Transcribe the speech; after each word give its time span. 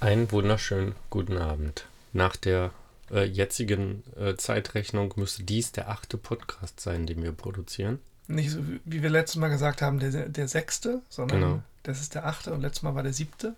Einen 0.00 0.30
wunderschönen 0.30 0.94
guten 1.10 1.38
Abend. 1.38 1.86
Nach 2.12 2.36
der 2.36 2.70
äh, 3.10 3.24
jetzigen 3.24 4.02
äh, 4.18 4.36
Zeitrechnung 4.36 5.12
müsste 5.16 5.42
dies 5.42 5.72
der 5.72 5.88
achte 5.88 6.18
Podcast 6.18 6.80
sein, 6.80 7.06
den 7.06 7.22
wir 7.22 7.32
produzieren. 7.32 7.98
Nicht 8.28 8.50
so, 8.50 8.60
wie 8.84 9.02
wir 9.02 9.10
letztes 9.10 9.36
Mal 9.36 9.48
gesagt 9.48 9.82
haben, 9.82 9.98
der, 9.98 10.28
der 10.28 10.48
sechste, 10.48 11.00
sondern 11.08 11.40
Genau. 11.40 11.62
das 11.84 12.00
ist 12.00 12.14
der 12.14 12.26
achte 12.26 12.52
und 12.52 12.60
letztes 12.60 12.82
Mal 12.82 12.94
war 12.94 13.02
der 13.02 13.12
siebte. 13.12 13.54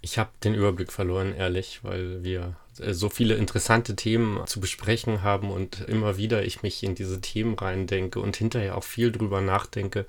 Ich 0.00 0.18
habe 0.18 0.30
den 0.44 0.54
Überblick 0.54 0.92
verloren, 0.92 1.34
ehrlich, 1.34 1.80
weil 1.82 2.24
wir 2.24 2.56
äh, 2.78 2.92
so 2.92 3.08
viele 3.08 3.34
interessante 3.34 3.94
Themen 3.96 4.44
zu 4.46 4.60
besprechen 4.60 5.22
haben 5.22 5.50
und 5.50 5.80
immer 5.82 6.16
wieder 6.16 6.44
ich 6.44 6.62
mich 6.62 6.82
in 6.82 6.94
diese 6.94 7.20
Themen 7.20 7.54
reindenke 7.54 8.20
und 8.20 8.36
hinterher 8.36 8.76
auch 8.76 8.84
viel 8.84 9.12
drüber 9.12 9.40
nachdenke, 9.40 10.06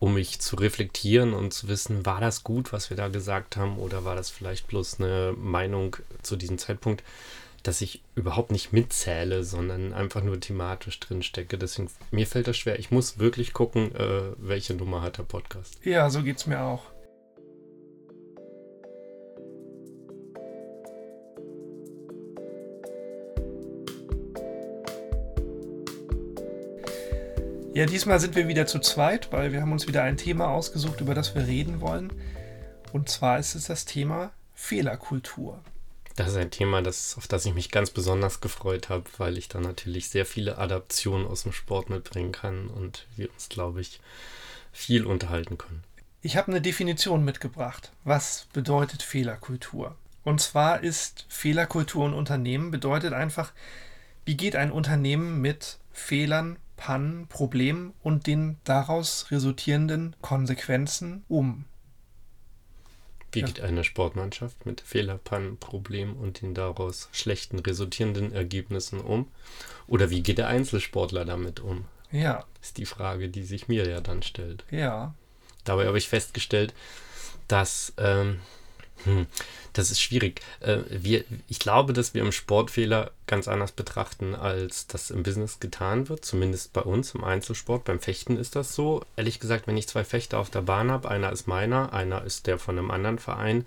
um 0.00 0.14
mich 0.14 0.40
zu 0.40 0.56
reflektieren 0.56 1.34
und 1.34 1.52
zu 1.52 1.68
wissen, 1.68 2.04
war 2.04 2.20
das 2.20 2.42
gut, 2.42 2.72
was 2.72 2.90
wir 2.90 2.96
da 2.96 3.08
gesagt 3.08 3.56
haben, 3.56 3.78
oder 3.78 4.04
war 4.04 4.16
das 4.16 4.30
vielleicht 4.30 4.66
bloß 4.66 4.98
eine 4.98 5.34
Meinung 5.36 5.96
zu 6.22 6.36
diesem 6.36 6.58
Zeitpunkt, 6.58 7.04
dass 7.62 7.82
ich 7.82 8.02
überhaupt 8.14 8.50
nicht 8.50 8.72
mitzähle, 8.72 9.44
sondern 9.44 9.92
einfach 9.92 10.22
nur 10.22 10.40
thematisch 10.40 10.98
drin 11.00 11.22
stecke. 11.22 11.58
Deswegen, 11.58 11.90
mir 12.10 12.26
fällt 12.26 12.48
das 12.48 12.56
schwer. 12.56 12.78
Ich 12.78 12.90
muss 12.90 13.18
wirklich 13.18 13.52
gucken, 13.52 13.94
äh, 13.94 14.32
welche 14.38 14.72
Nummer 14.72 15.02
hat 15.02 15.18
der 15.18 15.24
Podcast. 15.24 15.78
Ja, 15.84 16.08
so 16.08 16.22
geht's 16.22 16.46
mir 16.46 16.62
auch. 16.62 16.82
Ja, 27.80 27.86
diesmal 27.86 28.20
sind 28.20 28.36
wir 28.36 28.46
wieder 28.46 28.66
zu 28.66 28.78
zweit, 28.78 29.32
weil 29.32 29.52
wir 29.52 29.62
haben 29.62 29.72
uns 29.72 29.88
wieder 29.88 30.02
ein 30.02 30.18
Thema 30.18 30.48
ausgesucht, 30.48 31.00
über 31.00 31.14
das 31.14 31.34
wir 31.34 31.46
reden 31.46 31.80
wollen. 31.80 32.12
Und 32.92 33.08
zwar 33.08 33.38
ist 33.38 33.54
es 33.54 33.68
das 33.68 33.86
Thema 33.86 34.32
Fehlerkultur. 34.52 35.64
Das 36.14 36.28
ist 36.28 36.36
ein 36.36 36.50
Thema, 36.50 36.82
das, 36.82 37.16
auf 37.16 37.26
das 37.26 37.46
ich 37.46 37.54
mich 37.54 37.70
ganz 37.70 37.88
besonders 37.88 38.42
gefreut 38.42 38.90
habe, 38.90 39.04
weil 39.16 39.38
ich 39.38 39.48
da 39.48 39.60
natürlich 39.60 40.10
sehr 40.10 40.26
viele 40.26 40.58
Adaptionen 40.58 41.26
aus 41.26 41.44
dem 41.44 41.52
Sport 41.52 41.88
mitbringen 41.88 42.32
kann 42.32 42.66
und 42.66 43.06
wir 43.16 43.32
uns, 43.32 43.48
glaube 43.48 43.80
ich, 43.80 43.98
viel 44.72 45.06
unterhalten 45.06 45.56
können. 45.56 45.82
Ich 46.20 46.36
habe 46.36 46.48
eine 46.48 46.60
Definition 46.60 47.24
mitgebracht. 47.24 47.92
Was 48.04 48.46
bedeutet 48.52 49.02
Fehlerkultur? 49.02 49.96
Und 50.22 50.42
zwar 50.42 50.82
ist 50.82 51.24
Fehlerkultur 51.30 52.06
in 52.08 52.12
Unternehmen 52.12 52.70
bedeutet 52.70 53.14
einfach, 53.14 53.54
wie 54.26 54.36
geht 54.36 54.54
ein 54.54 54.70
Unternehmen 54.70 55.40
mit 55.40 55.78
Fehlern, 55.92 56.58
Pannen, 56.80 57.26
Problemen 57.28 57.92
und 58.02 58.26
den 58.26 58.56
daraus 58.64 59.30
resultierenden 59.30 60.16
Konsequenzen 60.22 61.24
um? 61.28 61.66
Wie 63.32 63.40
Ja. 63.40 63.46
geht 63.46 63.60
eine 63.60 63.84
Sportmannschaft 63.84 64.64
mit 64.64 64.80
Fehlerpannen, 64.80 65.58
Problemen 65.58 66.16
und 66.16 66.40
den 66.40 66.54
daraus 66.54 67.10
schlechten 67.12 67.58
resultierenden 67.58 68.32
Ergebnissen 68.32 68.98
um? 69.02 69.28
Oder 69.86 70.08
wie 70.08 70.22
geht 70.22 70.38
der 70.38 70.48
Einzelsportler 70.48 71.26
damit 71.26 71.60
um? 71.60 71.84
Ja, 72.10 72.44
Ist 72.62 72.78
die 72.78 72.86
Frage, 72.86 73.28
die 73.28 73.44
sich 73.44 73.68
mir 73.68 73.86
ja 73.86 74.00
dann 74.00 74.22
stellt. 74.22 74.64
ja, 74.70 75.14
Dabei 75.64 75.86
habe 75.86 75.98
ich 75.98 76.08
festgestellt, 76.08 76.72
dass 77.46 77.92
ähm, 77.98 78.40
hm, 79.04 79.26
das 79.72 79.90
ist 79.90 80.00
schwierig. 80.00 80.40
Äh, 80.60 80.78
wir, 80.88 81.24
ich 81.48 81.58
glaube, 81.58 81.92
dass 81.92 82.14
wir 82.14 82.22
im 82.22 82.32
Sport 82.32 82.70
Fehler 82.70 83.12
ganz 83.26 83.48
anders 83.48 83.72
betrachten, 83.72 84.34
als 84.34 84.86
das 84.86 85.10
im 85.10 85.22
Business 85.22 85.60
getan 85.60 86.08
wird. 86.08 86.24
Zumindest 86.24 86.72
bei 86.72 86.82
uns 86.82 87.14
im 87.14 87.24
Einzelsport. 87.24 87.84
Beim 87.84 88.00
Fechten 88.00 88.36
ist 88.36 88.56
das 88.56 88.74
so. 88.74 89.04
Ehrlich 89.16 89.40
gesagt, 89.40 89.66
wenn 89.66 89.76
ich 89.76 89.88
zwei 89.88 90.04
Fechter 90.04 90.38
auf 90.38 90.50
der 90.50 90.62
Bahn 90.62 90.90
habe, 90.90 91.08
einer 91.08 91.32
ist 91.32 91.46
meiner, 91.46 91.92
einer 91.92 92.24
ist 92.24 92.46
der 92.46 92.58
von 92.58 92.78
einem 92.78 92.90
anderen 92.90 93.18
Verein. 93.18 93.66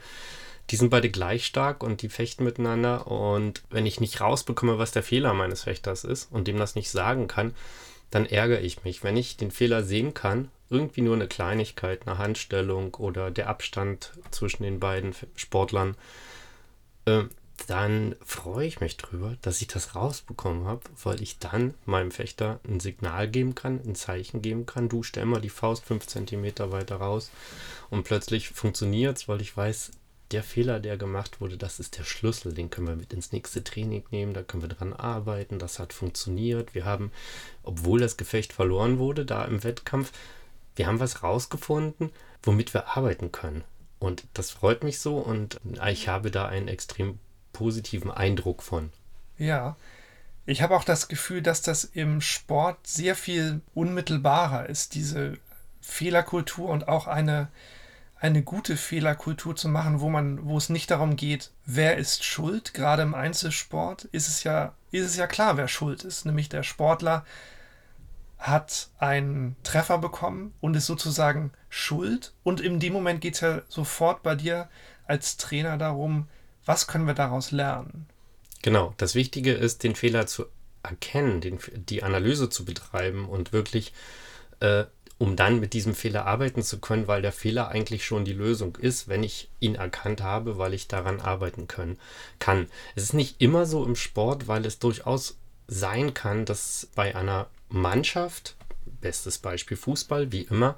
Die 0.69 0.75
sind 0.77 0.89
beide 0.89 1.09
gleich 1.09 1.45
stark 1.45 1.83
und 1.83 2.01
die 2.01 2.09
fechten 2.09 2.43
miteinander. 2.43 3.07
Und 3.07 3.63
wenn 3.69 3.85
ich 3.85 3.99
nicht 3.99 4.21
rausbekomme, 4.21 4.77
was 4.77 4.91
der 4.91 5.03
Fehler 5.03 5.33
meines 5.33 5.63
Fechters 5.63 6.03
ist 6.03 6.31
und 6.31 6.47
dem 6.47 6.57
das 6.57 6.75
nicht 6.75 6.89
sagen 6.89 7.27
kann, 7.27 7.53
dann 8.13 8.27
ärgere 8.27 8.61
ich 8.61 8.83
mich. 8.83 9.03
Wenn 9.03 9.17
ich 9.17 9.37
den 9.37 9.49
Fehler 9.49 9.83
sehen 9.83 10.13
kann, 10.13 10.49
irgendwie 10.69 11.01
nur 11.01 11.15
eine 11.15 11.27
Kleinigkeit, 11.27 12.07
eine 12.07 12.19
Handstellung 12.19 12.93
oder 12.95 13.31
der 13.31 13.49
Abstand 13.49 14.11
zwischen 14.29 14.63
den 14.63 14.79
beiden 14.79 15.15
Sportlern, 15.35 15.95
äh, 17.05 17.23
dann 17.67 18.15
freue 18.23 18.67
ich 18.67 18.81
mich 18.81 18.97
drüber, 18.97 19.37
dass 19.41 19.61
ich 19.61 19.67
das 19.67 19.95
rausbekommen 19.95 20.65
habe, 20.65 20.81
weil 21.03 21.21
ich 21.21 21.39
dann 21.39 21.73
meinem 21.85 22.11
Fechter 22.11 22.59
ein 22.67 22.79
Signal 22.79 23.27
geben 23.27 23.55
kann, 23.55 23.79
ein 23.85 23.95
Zeichen 23.95 24.41
geben 24.41 24.65
kann. 24.65 24.89
Du 24.89 25.01
stell 25.01 25.25
mal 25.25 25.41
die 25.41 25.49
Faust 25.49 25.85
fünf 25.85 26.05
Zentimeter 26.05 26.71
weiter 26.71 26.97
raus 26.97 27.31
und 27.89 28.03
plötzlich 28.03 28.49
funktioniert 28.49 29.17
es, 29.17 29.27
weil 29.27 29.41
ich 29.41 29.55
weiß, 29.55 29.91
der 30.33 30.43
Fehler, 30.43 30.79
der 30.79 30.97
gemacht 30.97 31.39
wurde, 31.39 31.57
das 31.57 31.79
ist 31.79 31.97
der 31.97 32.03
Schlüssel. 32.03 32.53
Den 32.53 32.69
können 32.69 32.87
wir 32.87 32.95
mit 32.95 33.13
ins 33.13 33.31
nächste 33.31 33.63
Training 33.63 34.03
nehmen, 34.11 34.33
da 34.33 34.43
können 34.43 34.63
wir 34.63 34.69
dran 34.69 34.93
arbeiten. 34.93 35.59
Das 35.59 35.79
hat 35.79 35.93
funktioniert. 35.93 36.75
Wir 36.75 36.85
haben, 36.85 37.11
obwohl 37.63 37.99
das 37.99 38.17
Gefecht 38.17 38.53
verloren 38.53 38.97
wurde, 38.99 39.25
da 39.25 39.45
im 39.45 39.63
Wettkampf, 39.63 40.11
wir 40.75 40.87
haben 40.87 40.99
was 40.99 41.23
rausgefunden, 41.23 42.11
womit 42.41 42.73
wir 42.73 42.97
arbeiten 42.97 43.31
können. 43.31 43.63
Und 43.99 44.25
das 44.33 44.51
freut 44.51 44.83
mich 44.83 44.99
so 44.99 45.17
und 45.17 45.61
ich 45.87 46.09
habe 46.09 46.29
da 46.29 46.47
einen 46.47 46.67
extrem 46.67 47.19
positiven 47.53 48.11
Eindruck 48.11 48.63
von. 48.63 48.91
ja. 49.37 49.77
Ich 50.45 50.61
habe 50.61 50.75
auch 50.75 50.83
das 50.83 51.07
Gefühl, 51.07 51.41
dass 51.41 51.61
das 51.61 51.85
im 51.85 52.19
Sport 52.19 52.85
sehr 52.85 53.15
viel 53.15 53.61
unmittelbarer 53.73 54.67
ist, 54.67 54.93
diese 54.93 55.37
Fehlerkultur 55.79 56.67
und 56.69 56.89
auch 56.89 57.07
eine, 57.07 57.47
eine 58.23 58.41
gute 58.41 58.77
Fehlerkultur 58.77 59.53
zu 59.53 59.67
machen, 59.67 59.99
wo 59.99 60.09
man, 60.09 60.45
wo 60.45 60.57
es 60.57 60.69
nicht 60.69 60.89
darum 60.89 61.17
geht, 61.17 61.51
wer 61.65 61.97
ist 61.97 62.23
schuld. 62.23 62.73
Gerade 62.73 63.01
im 63.01 63.15
Einzelsport 63.15 64.05
ist 64.05 64.29
es 64.29 64.45
ja, 64.45 64.73
ist 64.91 65.05
es 65.05 65.17
ja 65.17 65.27
klar, 65.27 65.57
wer 65.57 65.67
schuld 65.67 66.05
ist, 66.05 66.25
nämlich 66.25 66.47
der 66.47 66.63
Sportler 66.63 67.25
hat 68.37 68.89
einen 68.97 69.57
Treffer 69.63 69.97
bekommen 69.97 70.53
und 70.61 70.73
ist 70.73 70.85
sozusagen 70.85 71.51
schuld. 71.67 72.33
Und 72.43 72.61
in 72.61 72.79
dem 72.79 72.93
Moment 72.93 73.19
geht 73.19 73.35
es 73.35 73.41
ja 73.41 73.61
sofort 73.67 74.23
bei 74.23 74.35
dir 74.35 74.69
als 75.05 75.35
Trainer 75.35 75.77
darum, 75.77 76.29
was 76.65 76.87
können 76.87 77.07
wir 77.07 77.15
daraus 77.15 77.51
lernen? 77.51 78.07
Genau, 78.61 78.93
das 78.95 79.15
Wichtige 79.15 79.51
ist, 79.51 79.83
den 79.83 79.95
Fehler 79.95 80.27
zu 80.27 80.45
erkennen, 80.81 81.41
den, 81.41 81.59
die 81.75 82.03
Analyse 82.03 82.49
zu 82.49 82.63
betreiben 82.63 83.25
und 83.25 83.51
wirklich, 83.51 83.91
äh, 84.61 84.85
um 85.17 85.35
dann 85.35 85.59
mit 85.59 85.73
diesem 85.73 85.95
Fehler 85.95 86.25
arbeiten 86.25 86.63
zu 86.63 86.79
können, 86.79 87.07
weil 87.07 87.21
der 87.21 87.31
Fehler 87.31 87.69
eigentlich 87.69 88.05
schon 88.05 88.25
die 88.25 88.33
Lösung 88.33 88.77
ist, 88.77 89.07
wenn 89.07 89.23
ich 89.23 89.49
ihn 89.59 89.75
erkannt 89.75 90.21
habe, 90.21 90.57
weil 90.57 90.73
ich 90.73 90.87
daran 90.87 91.21
arbeiten 91.21 91.67
können, 91.67 91.97
kann. 92.39 92.67
Es 92.95 93.03
ist 93.03 93.13
nicht 93.13 93.39
immer 93.39 93.65
so 93.65 93.85
im 93.85 93.95
Sport, 93.95 94.47
weil 94.47 94.65
es 94.65 94.79
durchaus 94.79 95.37
sein 95.67 96.13
kann, 96.13 96.45
dass 96.45 96.89
bei 96.95 97.15
einer 97.15 97.47
Mannschaft, 97.69 98.55
bestes 99.01 99.37
Beispiel 99.37 99.77
Fußball, 99.77 100.31
wie 100.31 100.41
immer, 100.41 100.77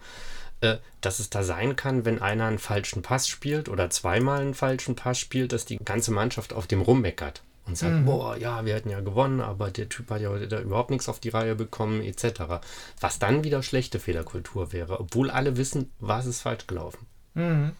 äh, 0.61 0.77
dass 1.01 1.19
es 1.19 1.29
da 1.29 1.43
sein 1.43 1.75
kann, 1.75 2.05
wenn 2.05 2.21
einer 2.21 2.45
einen 2.45 2.59
falschen 2.59 3.01
Pass 3.01 3.27
spielt 3.27 3.67
oder 3.67 3.89
zweimal 3.89 4.41
einen 4.41 4.53
falschen 4.53 4.95
Pass 4.95 5.19
spielt, 5.19 5.53
dass 5.53 5.65
die 5.65 5.77
ganze 5.77 6.11
Mannschaft 6.11 6.53
auf 6.53 6.67
dem 6.67 6.81
rummeckert 6.81 7.41
und 7.65 7.77
sagt, 7.77 7.93
Mhm. 7.93 8.05
boah, 8.05 8.37
ja, 8.37 8.63
wir 8.65 8.75
hätten 8.75 8.89
ja 8.89 9.01
gewonnen, 9.01 9.41
aber 9.41 9.71
der 9.71 9.89
Typ 9.89 10.09
hat 10.11 10.21
ja 10.21 10.29
heute 10.29 10.47
da 10.47 10.59
überhaupt 10.59 10.91
nichts 10.91 11.09
auf 11.09 11.19
die 11.19 11.29
Reihe 11.29 11.55
bekommen, 11.55 12.01
etc. 12.01 12.61
Was 12.99 13.19
dann 13.19 13.43
wieder 13.43 13.63
schlechte 13.63 13.99
Fehlerkultur 13.99 14.71
wäre, 14.71 14.99
obwohl 14.99 15.29
alle 15.31 15.57
wissen, 15.57 15.91
was 15.99 16.25
ist 16.25 16.41
falsch 16.41 16.67
gelaufen. 16.67 17.05
Mhm. 17.33 17.71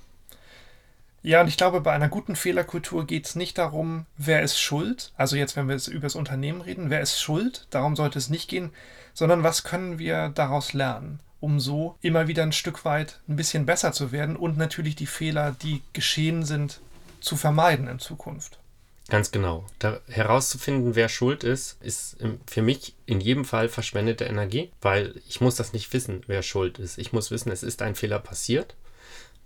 Ja, 1.22 1.42
und 1.42 1.48
ich 1.48 1.58
glaube, 1.58 1.82
bei 1.82 1.92
einer 1.92 2.08
guten 2.10 2.36
Fehlerkultur 2.36 3.08
geht 3.08 3.26
es 3.26 3.36
nicht 3.36 3.58
darum, 3.58 4.06
wer 4.16 4.44
ist 4.44 4.60
schuld. 4.60 5.12
Also 5.18 5.36
jetzt, 5.36 5.56
wenn 5.56 5.68
wir 5.68 5.74
jetzt 5.74 5.88
über 5.88 6.04
das 6.04 6.14
Unternehmen 6.16 6.62
reden, 6.62 6.92
wer 6.92 7.02
ist 7.02 7.20
schuld? 7.20 7.66
Darum 7.72 7.96
sollte 7.96 8.20
es 8.20 8.30
nicht 8.30 8.48
gehen, 8.48 8.70
sondern 9.14 9.42
was 9.42 9.64
können 9.64 9.98
wir 9.98 10.30
daraus 10.30 10.74
lernen, 10.74 11.20
um 11.40 11.60
so 11.60 11.98
immer 12.02 12.28
wieder 12.28 12.44
ein 12.44 12.52
Stück 12.52 12.86
weit 12.86 13.22
ein 13.28 13.38
bisschen 13.38 13.66
besser 13.66 13.92
zu 13.92 14.12
werden 14.12 14.36
und 14.36 14.58
natürlich 14.58 14.96
die 14.96 15.08
Fehler, 15.08 15.56
die 15.60 15.82
geschehen 15.94 16.44
sind, 16.46 16.80
zu 17.22 17.36
vermeiden 17.38 17.88
in 17.88 17.98
Zukunft. 17.98 18.60
Ganz 19.08 19.32
genau. 19.32 19.66
Da 19.78 20.00
herauszufinden, 20.08 20.96
wer 20.96 21.10
schuld 21.10 21.44
ist, 21.44 21.78
ist 21.82 22.18
für 22.48 22.64
mich 22.64 22.96
in 23.06 23.22
jedem 23.22 23.46
Fall 23.46 23.70
verschwendete 23.70 24.26
Energie, 24.26 24.72
weil 24.82 25.22
ich 25.30 25.42
muss 25.42 25.56
das 25.56 25.74
nicht 25.74 25.94
wissen, 25.94 26.24
wer 26.26 26.42
schuld 26.42 26.80
ist. 26.80 26.98
Ich 26.98 27.14
muss 27.14 27.30
wissen, 27.30 27.52
es 27.52 27.62
ist 27.62 27.84
ein 27.84 27.96
Fehler 27.96 28.20
passiert. 28.20 28.76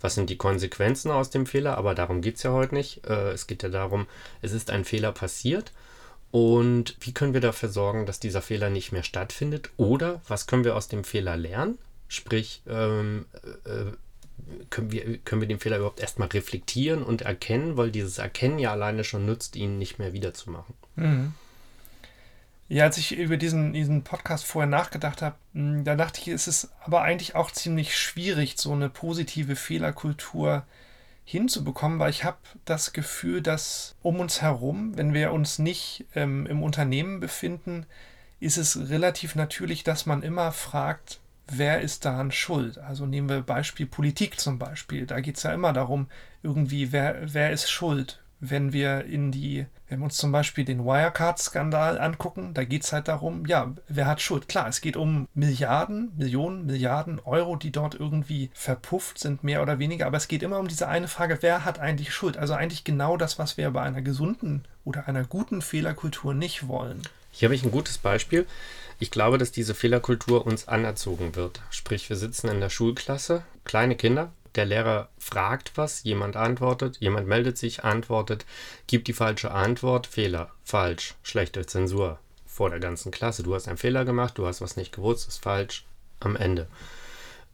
Was 0.01 0.15
sind 0.15 0.29
die 0.29 0.38
Konsequenzen 0.38 1.11
aus 1.11 1.29
dem 1.29 1.45
Fehler? 1.45 1.77
Aber 1.77 1.94
darum 1.94 2.21
geht 2.21 2.38
es 2.38 2.44
ja 2.44 2.51
heute 2.51 2.73
nicht. 2.73 3.06
Äh, 3.06 3.31
es 3.31 3.47
geht 3.47 3.63
ja 3.63 3.69
darum, 3.69 4.07
es 4.41 4.53
ist 4.53 4.69
ein 4.69 4.85
Fehler 4.85 5.11
passiert. 5.11 5.73
Und 6.31 6.95
wie 7.01 7.13
können 7.13 7.33
wir 7.33 7.41
dafür 7.41 7.69
sorgen, 7.69 8.06
dass 8.06 8.19
dieser 8.19 8.41
Fehler 8.41 8.69
nicht 8.69 8.94
mehr 8.94 9.03
stattfindet? 9.03 9.71
Oder 9.75 10.21
was 10.27 10.47
können 10.47 10.63
wir 10.63 10.77
aus 10.77 10.88
dem 10.88 11.03
Fehler 11.03 11.35
lernen? 11.35 11.79
Sprich, 12.07 12.61
ähm, 12.67 13.25
äh, 13.65 13.91
können 14.69 14.92
wir, 14.92 15.18
können 15.19 15.42
wir 15.42 15.48
den 15.48 15.60
Fehler 15.60 15.78
überhaupt 15.78 16.00
erstmal 16.00 16.28
reflektieren 16.30 17.04
und 17.04 17.22
erkennen, 17.22 17.78
weil 17.78 17.92
dieses 17.92 18.18
Erkennen 18.18 18.60
ja 18.60 18.72
alleine 18.72 19.04
schon 19.04 19.25
nützt, 19.25 19.56
ihn 19.56 19.78
nicht 19.78 20.00
mehr 20.00 20.13
wiederzumachen. 20.13 20.75
Mhm. 20.96 21.34
Ja, 22.68 22.84
als 22.84 22.98
ich 22.98 23.18
über 23.18 23.38
diesen, 23.38 23.74
diesen 23.74 24.04
Podcast 24.04 24.46
vorher 24.46 24.69
nachgedacht 24.69 25.24
habe, 25.24 25.36
mh, 25.54 25.84
da 25.84 25.96
dachte 25.96 26.22
ich, 26.22 26.28
ist 26.28 26.48
es 26.48 26.69
aber 26.84 27.01
eigentlich 27.01 27.36
auch 27.36 27.50
ziemlich 27.50 27.98
schwierig, 27.98 28.56
so 28.57 28.72
eine 28.72 28.90
positive 28.90 29.56
Fehlerkultur 29.56 30.66
hinzubekommen, 31.25 32.00
weil 32.00 32.12
ich 32.12 32.24
habe 32.24 32.38
das 32.66 32.94
Gefühl, 32.94 33.42
dass 33.42 33.95
um 34.02 34.19
uns 34.19 34.42
herum, 34.42 34.98
wenn 34.98 35.13
wir 35.13 35.31
uns 35.31 35.60
nicht 35.60 36.06
ähm, 36.16 36.45
im 36.45 36.62
Unternehmen 36.62 37.19
befinden, 37.19 37.86
ist 38.40 38.57
es 38.57 38.90
relativ 38.90 39.36
natürlich, 39.36 39.84
dass 39.84 40.06
man 40.06 40.24
immer 40.24 40.52
fragt, 40.52 41.19
wer 41.51 41.81
ist 41.81 42.06
daran 42.06 42.31
schuld? 42.31 42.78
Also 42.78 43.06
nehmen 43.06 43.30
wir 43.30 43.42
Beispiel 43.42 43.86
Politik 43.86 44.40
zum 44.40 44.60
Beispiel. 44.60 45.06
Da 45.06 45.19
geht 45.19 45.38
es 45.38 45.44
ja 45.44 45.54
immer 45.54 45.74
darum, 45.74 46.07
irgendwie, 46.44 46.92
wer, 46.92 47.34
wer 47.34 47.51
ist 47.51 47.69
schuld? 47.69 48.22
Wenn 48.42 48.72
wir 48.72 49.04
in 49.04 49.34
die, 49.34 49.66
wenn 49.90 50.00
wir 50.00 50.06
uns 50.06 50.16
zum 50.16 50.31
Beispiel 50.31 50.63
den 50.63 50.86
Wirecard-Skandal 50.86 52.00
angucken, 52.00 52.54
da 52.54 52.63
geht 52.63 52.86
es 52.86 52.94
halt 52.94 53.10
darum, 53.10 53.46
ja, 53.46 53.74
wer 53.90 54.06
hat 54.06 54.22
Schuld? 54.22 54.48
Klar, 54.48 54.69
es 54.69 54.80
geht 54.80 54.96
um 54.96 55.28
Milliarden, 55.34 56.13
Millionen, 56.16 56.66
Milliarden 56.66 57.19
Euro, 57.19 57.57
die 57.57 57.74
dort 57.74 57.95
irgendwie 57.95 58.50
verpufft 58.54 59.19
sind, 59.19 59.44
mehr 59.44 59.62
oder 59.62 59.78
weniger, 59.78 60.06
aber 60.06 60.16
es 60.16 60.30
geht 60.30 60.42
immer 60.42 60.60
um 60.60 60.69
diese 60.69 60.88
eine 60.88 61.10
Frage, 61.10 61.40
wer 61.42 61.66
hat 61.66 61.80
eigentlich 61.80 62.13
Schuld? 62.13 62.38
Also 62.38 62.54
eigentlich 62.54 62.86
genau 62.86 63.18
das, 63.18 63.40
was 63.40 63.57
wir 63.57 63.72
bei 63.72 63.81
einer 63.81 64.02
gesunden 64.02 64.63
oder 64.86 65.10
einer 65.10 65.25
guten 65.25 65.62
Fehlerkultur 65.62 66.34
nicht 66.34 66.69
wollen. 66.69 67.02
Hier 67.31 67.48
habe 67.48 67.56
ich 67.56 67.64
ein 67.64 67.72
gutes 67.72 67.98
Beispiel. 67.98 68.46
Ich 69.00 69.12
glaube, 69.12 69.38
dass 69.38 69.52
diese 69.52 69.74
Fehlerkultur 69.74 70.46
uns 70.46 70.68
anerzogen 70.68 71.36
wird. 71.36 71.62
Sprich, 71.70 72.10
wir 72.10 72.18
sitzen 72.18 72.50
in 72.50 72.60
der 72.60 72.70
Schulklasse, 72.70 73.44
kleine 73.64 73.96
Kinder, 73.96 74.34
der 74.56 74.66
Lehrer 74.66 75.10
fragt 75.18 75.72
was, 75.76 76.04
jemand 76.04 76.36
antwortet, 76.36 76.98
jemand 76.98 77.28
meldet 77.28 77.58
sich, 77.58 77.84
antwortet, 77.84 78.46
gibt 78.88 79.08
die 79.08 79.14
falsche 79.14 79.52
Antwort, 79.52 80.08
Fehler, 80.08 80.52
falsch, 80.64 81.16
schlechte 81.24 81.66
Zensur 81.66 82.20
vor 82.46 82.70
der 82.70 82.80
ganzen 82.80 83.12
Klasse. 83.12 83.44
Du 83.44 83.56
hast 83.56 83.68
einen 83.68 83.78
Fehler 83.78 84.06
gemacht, 84.06 84.38
du 84.38 84.48
hast 84.48 84.60
was 84.60 84.76
nicht 84.76 84.94
gewusst, 84.94 85.28
ist 85.28 85.42
falsch, 85.42 85.86
am 86.20 86.36
Ende. 86.36 86.68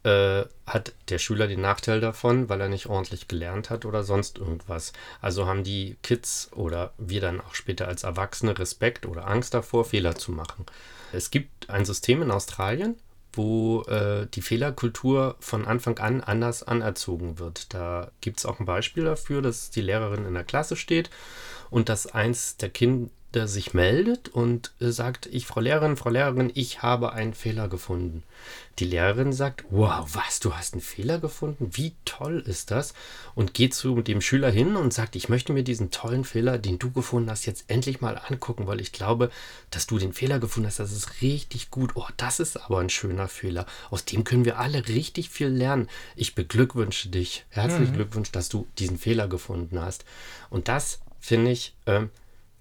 Äh, 0.06 0.46
hat 0.68 0.94
der 1.10 1.18
Schüler 1.18 1.48
den 1.48 1.62
Nachteil 1.62 2.00
davon, 2.00 2.48
weil 2.48 2.62
er 2.62 2.70
nicht 2.70 2.86
ordentlich 2.86 3.28
gelernt 3.28 3.72
hat 3.72 3.86
oder 3.86 4.04
sonst 4.04 4.38
irgendwas. 4.38 4.94
Also 5.20 5.48
haben 5.48 5.64
die 5.64 5.98
Kids 6.04 6.52
oder 6.54 6.94
wir 7.00 7.22
dann 7.22 7.42
auch 7.42 7.56
später 7.56 7.88
als 7.88 8.04
Erwachsene 8.04 8.58
Respekt 8.60 9.08
oder 9.08 9.28
Angst 9.28 9.56
davor, 9.56 9.84
Fehler 9.84 10.16
zu 10.16 10.32
machen. 10.32 10.68
Es 11.12 11.32
gibt 11.32 11.72
ein 11.72 11.86
System 11.86 12.22
in 12.22 12.30
Australien, 12.30 12.98
wo 13.34 13.82
äh, 13.84 14.28
die 14.32 14.44
Fehlerkultur 14.44 15.38
von 15.40 15.66
Anfang 15.66 15.98
an 15.98 16.22
anders 16.22 16.62
anerzogen 16.62 17.40
wird. 17.40 17.74
Da 17.74 18.12
gibt 18.22 18.38
es 18.38 18.46
auch 18.46 18.60
ein 18.60 18.68
Beispiel 18.68 19.06
dafür, 19.06 19.42
dass 19.42 19.72
die 19.72 19.82
Lehrerin 19.82 20.26
in 20.26 20.36
der 20.36 20.44
Klasse 20.44 20.76
steht 20.76 21.10
und 21.72 21.90
dass 21.90 22.06
eins 22.06 22.58
der 22.58 22.70
Kinder 22.70 23.10
der 23.36 23.48
sich 23.48 23.74
meldet 23.74 24.30
und 24.30 24.72
äh, 24.80 24.90
sagt, 24.90 25.28
ich, 25.28 25.46
Frau 25.46 25.60
Lehrerin, 25.60 25.98
Frau 25.98 26.10
Lehrerin, 26.10 26.52
ich 26.56 26.82
habe 26.82 27.14
einen 27.14 27.34
Fehler 27.34 27.68
gefunden. 27.68 28.24
Die 28.80 28.86
Lehrerin 28.86 29.34
sagt, 29.34 29.66
wow, 29.70 30.08
was, 30.14 30.40
du 30.40 30.54
hast 30.54 30.74
einen 30.74 30.82
Fehler 30.82 31.20
gefunden? 31.20 31.70
Wie 31.74 31.94
toll 32.06 32.44
ist 32.46 32.72
das? 32.72 32.94
Und 33.36 33.54
geht 33.54 33.74
zu 33.74 34.02
dem 34.02 34.22
Schüler 34.22 34.50
hin 34.50 34.76
und 34.76 34.94
sagt, 34.94 35.16
ich 35.16 35.30
möchte 35.30 35.54
mir 35.54 35.64
diesen 35.64 35.92
tollen 35.92 36.24
Fehler, 36.24 36.58
den 36.58 36.80
du 36.80 36.92
gefunden 36.92 37.30
hast, 37.30 37.46
jetzt 37.46 37.66
endlich 37.68 38.02
mal 38.02 38.20
angucken, 38.28 38.68
weil 38.68 38.82
ich 38.82 38.92
glaube, 38.92 39.30
dass 39.70 39.88
du 39.88 39.98
den 39.98 40.14
Fehler 40.14 40.40
gefunden 40.40 40.68
hast, 40.68 40.80
das 40.80 40.92
ist 40.92 41.22
richtig 41.22 41.70
gut. 41.70 41.92
Oh, 41.96 42.08
das 42.18 42.40
ist 42.40 42.58
aber 42.58 42.80
ein 42.80 42.90
schöner 42.90 43.28
Fehler. 43.28 43.66
Aus 43.92 44.06
dem 44.06 44.24
können 44.24 44.46
wir 44.46 44.60
alle 44.60 44.88
richtig 44.88 45.30
viel 45.30 45.48
lernen. 45.48 45.90
Ich 46.16 46.36
beglückwünsche 46.36 47.10
dich. 47.10 47.46
Herzlichen 47.50 47.92
mhm. 47.92 47.96
Glückwunsch, 47.96 48.32
dass 48.32 48.50
du 48.50 48.68
diesen 48.78 48.98
Fehler 48.98 49.28
gefunden 49.28 49.80
hast. 49.80 50.06
Und 50.50 50.68
das 50.68 51.00
finde 51.20 51.52
ich, 51.52 51.74
ähm, 51.86 52.10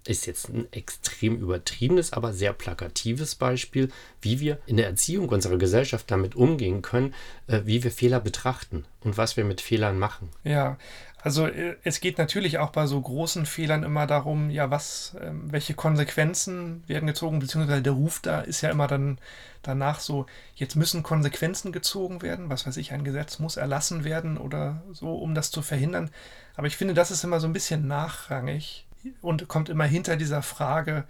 ist 0.07 0.27
jetzt 0.27 0.49
ein 0.49 0.71
extrem 0.73 1.37
übertriebenes, 1.37 2.13
aber 2.13 2.33
sehr 2.33 2.53
plakatives 2.53 3.35
Beispiel, 3.35 3.91
wie 4.21 4.41
wir 4.41 4.59
in 4.67 4.77
der 4.77 4.87
Erziehung 4.87 5.29
unserer 5.29 5.59
Gesellschaft 5.59 6.11
damit 6.11 6.35
umgehen 6.35 6.83
können, 6.83 7.15
äh, 7.47 7.63
wie 7.65 7.83
wir 7.83 7.91
Fehler 7.91 8.21
betrachten 8.21 8.85
und 9.01 9.17
was 9.17 9.37
wir 9.37 9.45
mit 9.45 9.61
Fehlern 9.61 9.99
machen. 9.99 10.31
Ja, 10.45 10.77
also 11.25 11.47
äh, 11.47 11.77
es 11.85 12.01
geht 12.01 12.19
natürlich 12.19 12.59
auch 12.59 12.71
bei 12.71 12.87
so 12.87 13.01
großen 13.01 13.47
Fehlern 13.47 13.83
immer 13.83 14.07
darum, 14.07 14.51
ja, 14.51 14.71
was, 14.71 15.15
äh, 15.19 15.31
welche 15.33 15.73
Konsequenzen 15.73 16.85
werden 16.87 17.07
gezogen, 17.07 17.39
beziehungsweise 17.39 17.81
der 17.81 17.95
Ruf 17.95 18.21
da 18.21 18.43
ist 18.43 18.61
ja 18.61 18.71
immer 18.71 18.87
dann 18.87 19.19
danach 19.63 20.01
so, 20.01 20.27
jetzt 20.55 20.77
müssen 20.77 21.03
Konsequenzen 21.03 21.73
gezogen 21.73 22.21
werden, 22.21 22.51
was 22.51 22.67
weiß 22.67 22.77
ich, 22.77 22.93
ein 22.93 23.05
Gesetz 23.05 23.39
muss 23.39 23.57
erlassen 23.57 24.05
werden 24.05 24.37
oder 24.37 24.83
so, 24.93 25.15
um 25.15 25.35
das 25.35 25.51
zu 25.51 25.63
verhindern. 25.63 26.11
Aber 26.57 26.67
ich 26.67 26.77
finde, 26.77 26.93
das 26.93 27.11
ist 27.11 27.25
immer 27.25 27.41
so 27.41 27.47
ein 27.47 27.55
bisschen 27.55 27.87
nachrangig 27.87 28.84
und 29.21 29.49
kommt 29.49 29.69
immer 29.69 29.85
hinter 29.85 30.17
dieser 30.17 30.43
Frage, 30.43 31.05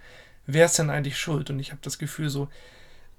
wer 0.45 0.65
ist 0.65 0.79
denn 0.79 0.89
eigentlich 0.89 1.17
schuld? 1.17 1.49
Und 1.49 1.59
ich 1.59 1.71
habe 1.71 1.81
das 1.81 1.99
Gefühl, 1.99 2.29
so 2.29 2.49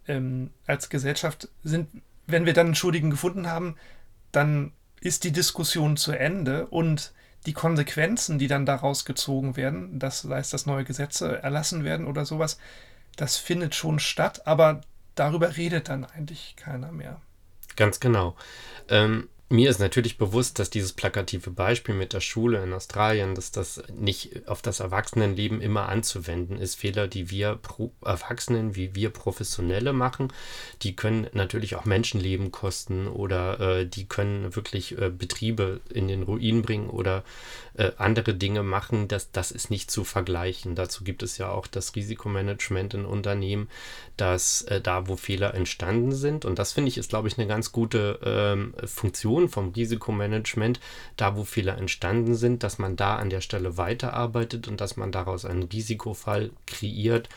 ähm, 0.09 0.51
als 0.67 0.89
Gesellschaft 0.89 1.49
sind, 1.65 1.89
wenn 2.27 2.47
wir 2.47 2.53
dann 2.53 2.67
einen 2.67 2.75
Schuldigen 2.75 3.11
gefunden 3.11 3.49
haben, 3.49 3.77
dann 4.33 4.73
ist 5.01 5.25
die 5.25 5.33
Diskussion 5.33 5.97
zu 5.97 6.13
Ende 6.13 6.67
und 6.67 7.13
die 7.47 7.53
Konsequenzen, 7.53 8.39
die 8.39 8.49
dann 8.49 8.67
daraus 8.67 9.05
gezogen 9.05 9.57
werden, 9.57 9.99
das 9.99 10.25
heißt, 10.25 10.53
dass 10.53 10.67
neue 10.67 10.85
Gesetze 10.85 11.43
erlassen 11.43 11.85
werden 11.85 12.07
oder 12.07 12.27
sowas, 12.27 12.59
das 13.17 13.37
findet 13.37 13.75
schon 13.75 13.99
statt, 13.99 14.47
aber 14.47 14.81
darüber 15.15 15.57
redet 15.57 15.89
dann 15.89 16.05
eigentlich 16.05 16.57
keiner 16.57 16.91
mehr. 16.91 17.21
Ganz 17.77 18.01
genau. 18.01 18.37
Ähm, 18.89 19.29
mir 19.49 19.71
ist 19.71 19.79
natürlich 19.79 20.19
bewusst, 20.19 20.59
dass 20.59 20.71
dieses 20.71 20.93
plakative 20.93 21.51
Beispiel 21.51 21.95
mit 21.95 22.13
der 22.13 22.21
Schule 22.21 22.63
in 22.65 22.73
Australien, 22.73 23.37
dass 23.37 23.53
das 23.53 23.81
nicht 23.95 24.49
auf 24.49 24.61
das 24.61 24.81
Erwachsenenleben 24.81 25.61
immer 25.61 25.89
anzuwenden 25.89 26.59
ist. 26.59 26.75
Fehler, 26.75 27.07
die 27.07 27.31
wir 27.31 27.61
Erwachsenen, 28.05 28.75
wie 28.75 28.97
wir 28.97 29.11
Professionelle 29.11 29.93
machen, 29.93 30.33
die 30.83 30.97
können 30.97 31.29
natürlich 31.33 31.77
auch 31.77 31.85
Menschenleben 31.85 32.51
kosten 32.51 33.07
oder 33.07 33.61
äh, 33.61 33.87
die 33.87 34.09
können 34.09 34.57
wirklich 34.57 34.99
äh, 34.99 35.11
Betriebe 35.11 35.81
in 35.91 36.09
den 36.09 36.25
Ruin 36.25 36.63
bringen 36.63 36.91
oder 36.91 37.23
äh, 37.75 37.93
andere 37.99 38.35
Dinge 38.35 38.65
machen. 38.65 39.07
Das, 39.07 39.31
das 39.31 39.53
ist 39.53 39.71
nicht 39.71 39.93
zu 39.93 40.03
vergleichen. 40.03 40.75
Dazu 40.75 41.05
gibt 41.05 41.23
es 41.23 41.39
ja 41.39 41.51
auch 41.51 41.69
das 41.69 41.95
Risikomanagement 41.95 42.95
in 42.95 43.05
Unternehmen, 43.05 43.69
dass 44.17 44.63
äh, 44.63 44.81
da, 44.81 45.07
wo 45.07 45.17
Fehler 45.17 45.55
entstanden 45.55 46.13
sind, 46.13 46.45
und 46.45 46.59
das 46.59 46.73
finde 46.73 46.89
ich 46.89 46.99
ist, 46.99 47.11
glaube 47.11 47.29
ich, 47.29 47.39
eine 47.39 47.47
ganz 47.47 47.71
gute 47.71 48.19
ähm, 48.25 48.75
Funktion, 48.85 49.36
Funktion 49.37 49.49
vom 49.49 49.73
Risikomanagement, 49.73 50.81
da 51.17 51.37
wo 51.37 51.45
Fehler 51.45 51.79
entstanden 51.79 52.35
sind, 52.35 52.63
dass 52.63 52.79
man 52.79 52.97
da 52.97 53.17
an 53.17 53.31
der 53.31 53.41
Stelle 53.41 53.77
weiterarbeitet 53.77 54.69
und 54.69 54.81
dass 54.81 54.97
man 54.97 55.13
daraus 55.13 55.45
einen 55.45 55.65
Risikofall 55.65 56.51
kreiert 56.67 57.29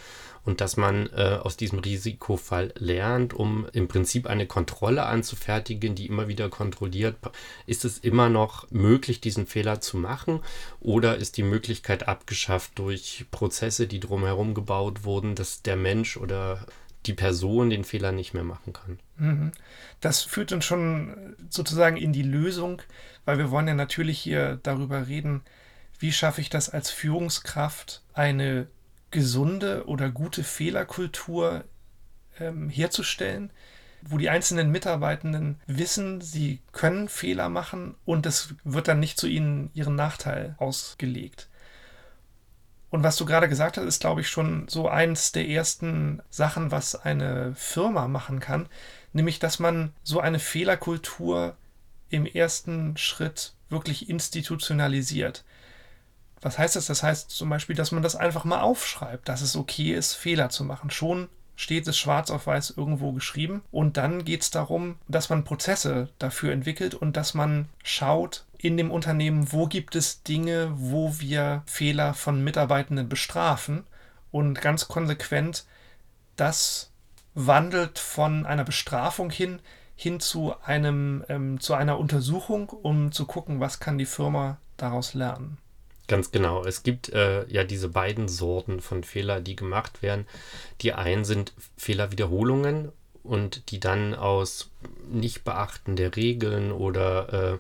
und 0.46 0.62
dass 0.62 0.78
man 0.78 1.07
äh, 1.07 1.40
aus 1.42 1.57
diesem 1.57 1.80
Risikofall 1.80 2.74
lernt, 2.78 3.34
um 3.34 3.68
im 3.74 3.88
Prinzip 3.88 4.28
eine 4.28 4.48
Kontrolle 4.48 5.06
anzufertigen, 5.06 5.96
die 5.96 6.07
immer 6.07 6.30
wieder 6.30 6.50
kontrolliert, 6.50 7.18
ist 7.66 7.84
es 7.84 7.98
immer 7.98 8.30
noch 8.30 8.72
möglich, 8.72 9.19
diesen 9.19 9.46
Fehler 9.46 9.81
zu 9.81 9.98
machen? 9.98 10.40
Oder 10.80 11.18
ist 11.18 11.36
die 11.36 11.44
Möglichkeit 11.44 12.08
abgeschafft 12.08 12.72
durch 12.75 13.25
Prozesse, 13.32 13.88
die 13.88 14.00
drumherum 14.00 14.53
gebaut 14.53 15.03
wurden, 15.03 15.36
dass 15.36 15.62
der 15.62 15.75
Mensch 15.75 16.15
oder 16.15 16.65
die 17.10 17.16
Person 17.16 17.72
den 17.72 17.84
Fehler 17.84 18.12
nicht 18.12 18.36
mehr 18.36 18.44
machen 18.44 18.72
kann. 18.72 19.00
Mhm. 19.18 19.51
Das 20.00 20.22
führt 20.22 20.51
uns 20.51 20.63
schon 20.63 21.36
sozusagen 21.50 21.98
in 21.98 22.13
die 22.13 22.22
Lösung, 22.22 22.84
weil 23.25 23.39
wir 23.39 23.50
wollen 23.50 23.68
ja 23.68 23.74
natürlich 23.74 24.20
hier 24.20 24.60
darüber 24.62 25.08
reden, 25.08 25.42
wie 25.98 26.12
schaffe 26.12 26.39
ich 26.39 26.51
das 26.51 26.70
als 26.70 26.92
Führungskraft, 26.92 28.04
eine 28.13 28.68
gesunde 29.10 29.88
oder 29.88 30.12
gute 30.12 30.44
Fehlerkultur 30.44 31.63
ähm, 32.39 32.70
herzustellen, 32.70 33.50
wo 34.04 34.20
die 34.20 34.30
einzelnen 34.30 34.72
Mitarbeitenden 34.72 35.60
wissen, 35.66 36.22
sie 36.22 36.62
können 36.72 37.10
Fehler 37.10 37.50
machen 37.50 37.96
und 38.06 38.28
es 38.28 38.54
wird 38.63 38.88
dann 38.88 39.00
nicht 39.00 39.20
zu 39.20 39.25
ihnen 39.25 39.72
ihren 39.74 39.96
Nachteil 39.96 40.56
ausgelegt. 40.60 41.50
Und 42.89 43.03
was 43.03 43.17
du 43.17 43.25
gerade 43.25 43.50
gesagt 43.50 43.77
hast, 43.77 43.86
ist, 43.86 44.01
glaube 44.01 44.22
ich, 44.22 44.29
schon 44.29 44.67
so 44.67 44.89
eins 44.89 45.31
der 45.31 45.48
ersten 45.48 46.22
Sachen, 46.29 46.72
was 46.72 46.96
eine 46.96 47.53
Firma 47.55 48.08
machen 48.08 48.39
kann, 48.39 48.67
nämlich, 49.13 49.39
dass 49.39 49.60
man 49.60 49.93
so 50.03 50.19
eine 50.19 50.39
Fehlerkultur 50.39 51.55
im 52.10 52.25
ersten 52.25 52.98
Schritt 52.98 53.53
wirklich 53.69 54.10
institutionalisiert. 54.10 55.43
Was 56.41 56.58
heißt 56.58 56.75
das? 56.75 56.88
Das 56.88 57.03
heißt 57.03 57.29
zum 57.29 57.50
Beispiel, 57.50 57.75
dass 57.75 57.91
man 57.91 58.01
das 58.01 58.15
einfach 58.15 58.46
mal 58.46 58.62
aufschreibt, 58.62 59.27
dass 59.29 59.41
es 59.41 59.55
okay 59.55 59.93
ist, 59.93 60.13
Fehler 60.13 60.50
zu 60.50 60.63
machen. 60.63 60.89
Schon 60.89 61.27
steht 61.55 61.88
es 61.88 61.98
schwarz 61.98 62.31
auf 62.31 62.48
weiß 62.48 62.74
irgendwo 62.77 63.12
geschrieben. 63.12 63.62
Und 63.69 63.98
dann 63.98 64.24
geht 64.24 64.41
es 64.43 64.50
darum, 64.50 64.96
dass 65.10 65.29
man 65.29 65.43
Prozesse 65.43 66.08
dafür 66.17 66.53
entwickelt 66.53 66.96
und 66.96 67.17
dass 67.17 67.34
man 67.34 67.67
schaut, 67.84 68.46
in 68.62 68.78
dem 68.78 68.92
Unternehmen, 68.92 69.51
wo 69.51 69.68
gibt 69.68 69.96
es 69.96 70.22
Dinge, 70.24 70.72
wo 70.75 71.20
wir 71.20 71.63
Fehler 71.66 72.13
von 72.13 72.44
Mitarbeitenden 72.44 73.08
bestrafen 73.08 73.86
und 74.32 74.62
ganz 74.62 74.88
konsequent 74.88 75.66
das 76.36 76.92
wandelt 77.34 78.00
von 78.00 78.46
einer 78.46 78.66
Bestrafung 78.66 79.30
hin 79.30 79.62
hin 79.96 80.22
zu 80.22 80.56
einem 80.63 81.25
ähm, 81.28 81.60
zu 81.60 81.74
einer 81.74 82.00
Untersuchung, 82.00 82.70
um 82.70 83.12
zu 83.12 83.25
gucken, 83.25 83.60
was 83.60 83.82
kann 83.82 83.98
die 83.98 84.06
Firma 84.06 84.58
daraus 84.78 85.13
lernen. 85.13 85.58
Ganz 86.08 86.32
genau. 86.32 86.63
Es 86.63 86.84
gibt 86.84 87.10
äh, 87.10 87.46
ja 87.48 87.66
diese 87.66 87.89
beiden 87.89 88.30
Sorten 88.30 88.80
von 88.80 89.04
Fehler, 89.04 89.42
die 89.42 89.56
gemacht 89.56 90.01
werden. 90.01 90.25
Die 90.82 90.94
einen 90.94 91.25
sind 91.25 91.54
Fehlerwiederholungen 91.78 92.94
und 93.23 93.71
die 93.71 93.79
dann 93.79 94.13
aus 94.15 94.69
Nichtbeachten 95.11 95.95
der 95.95 96.15
Regeln 96.15 96.71
oder 96.71 97.53
äh, 97.53 97.57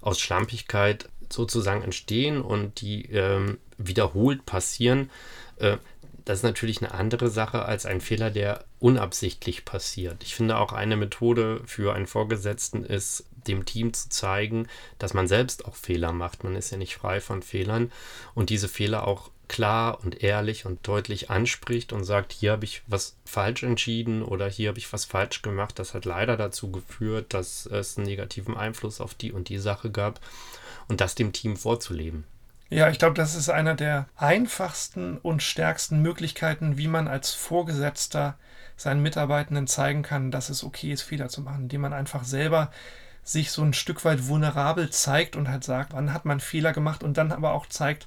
aus 0.00 0.20
Schlampigkeit 0.20 1.08
sozusagen 1.28 1.82
entstehen 1.82 2.40
und 2.40 2.80
die 2.80 3.06
ähm, 3.06 3.58
wiederholt 3.78 4.46
passieren, 4.46 5.10
äh, 5.56 5.76
das 6.24 6.38
ist 6.38 6.44
natürlich 6.44 6.82
eine 6.82 6.92
andere 6.94 7.28
Sache 7.28 7.64
als 7.64 7.86
ein 7.86 8.00
Fehler, 8.00 8.30
der 8.30 8.64
unabsichtlich 8.78 9.64
passiert. 9.64 10.22
Ich 10.22 10.34
finde 10.34 10.58
auch 10.58 10.72
eine 10.72 10.96
Methode 10.96 11.60
für 11.66 11.94
einen 11.94 12.06
Vorgesetzten 12.06 12.84
ist, 12.84 13.24
dem 13.46 13.64
Team 13.64 13.92
zu 13.92 14.08
zeigen, 14.10 14.68
dass 14.98 15.14
man 15.14 15.26
selbst 15.26 15.64
auch 15.64 15.74
Fehler 15.74 16.12
macht. 16.12 16.44
Man 16.44 16.56
ist 16.56 16.70
ja 16.70 16.78
nicht 16.78 16.96
frei 16.96 17.20
von 17.20 17.42
Fehlern 17.42 17.90
und 18.34 18.50
diese 18.50 18.68
Fehler 18.68 19.06
auch 19.06 19.30
klar 19.50 19.98
und 20.04 20.22
ehrlich 20.22 20.64
und 20.64 20.86
deutlich 20.86 21.28
anspricht 21.28 21.92
und 21.92 22.04
sagt, 22.04 22.32
hier 22.32 22.52
habe 22.52 22.64
ich 22.64 22.82
was 22.86 23.16
falsch 23.24 23.64
entschieden 23.64 24.22
oder 24.22 24.48
hier 24.48 24.68
habe 24.68 24.78
ich 24.78 24.92
was 24.92 25.04
falsch 25.04 25.42
gemacht. 25.42 25.78
Das 25.80 25.92
hat 25.92 26.04
leider 26.04 26.36
dazu 26.36 26.70
geführt, 26.70 27.34
dass 27.34 27.66
es 27.66 27.98
einen 27.98 28.06
negativen 28.06 28.56
Einfluss 28.56 29.00
auf 29.00 29.12
die 29.12 29.32
und 29.32 29.48
die 29.48 29.58
Sache 29.58 29.90
gab 29.90 30.20
und 30.86 31.00
das 31.00 31.16
dem 31.16 31.32
Team 31.32 31.56
vorzuleben. 31.56 32.24
Ja, 32.68 32.90
ich 32.90 33.00
glaube, 33.00 33.14
das 33.14 33.34
ist 33.34 33.48
einer 33.48 33.74
der 33.74 34.06
einfachsten 34.14 35.18
und 35.18 35.42
stärksten 35.42 36.00
Möglichkeiten, 36.00 36.78
wie 36.78 36.86
man 36.86 37.08
als 37.08 37.34
Vorgesetzter 37.34 38.38
seinen 38.76 39.02
Mitarbeitenden 39.02 39.66
zeigen 39.66 40.02
kann, 40.02 40.30
dass 40.30 40.48
es 40.48 40.62
okay 40.62 40.92
ist, 40.92 41.02
Fehler 41.02 41.28
zu 41.28 41.40
machen, 41.40 41.62
indem 41.62 41.80
man 41.80 41.92
einfach 41.92 42.22
selber 42.22 42.70
sich 43.24 43.50
so 43.50 43.62
ein 43.62 43.74
Stück 43.74 44.04
weit 44.04 44.28
vulnerabel 44.28 44.90
zeigt 44.90 45.34
und 45.34 45.48
halt 45.48 45.64
sagt, 45.64 45.92
wann 45.92 46.14
hat 46.14 46.24
man 46.24 46.38
Fehler 46.38 46.72
gemacht 46.72 47.02
und 47.02 47.18
dann 47.18 47.32
aber 47.32 47.52
auch 47.52 47.66
zeigt, 47.66 48.06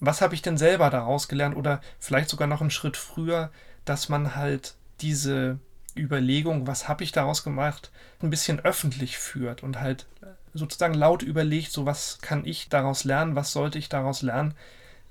was 0.00 0.20
habe 0.20 0.34
ich 0.34 0.42
denn 0.42 0.58
selber 0.58 0.90
daraus 0.90 1.28
gelernt 1.28 1.56
oder 1.56 1.80
vielleicht 1.98 2.28
sogar 2.28 2.46
noch 2.46 2.60
einen 2.60 2.70
Schritt 2.70 2.96
früher, 2.96 3.50
dass 3.84 4.08
man 4.08 4.36
halt 4.36 4.74
diese 5.00 5.58
Überlegung, 5.96 6.66
was 6.66 6.88
habe 6.88 7.04
ich 7.04 7.12
daraus 7.12 7.42
gemacht, 7.42 7.90
ein 8.20 8.30
bisschen 8.30 8.60
öffentlich 8.60 9.18
führt 9.18 9.62
und 9.62 9.80
halt 9.80 10.06
sozusagen 10.52 10.94
laut 10.94 11.22
überlegt, 11.22 11.72
so 11.72 11.86
was 11.86 12.18
kann 12.20 12.44
ich 12.44 12.68
daraus 12.68 13.04
lernen, 13.04 13.36
was 13.36 13.52
sollte 13.52 13.78
ich 13.78 13.88
daraus 13.88 14.22
lernen. 14.22 14.54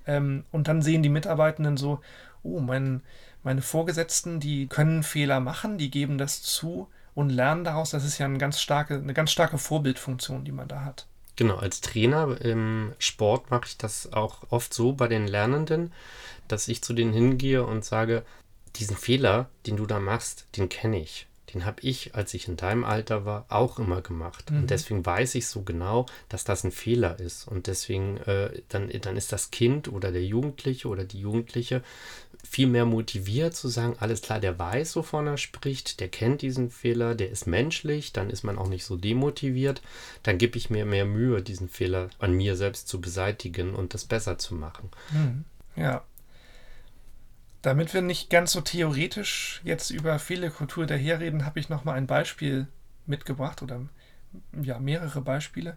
Ähm, 0.08 0.44
und 0.52 0.68
dann 0.68 0.82
sehen 0.82 1.04
die 1.04 1.10
Mitarbeitenden 1.10 1.78
so, 1.78 2.02
oh, 2.44 2.60
mein, 2.60 3.02
meine 3.44 3.62
Vorgesetzten, 3.62 4.40
die 4.40 4.68
können 4.68 5.04
Fehler 5.04 5.40
machen, 5.40 5.78
die 5.78 5.92
geben 5.92 6.18
das 6.18 6.42
zu 6.42 6.88
und 7.14 7.30
lernen 7.30 7.64
daraus. 7.64 7.92
Das 7.92 8.06
ist 8.06 8.18
ja 8.18 8.26
eine 8.26 8.38
ganz 8.38 8.60
starke, 8.60 8.96
eine 8.96 9.14
ganz 9.14 9.32
starke 9.32 9.58
Vorbildfunktion, 9.58 10.46
die 10.46 10.52
man 10.52 10.68
da 10.68 10.84
hat. 10.84 11.08
Genau, 11.36 11.56
als 11.58 11.82
Trainer 11.82 12.40
im 12.42 12.94
Sport 13.00 13.52
mache 13.52 13.66
ich 13.68 13.78
das 13.78 14.14
auch 14.14 14.44
oft 14.50 14.74
so 14.74 14.94
bei 14.94 15.08
den 15.08 15.28
Lernenden, 15.28 15.92
dass 16.48 16.68
ich 16.68 16.82
zu 16.82 16.94
denen 16.94 17.14
hingehe 17.14 17.66
und 17.66 17.84
sage, 17.84 18.24
diesen 18.76 18.96
Fehler, 18.96 19.50
den 19.66 19.78
du 19.78 19.86
da 19.86 20.00
machst, 20.00 20.48
den 20.56 20.70
kenne 20.70 21.00
ich 21.00 21.28
den 21.56 21.66
habe 21.66 21.82
ich, 21.82 22.14
als 22.16 22.34
ich 22.34 22.50
in 22.50 22.58
deinem 22.58 22.84
Alter 22.84 23.24
war, 23.24 23.46
auch 23.48 23.80
immer 23.80 24.02
gemacht. 24.02 24.52
Mhm. 24.52 24.58
Und 24.58 24.70
deswegen 24.72 25.06
weiß 25.06 25.36
ich 25.36 25.48
so 25.48 25.62
genau, 25.62 26.06
dass 26.28 26.44
das 26.44 26.66
ein 26.66 26.72
Fehler 26.72 27.18
ist. 27.18 27.48
Und 27.48 27.68
deswegen, 27.68 28.18
äh, 28.18 28.62
dann, 28.68 28.92
dann 29.02 29.16
ist 29.16 29.32
das 29.32 29.52
Kind 29.52 29.88
oder 29.88 30.12
der 30.12 30.24
Jugendliche 30.24 30.90
oder 30.90 31.06
die 31.06 31.20
Jugendliche 31.20 31.82
viel 32.46 32.68
mehr 32.68 32.86
motiviert 32.86 33.56
zu 33.56 33.68
sagen, 33.68 33.96
alles 34.00 34.22
klar, 34.22 34.40
der 34.40 34.58
weiß, 34.58 34.96
wovon 34.96 35.28
er 35.28 35.38
spricht, 35.38 36.00
der 36.00 36.10
kennt 36.10 36.42
diesen 36.42 36.70
Fehler, 36.70 37.16
der 37.16 37.30
ist 37.30 37.48
menschlich, 37.48 38.14
dann 38.14 38.30
ist 38.30 38.44
man 38.44 38.58
auch 38.58 38.68
nicht 38.68 38.86
so 38.86 38.96
demotiviert, 38.96 39.82
dann 40.24 40.38
gebe 40.38 40.58
ich 40.58 40.70
mir 40.70 40.86
mehr 40.86 41.06
Mühe, 41.06 41.42
diesen 41.42 41.70
Fehler 41.70 42.10
an 42.20 42.34
mir 42.34 42.56
selbst 42.56 42.88
zu 42.88 43.02
beseitigen 43.02 43.76
und 43.76 43.94
das 43.94 44.06
besser 44.06 44.38
zu 44.38 44.56
machen. 44.56 44.90
Mhm. 45.12 45.46
Ja, 45.76 46.04
damit 47.66 47.96
wir 47.96 48.04
nicht 48.04 48.30
ganz 48.30 48.52
so 48.52 48.62
theoretisch 48.62 49.60
jetzt 49.64 49.90
über 49.90 50.20
Fehlerkultur 50.20 50.86
daherreden, 50.86 51.46
habe 51.46 51.60
ich 51.60 51.68
nochmal 51.68 51.98
ein 51.98 52.06
Beispiel 52.06 52.68
mitgebracht 53.08 53.64
oder 53.64 53.82
ja, 54.62 54.78
mehrere 54.78 55.22
Beispiele. 55.22 55.76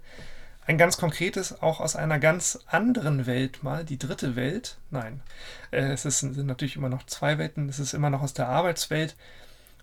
Ein 0.69 0.77
ganz 0.77 0.99
konkretes, 0.99 1.63
auch 1.63 1.81
aus 1.81 1.97
einer 1.97 2.19
ganz 2.19 2.59
anderen 2.67 3.25
Welt 3.25 3.63
mal, 3.63 3.87
die 3.87 3.99
dritte 3.99 4.37
Welt. 4.37 4.77
Nein, 4.91 5.23
äh, 5.71 5.93
es 5.93 6.05
ist, 6.05 6.19
sind 6.19 6.37
natürlich 6.37 6.77
immer 6.77 6.91
noch 6.91 7.07
zwei 7.07 7.39
Welten, 7.39 7.71
es 7.71 7.79
ist 7.79 7.95
immer 7.95 8.11
noch 8.11 8.21
aus 8.21 8.35
der 8.35 8.51
Arbeitswelt. 8.51 9.17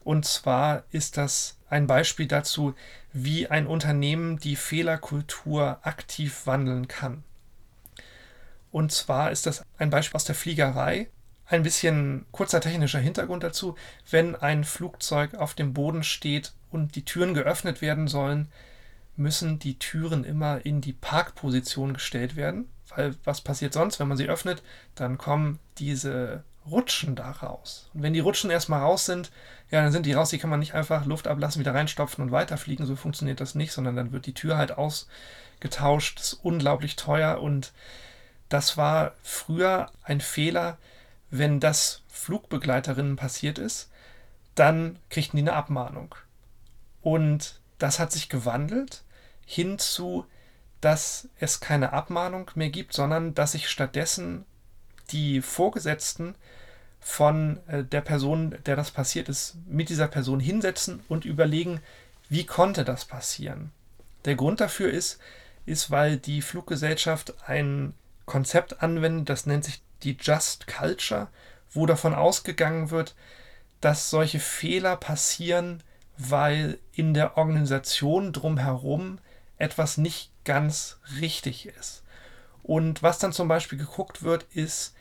Und 0.03 0.25
zwar 0.25 0.83
ist 0.91 1.17
das 1.17 1.57
ein 1.71 1.87
Beispiel 1.87 2.27
dazu, 2.27 2.75
wie 3.13 3.47
ein 3.47 3.65
Unternehmen 3.65 4.37
die 4.37 4.55
Fehlerkultur 4.55 5.79
aktiv 5.81 6.45
wandeln 6.45 6.87
kann. 6.87 7.23
Und 8.71 8.91
zwar 8.91 9.31
ist 9.31 9.47
das 9.47 9.63
ein 9.79 9.89
Beispiel 9.89 10.17
aus 10.17 10.25
der 10.25 10.35
Fliegerei. 10.35 11.07
Ein 11.47 11.63
bisschen 11.63 12.27
kurzer 12.31 12.61
technischer 12.61 12.99
Hintergrund 12.99 13.41
dazu. 13.41 13.75
Wenn 14.11 14.35
ein 14.35 14.63
Flugzeug 14.63 15.33
auf 15.33 15.55
dem 15.55 15.73
Boden 15.73 16.03
steht 16.03 16.53
und 16.69 16.95
die 16.95 17.05
Türen 17.05 17.33
geöffnet 17.33 17.81
werden 17.81 18.07
sollen, 18.07 18.49
müssen 19.17 19.59
die 19.59 19.79
Türen 19.79 20.23
immer 20.23 20.65
in 20.65 20.81
die 20.81 20.93
Parkposition 20.93 21.93
gestellt 21.93 22.35
werden. 22.35 22.69
Weil 22.95 23.15
was 23.23 23.41
passiert 23.41 23.73
sonst, 23.73 23.99
wenn 23.99 24.07
man 24.07 24.17
sie 24.17 24.29
öffnet? 24.29 24.61
Dann 24.95 25.17
kommen 25.17 25.59
diese 25.77 26.43
Rutschen 26.69 27.15
da 27.15 27.31
raus. 27.31 27.89
Und 27.93 28.03
wenn 28.03 28.13
die 28.13 28.19
Rutschen 28.19 28.49
erstmal 28.49 28.81
raus 28.81 29.05
sind, 29.05 29.31
ja, 29.71 29.81
dann 29.81 29.91
sind 29.91 30.05
die 30.05 30.13
raus, 30.13 30.29
die 30.29 30.37
kann 30.37 30.49
man 30.49 30.59
nicht 30.59 30.73
einfach 30.73 31.05
Luft 31.05 31.27
ablassen, 31.27 31.59
wieder 31.59 31.73
reinstopfen 31.73 32.23
und 32.23 32.31
weiterfliegen. 32.31 32.85
So 32.85 32.95
funktioniert 32.95 33.39
das 33.39 33.55
nicht, 33.55 33.71
sondern 33.71 33.95
dann 33.95 34.11
wird 34.11 34.25
die 34.25 34.33
Tür 34.33 34.57
halt 34.57 34.71
ausgetauscht. 34.77 36.19
Das 36.19 36.33
ist 36.33 36.39
unglaublich 36.43 36.95
teuer 36.95 37.41
und 37.41 37.73
das 38.49 38.77
war 38.77 39.13
früher 39.23 39.91
ein 40.03 40.21
Fehler, 40.21 40.77
wenn 41.31 41.59
das 41.59 42.03
Flugbegleiterinnen 42.07 43.15
passiert 43.15 43.57
ist, 43.57 43.89
dann 44.53 44.99
kriegten 45.09 45.37
die 45.37 45.43
eine 45.43 45.53
Abmahnung. 45.53 46.15
Und 47.01 47.59
das 47.77 47.99
hat 47.99 48.11
sich 48.11 48.29
gewandelt 48.29 49.03
hinzu, 49.45 50.25
dass 50.81 51.29
es 51.39 51.59
keine 51.59 51.93
Abmahnung 51.93 52.51
mehr 52.55 52.69
gibt, 52.69 52.93
sondern 52.93 53.33
dass 53.33 53.53
sich 53.53 53.69
stattdessen 53.69 54.45
die 55.11 55.41
Vorgesetzten 55.41 56.35
von 56.99 57.59
äh, 57.67 57.83
der 57.83 58.01
Person, 58.01 58.57
der 58.65 58.75
das 58.75 58.91
passiert 58.91 59.29
ist, 59.29 59.55
mit 59.67 59.89
dieser 59.89 60.07
Person 60.07 60.39
hinsetzen 60.39 61.01
und 61.07 61.25
überlegen, 61.25 61.79
wie 62.29 62.45
konnte 62.45 62.83
das 62.83 63.05
passieren. 63.05 63.71
Der 64.25 64.35
Grund 64.35 64.59
dafür 64.59 64.89
ist, 64.91 65.19
ist, 65.65 65.91
weil 65.91 66.17
die 66.17 66.41
Fluggesellschaft 66.41 67.35
ein 67.47 67.93
Konzept 68.25 68.81
anwendet, 68.81 69.29
das 69.29 69.45
nennt 69.45 69.65
sich 69.65 69.81
die 70.03 70.17
Just 70.19 70.67
Culture, 70.67 71.27
wo 71.71 71.85
davon 71.85 72.15
ausgegangen 72.15 72.89
wird, 72.89 73.15
dass 73.81 74.09
solche 74.09 74.39
Fehler 74.39 74.95
passieren, 74.95 75.83
weil 76.17 76.79
in 76.93 77.13
der 77.13 77.37
Organisation 77.37 78.33
drumherum 78.33 79.19
etwas 79.57 79.97
nicht 79.97 80.31
ganz 80.43 80.99
richtig 81.19 81.67
ist. 81.67 82.03
Und 82.63 83.03
was 83.03 83.19
dann 83.19 83.33
zum 83.33 83.47
Beispiel 83.47 83.77
geguckt 83.77 84.23
wird, 84.23 84.43
ist, 84.53 84.95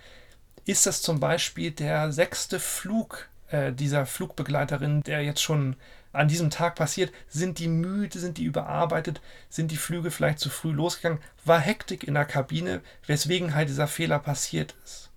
ist 0.67 0.87
das 0.87 1.03
zum 1.03 1.21
Beispiel 1.21 1.71
der 1.71 2.13
sechste 2.13 2.61
Flug 2.61 3.29
äh, 3.49 3.73
dieser 3.73 4.07
Flugbegleiterin, 4.07 5.03
der 5.03 5.23
jetzt 5.23 5.43
schon 5.43 5.77
an 6.13 6.29
diesem 6.29 6.51
Tag 6.51 6.77
passiert? 6.77 7.13
Sind 7.29 7.59
die 7.59 7.69
müde, 7.69 8.19
sind 8.19 8.39
die 8.39 8.45
überarbeitet, 8.45 9.21
sind 9.49 9.71
die 9.71 9.77
Flüge 9.77 10.11
vielleicht 10.11 10.39
zu 10.39 10.51
früh 10.51 10.73
losgegangen? 10.73 11.21
War 11.45 11.61
Hektik 11.61 12.05
in 12.05 12.15
der 12.15 12.25
Kabine, 12.25 12.81
weswegen 13.07 13.55
halt 13.55 13.69
dieser 13.69 13.89
Fehler 13.89 14.19
passiert 14.19 14.75
ist? 14.85 15.11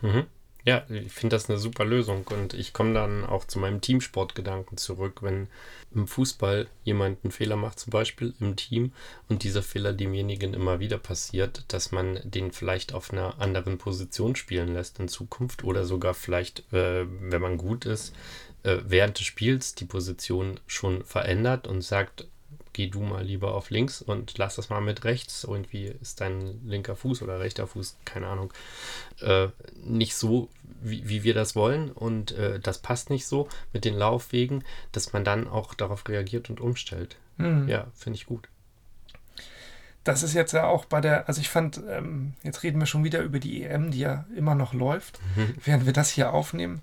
Mhm. 0.00 0.26
Ja, 0.64 0.84
ich 0.90 1.12
finde 1.12 1.36
das 1.36 1.48
eine 1.48 1.58
super 1.58 1.84
Lösung 1.84 2.26
und 2.26 2.52
ich 2.52 2.72
komme 2.72 2.92
dann 2.92 3.24
auch 3.24 3.44
zu 3.46 3.58
meinem 3.58 3.80
Teamsportgedanken 3.80 4.76
zurück, 4.76 5.22
wenn 5.22 5.48
im 5.94 6.06
Fußball 6.06 6.68
jemand 6.84 7.24
einen 7.24 7.30
Fehler 7.30 7.56
macht, 7.56 7.78
zum 7.78 7.90
Beispiel 7.90 8.34
im 8.40 8.56
Team, 8.56 8.92
und 9.28 9.42
dieser 9.42 9.62
Fehler 9.62 9.92
demjenigen 9.92 10.54
immer 10.54 10.80
wieder 10.80 10.98
passiert, 10.98 11.64
dass 11.68 11.92
man 11.92 12.20
den 12.24 12.52
vielleicht 12.52 12.92
auf 12.92 13.12
einer 13.12 13.40
anderen 13.40 13.78
Position 13.78 14.36
spielen 14.36 14.74
lässt 14.74 14.98
in 14.98 15.08
Zukunft 15.08 15.64
oder 15.64 15.84
sogar 15.84 16.14
vielleicht, 16.14 16.72
äh, 16.72 17.06
wenn 17.20 17.42
man 17.42 17.56
gut 17.56 17.86
ist, 17.86 18.14
äh, 18.62 18.78
während 18.84 19.18
des 19.18 19.26
Spiels 19.26 19.74
die 19.74 19.86
Position 19.86 20.60
schon 20.66 21.04
verändert 21.04 21.66
und 21.66 21.82
sagt, 21.82 22.26
geh 22.78 22.86
du 22.86 23.00
mal 23.00 23.24
lieber 23.24 23.56
auf 23.56 23.70
links 23.70 24.00
und 24.00 24.38
lass 24.38 24.54
das 24.54 24.70
mal 24.70 24.80
mit 24.80 25.02
rechts. 25.02 25.42
Irgendwie 25.42 25.86
ist 26.00 26.20
dein 26.20 26.64
linker 26.64 26.94
Fuß 26.94 27.22
oder 27.22 27.40
rechter 27.40 27.66
Fuß, 27.66 27.96
keine 28.04 28.28
Ahnung, 28.28 28.52
äh, 29.20 29.48
nicht 29.84 30.14
so, 30.14 30.48
wie, 30.80 31.08
wie 31.08 31.24
wir 31.24 31.34
das 31.34 31.56
wollen 31.56 31.90
und 31.90 32.30
äh, 32.38 32.60
das 32.60 32.78
passt 32.78 33.10
nicht 33.10 33.26
so 33.26 33.48
mit 33.72 33.84
den 33.84 33.96
Laufwegen, 33.96 34.62
dass 34.92 35.12
man 35.12 35.24
dann 35.24 35.48
auch 35.48 35.74
darauf 35.74 36.08
reagiert 36.08 36.50
und 36.50 36.60
umstellt. 36.60 37.16
Mhm. 37.36 37.66
Ja, 37.66 37.88
finde 37.96 38.16
ich 38.16 38.26
gut. 38.26 38.48
Das 40.04 40.22
ist 40.22 40.34
jetzt 40.34 40.52
ja 40.52 40.68
auch 40.68 40.84
bei 40.84 41.00
der, 41.00 41.26
also 41.26 41.40
ich 41.40 41.48
fand, 41.48 41.82
ähm, 41.90 42.34
jetzt 42.44 42.62
reden 42.62 42.78
wir 42.78 42.86
schon 42.86 43.02
wieder 43.02 43.22
über 43.22 43.40
die 43.40 43.64
EM, 43.64 43.90
die 43.90 43.98
ja 43.98 44.24
immer 44.36 44.54
noch 44.54 44.72
läuft, 44.72 45.18
mhm. 45.34 45.56
während 45.64 45.84
wir 45.84 45.92
das 45.92 46.10
hier 46.10 46.32
aufnehmen. 46.32 46.80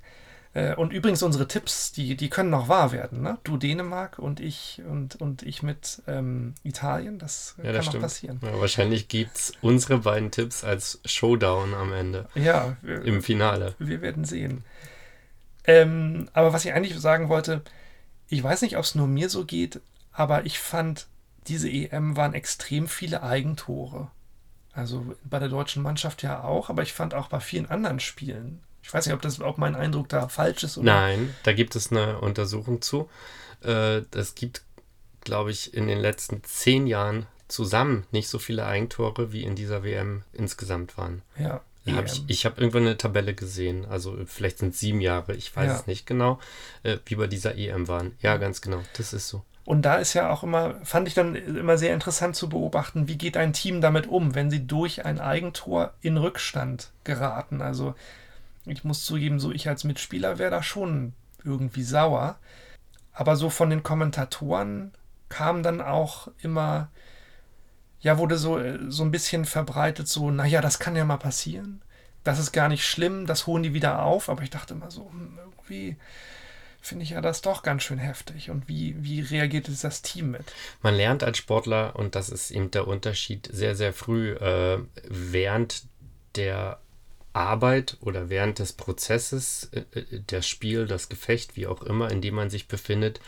Äh, 0.56 0.74
und 0.76 0.94
übrigens 0.94 1.22
unsere 1.22 1.48
Tipps, 1.48 1.92
die, 1.92 2.16
die 2.16 2.30
können 2.30 2.50
noch 2.50 2.70
wahr 2.70 2.94
werden. 2.94 3.22
Ne? 3.22 3.38
Du 3.44 3.58
Dänemark 3.58 4.18
und 4.18 4.40
ich 4.40 4.82
und, 4.90 5.18
und 5.18 5.44
ich 5.44 5.62
mit 5.62 6.02
ähm, 6.08 6.56
Italien, 6.64 7.20
das 7.20 7.56
ja, 7.58 7.66
kann 7.66 7.74
das 7.74 7.94
noch 7.94 8.00
passieren. 8.00 8.40
Ja, 8.42 8.60
wahrscheinlich 8.60 9.10
gibt 9.10 9.36
es 9.36 9.54
unsere 9.62 10.00
beiden 10.00 10.32
Tipps 10.32 10.64
als 10.64 11.02
Showdown 11.04 11.74
am 11.74 11.92
Ende. 11.92 12.30
Ja. 12.36 12.78
Wir, 12.82 13.02
Im 13.04 13.22
Finale. 13.22 13.76
Wir 13.80 14.02
werden 14.02 14.24
sehen. 14.24 14.64
Ähm, 15.66 16.30
aber 16.32 16.54
was 16.54 16.64
ich 16.64 16.72
eigentlich 16.72 16.98
sagen 16.98 17.28
wollte, 17.28 17.62
ich 18.30 18.42
weiß 18.42 18.62
nicht, 18.62 18.78
ob 18.78 18.86
es 18.86 18.96
nur 18.96 19.08
mir 19.08 19.30
so 19.30 19.44
geht, 19.44 19.82
aber 20.14 20.46
ich 20.46 20.58
fand 20.60 21.08
diese 21.48 21.70
EM 21.70 22.16
waren 22.16 22.34
extrem 22.34 22.88
viele 22.88 23.24
Eigentore. 23.24 24.10
Also 24.72 25.16
bei 25.26 25.40
der 25.40 25.50
deutschen 25.50 25.84
Mannschaft 25.84 26.24
ja 26.24 26.44
auch, 26.44 26.70
aber 26.70 26.82
ich 26.82 26.94
fand 26.94 27.14
auch 27.14 27.28
bei 27.28 27.42
vielen 27.42 27.70
anderen 27.70 28.00
Spielen. 28.00 28.62
Ich 28.86 28.94
weiß 28.94 29.08
nicht, 29.08 29.16
ob 29.16 29.22
das 29.24 29.42
ob 29.42 29.58
mein 29.58 29.76
Eindruck 29.76 30.10
da 30.10 30.28
falsch 30.28 30.64
ist 30.64 30.78
oder. 30.78 30.86
Nein, 30.86 31.34
da 31.42 31.54
gibt 31.54 31.76
es 31.76 31.92
eine 31.92 32.20
Untersuchung 32.20 32.84
zu. 32.84 33.10
Äh, 33.64 34.02
es 34.12 34.36
gibt, 34.36 34.62
glaube 35.22 35.50
ich, 35.50 35.74
in 35.74 35.88
den 35.88 35.98
letzten 35.98 36.44
zehn 36.44 36.86
Jahren 36.86 37.26
zusammen 37.48 38.06
nicht 38.12 38.30
so 38.30 38.38
viele 38.38 38.66
Eigentore 38.66 39.32
wie 39.34 39.44
in 39.44 39.56
dieser 39.56 39.84
WM 39.84 40.22
insgesamt 40.34 41.00
waren. 41.00 41.24
Ja. 41.40 41.62
Hab 41.88 42.06
ich 42.06 42.24
ich 42.28 42.46
habe 42.46 42.60
irgendwann 42.60 42.84
eine 42.84 42.98
Tabelle 42.98 43.36
gesehen, 43.36 43.86
also 43.86 44.18
vielleicht 44.26 44.58
sind 44.60 44.74
es 44.74 44.80
sieben 44.80 45.02
Jahre, 45.02 45.36
ich 45.36 45.56
weiß 45.56 45.68
ja. 45.68 45.76
es 45.76 45.88
nicht 45.88 46.08
genau, 46.08 46.40
äh, 46.82 46.98
wie 47.06 47.16
bei 47.16 47.28
dieser 47.28 47.56
EM 47.56 47.88
waren. 47.88 48.16
Ja, 48.22 48.38
ganz 48.38 48.62
genau, 48.62 48.82
das 48.98 49.14
ist 49.14 49.28
so. 49.28 49.44
Und 49.66 49.84
da 49.84 49.96
ist 49.96 50.14
ja 50.14 50.32
auch 50.32 50.44
immer, 50.44 50.76
fand 50.84 51.08
ich 51.08 51.14
dann 51.14 51.36
immer 51.36 51.78
sehr 51.78 51.94
interessant 51.94 52.36
zu 52.36 52.50
beobachten, 52.50 53.08
wie 53.08 53.18
geht 53.18 53.38
ein 53.38 53.54
Team 53.54 53.82
damit 53.82 54.08
um, 54.08 54.34
wenn 54.36 54.50
sie 54.50 54.66
durch 54.66 55.06
ein 55.06 55.20
Eigentor 55.20 55.94
in 56.02 56.18
Rückstand 56.18 56.92
geraten. 57.04 57.62
Also 57.62 57.94
ich 58.66 58.84
muss 58.84 59.06
zugeben, 59.06 59.40
so 59.40 59.52
ich 59.52 59.68
als 59.68 59.84
Mitspieler 59.84 60.38
wäre 60.38 60.52
da 60.52 60.64
schon 60.64 61.14
irgendwie 61.44 61.84
sauer. 61.84 62.38
Aber 63.14 63.36
so 63.36 63.50
von 63.50 63.70
den 63.70 63.84
Kommentatoren 63.84 64.92
kam 65.30 65.64
dann 65.64 65.82
auch 65.82 66.30
immer, 66.42 66.90
ja, 68.02 68.18
wurde 68.18 68.38
so, 68.38 68.60
so 68.90 69.04
ein 69.04 69.12
bisschen 69.12 69.46
verbreitet, 69.46 70.08
so, 70.08 70.32
naja, 70.32 70.62
das 70.62 70.80
kann 70.80 70.96
ja 70.96 71.06
mal 71.06 71.18
passieren. 71.18 71.82
Das 72.24 72.40
ist 72.40 72.52
gar 72.52 72.70
nicht 72.70 72.86
schlimm, 72.86 73.26
das 73.26 73.48
holen 73.48 73.64
die 73.64 73.74
wieder 73.74 74.04
auf. 74.04 74.30
Aber 74.30 74.42
ich 74.44 74.50
dachte 74.50 74.74
immer 74.74 74.92
so, 74.92 75.10
hm, 75.12 75.38
irgendwie 75.40 75.98
finde 76.82 77.04
ich 77.04 77.12
ja 77.12 77.22
das 77.22 77.42
doch 77.42 77.64
ganz 77.64 77.84
schön 77.84 77.98
heftig. 77.98 78.50
Und 78.50 78.68
wie, 78.68 78.96
wie 79.04 79.22
reagiert 79.22 79.68
jetzt 79.68 79.84
das 79.84 80.02
Team 80.02 80.32
mit? 80.32 80.44
Man 80.82 80.96
lernt 80.96 81.24
als 81.24 81.38
Sportler, 81.38 81.96
und 81.96 82.16
das 82.16 82.30
ist 82.30 82.52
eben 82.52 82.72
der 82.72 82.88
Unterschied, 82.88 83.50
sehr, 83.52 83.76
sehr 83.76 83.94
früh 83.94 84.34
äh, 84.34 84.80
während 85.04 85.84
der 86.36 86.80
Arbeit 87.36 87.98
oder 88.02 88.30
während 88.30 88.60
des 88.60 88.74
Prozesses, 88.74 89.70
äh, 89.74 90.00
äh 90.00 90.22
das 90.28 90.48
Spiel, 90.48 90.88
das 90.88 91.10
Gefecht, 91.10 91.56
wie 91.56 91.68
auch 91.68 91.82
immer, 91.84 92.12
in 92.12 92.22
dem 92.22 92.36
man 92.36 92.50
sich 92.50 92.68
befindet, 92.68 93.20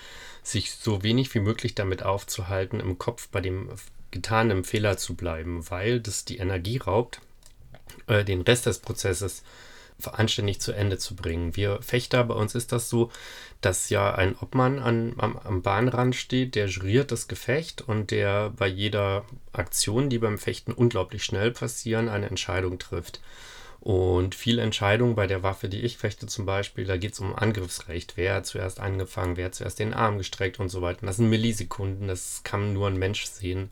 sich 0.43 0.73
so 0.73 1.03
wenig 1.03 1.33
wie 1.33 1.39
möglich 1.39 1.75
damit 1.75 2.03
aufzuhalten, 2.03 2.79
im 2.79 2.97
Kopf 2.97 3.27
bei 3.29 3.41
dem 3.41 3.69
getanen 4.11 4.63
Fehler 4.63 4.97
zu 4.97 5.15
bleiben, 5.15 5.69
weil 5.69 5.99
das 5.99 6.25
die 6.25 6.37
Energie 6.37 6.77
raubt, 6.77 7.21
äh, 8.07 8.23
den 8.23 8.41
Rest 8.41 8.65
des 8.65 8.79
Prozesses 8.79 9.43
anständig 10.05 10.61
zu 10.61 10.73
Ende 10.73 10.97
zu 10.97 11.15
bringen. 11.15 11.55
Wir 11.55 11.81
Fechter, 11.81 12.23
bei 12.23 12.35
uns 12.35 12.55
ist 12.55 12.71
das 12.71 12.89
so, 12.89 13.11
dass 13.61 13.89
ja 13.89 14.13
ein 14.13 14.35
Obmann 14.39 14.79
an, 14.79 15.15
am, 15.17 15.37
am 15.37 15.61
Bahnrand 15.63 16.15
steht, 16.15 16.55
der 16.55 16.67
juriert 16.67 17.11
das 17.11 17.27
Gefecht 17.27 17.81
und 17.81 18.11
der 18.11 18.51
bei 18.51 18.67
jeder 18.67 19.25
Aktion, 19.53 20.09
die 20.09 20.19
beim 20.19 20.37
Fechten 20.37 20.71
unglaublich 20.71 21.23
schnell 21.23 21.51
passieren, 21.51 22.09
eine 22.09 22.27
Entscheidung 22.27 22.77
trifft. 22.77 23.21
Und 23.79 24.36
viele 24.36 24.62
Entscheidungen 24.62 25.15
bei 25.15 25.27
der 25.27 25.43
Waffe, 25.43 25.69
die 25.69 25.81
ich 25.81 25.98
fechte 25.98 26.27
zum 26.27 26.46
Beispiel, 26.46 26.86
da 26.86 26.98
geht 26.98 27.13
es 27.13 27.19
um 27.19 27.36
Angriffsrecht. 27.36 28.13
Wer 28.17 28.36
hat 28.36 28.46
zuerst 28.46 28.79
angefangen, 28.79 29.38
wer 29.38 29.46
hat 29.46 29.55
zuerst 29.55 29.79
den 29.79 29.93
Arm 29.93 30.17
gestreckt 30.17 30.60
und 30.60 30.69
so 30.69 30.81
weiter. 30.81 31.05
Das 31.05 31.17
sind 31.17 31.29
Millisekunden, 31.29 32.07
das 32.07 32.41
kann 32.43 32.74
nur 32.74 32.88
ein 32.88 32.98
Mensch 32.98 33.25
sehen. 33.25 33.72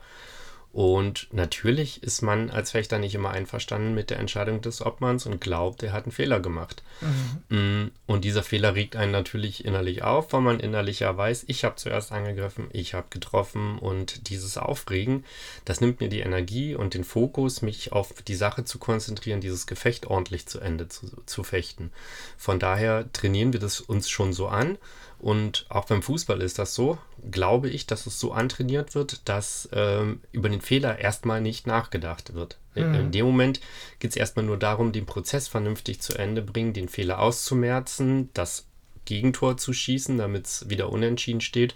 Und 0.76 1.30
natürlich 1.32 2.04
ist 2.04 2.22
man 2.22 2.50
als 2.50 2.72
Fechter 2.72 3.00
nicht 3.00 3.16
immer 3.16 3.30
einverstanden 3.30 3.96
mit 3.96 4.10
der 4.10 4.20
Entscheidung 4.20 4.60
des 4.60 4.86
Obmanns 4.86 5.26
und 5.26 5.40
glaubt, 5.40 5.82
er 5.84 5.94
hat 5.94 6.04
einen 6.04 6.12
Fehler 6.12 6.42
gemacht. 6.42 6.84
Mhm. 7.00 7.58
Mm, 7.58 7.92
und 8.08 8.26
dieser 8.26 8.44
Fehler 8.44 8.76
regt 8.76 8.98
einen 8.98 9.14
natürlich 9.14 9.64
innerlich 9.64 10.04
auf, 10.04 10.34
weil 10.34 10.42
man 10.42 10.60
innerlich 10.60 11.00
ja 11.00 11.16
weiß, 11.16 11.46
ich 11.48 11.64
habe 11.64 11.78
zuerst 11.78 12.12
angegriffen, 12.12 12.68
ich 12.74 12.94
habe 12.94 13.08
getroffen 13.10 13.80
und 13.80 14.28
dieses 14.28 14.58
Aufregen, 14.58 15.24
das 15.64 15.80
nimmt 15.80 16.02
mir 16.02 16.10
die 16.10 16.20
Energie 16.20 16.76
und 16.76 16.94
den 16.94 17.06
Fokus, 17.06 17.62
mich 17.62 17.94
auf 17.94 18.12
die 18.24 18.36
Sache 18.36 18.66
zu 18.66 18.78
konzentrieren, 18.78 19.40
dieses 19.40 19.68
Gefecht 19.68 20.08
ordentlich 20.08 20.46
zu 20.46 20.60
Ende 20.60 20.90
zu, 20.90 21.10
zu 21.26 21.46
fechten. 21.46 21.94
Von 22.38 22.60
daher 22.60 23.10
trainieren 23.14 23.54
wir 23.54 23.62
das 23.62 23.80
uns 23.80 24.10
schon 24.10 24.34
so 24.34 24.50
an 24.50 24.78
und 25.20 25.66
auch 25.70 25.86
beim 25.86 26.02
Fußball 26.02 26.42
ist 26.42 26.60
das 26.60 26.76
so, 26.76 26.98
glaube 27.32 27.70
ich, 27.70 27.88
dass 27.88 28.06
es 28.06 28.20
so 28.20 28.32
antrainiert 28.32 28.96
wird, 28.96 29.28
dass 29.28 29.70
ähm, 29.72 30.22
über 30.32 30.50
den 30.50 30.62
Fehler 30.62 31.00
erstmal 31.00 31.42
nicht 31.42 31.68
nachgedacht 31.68 32.34
wird. 32.34 32.58
Mhm. 32.76 32.94
In 32.96 33.12
dem 33.12 33.26
Moment 33.26 33.60
geht 34.00 34.12
es 34.12 34.18
erstmal 34.18 34.46
nur 34.46 34.58
darum, 34.58 34.92
den 34.92 35.06
Prozess 35.06 35.48
vernünftig 35.48 36.02
zu 36.02 36.14
Ende 36.18 36.42
bringen, 36.42 36.74
den 36.74 36.90
Fehler 36.90 37.20
auszumerzen, 37.20 38.30
das 38.34 38.68
Gegentor 39.06 39.58
zu 39.58 39.72
schießen, 39.72 40.18
damit 40.18 40.48
es 40.48 40.70
wieder 40.70 40.92
unentschieden 40.92 41.42
steht 41.42 41.76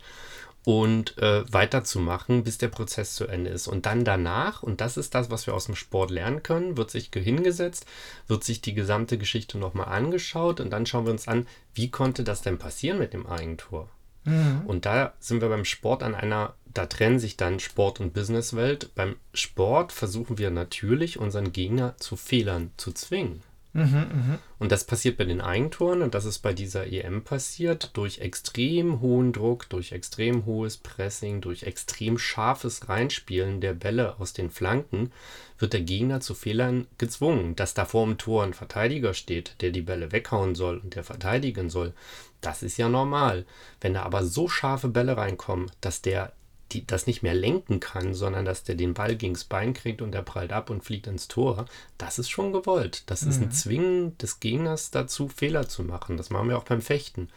und 0.66 1.18
äh, 1.20 1.52
weiterzumachen, 1.52 2.44
bis 2.44 2.58
der 2.58 2.68
Prozess 2.68 3.16
zu 3.16 3.28
Ende 3.28 3.50
ist. 3.50 3.68
Und 3.68 3.86
dann 3.86 4.04
danach, 4.04 4.62
und 4.62 4.82
das 4.82 4.98
ist 4.98 5.16
das, 5.16 5.32
was 5.32 5.48
wir 5.48 5.54
aus 5.54 5.66
dem 5.66 5.76
Sport 5.76 6.12
lernen 6.12 6.44
können, 6.44 6.76
wird 6.78 6.92
sich 6.92 7.10
hingesetzt, 7.14 7.86
wird 8.28 8.44
sich 8.44 8.62
die 8.62 8.74
gesamte 8.74 9.18
Geschichte 9.18 9.58
nochmal 9.58 9.88
angeschaut 9.88 10.60
und 10.60 10.70
dann 10.70 10.86
schauen 10.86 11.06
wir 11.06 11.12
uns 11.12 11.28
an, 11.28 11.48
wie 11.74 11.90
konnte 11.90 12.24
das 12.24 12.42
denn 12.42 12.58
passieren 12.58 13.00
mit 13.00 13.14
dem 13.14 13.26
Eigentor? 13.26 13.90
Mhm. 14.26 14.62
Und 14.66 14.86
da 14.86 15.14
sind 15.20 15.42
wir 15.42 15.50
beim 15.50 15.66
Sport 15.66 16.04
an 16.04 16.16
einer, 16.16 16.54
da 16.74 16.86
trennen 16.86 17.20
sich 17.20 17.38
dann 17.38 17.60
Sport 17.60 18.00
und 18.00 18.14
Businesswelt. 18.14 18.94
Beim 18.96 19.16
Sport 19.34 19.92
versuchen 19.92 20.38
wir 20.38 20.52
natürlich, 20.52 21.20
unseren 21.20 21.52
Gegner 21.52 21.96
zu 21.98 22.16
Fehlern 22.16 22.72
zu 22.78 22.92
zwingen. 22.92 23.42
Mhm, 23.74 24.40
und 24.58 24.72
das 24.72 24.84
passiert 24.84 25.18
bei 25.18 25.26
den 25.26 25.42
Eigentoren 25.42 26.02
und 26.02 26.16
das 26.16 26.26
ist 26.26 26.40
bei 26.40 26.54
dieser 26.54 26.88
EM 26.88 27.24
passiert 27.24 27.92
durch 27.94 28.18
extrem 28.18 29.00
hohen 29.00 29.32
Druck, 29.32 29.70
durch 29.70 29.92
extrem 29.92 30.48
hohes 30.48 30.78
Pressing, 30.78 31.40
durch 31.40 31.64
extrem 31.64 32.18
scharfes 32.18 32.90
Reinspielen 32.90 33.62
der 33.62 33.74
Bälle 33.74 34.20
aus 34.20 34.34
den 34.34 34.50
Flanken 34.50 35.12
wird 35.60 35.74
der 35.74 35.82
Gegner 35.82 36.20
zu 36.20 36.34
Fehlern 36.34 36.88
gezwungen. 36.98 37.56
Dass 37.56 37.76
da 37.76 37.86
vor 37.86 38.08
dem 38.08 38.18
Tor 38.18 38.44
ein 38.44 38.56
Verteidiger 38.56 39.14
steht, 39.14 39.56
der 39.62 39.70
die 39.70 39.84
Bälle 39.84 40.12
weghauen 40.12 40.56
soll 40.56 40.80
und 40.80 40.96
der 40.96 41.04
verteidigen 41.04 41.70
soll, 41.70 41.94
das 42.42 42.64
ist 42.64 42.78
ja 42.78 42.90
normal. 42.90 43.46
Wenn 43.82 43.94
da 43.94 44.04
aber 44.04 44.24
so 44.24 44.48
scharfe 44.48 44.88
Bälle 44.88 45.18
reinkommen, 45.18 45.72
dass 45.82 46.02
der 46.02 46.34
die, 46.72 46.86
das 46.86 47.08
nicht 47.08 47.24
mehr 47.24 47.34
lenken 47.34 47.80
kann, 47.80 48.14
sondern 48.14 48.46
dass 48.46 48.64
der 48.64 48.76
den 48.76 48.94
Ball 48.94 49.16
gegens 49.16 49.44
Bein 49.44 49.74
kriegt 49.74 50.02
und 50.02 50.12
der 50.12 50.22
prallt 50.22 50.54
ab 50.54 50.70
und 50.70 50.84
fliegt 50.84 51.08
ins 51.08 51.28
Tor, 51.28 51.66
das 51.98 52.20
ist 52.20 52.30
schon 52.30 52.54
gewollt. 52.54 53.04
Das 53.08 53.24
mhm. 53.24 53.30
ist 53.30 53.42
ein 53.42 53.48
mhm. 53.48 53.52
Zwingen 53.52 54.18
des 54.18 54.40
Gegners 54.40 54.92
dazu, 54.92 55.28
Fehler 55.28 55.68
zu 55.68 55.84
machen. 55.84 56.18
Das 56.18 56.30
machen 56.30 56.50
wir 56.50 56.58
auch 56.58 56.64
beim 56.64 56.82
Fechten. 56.82 57.30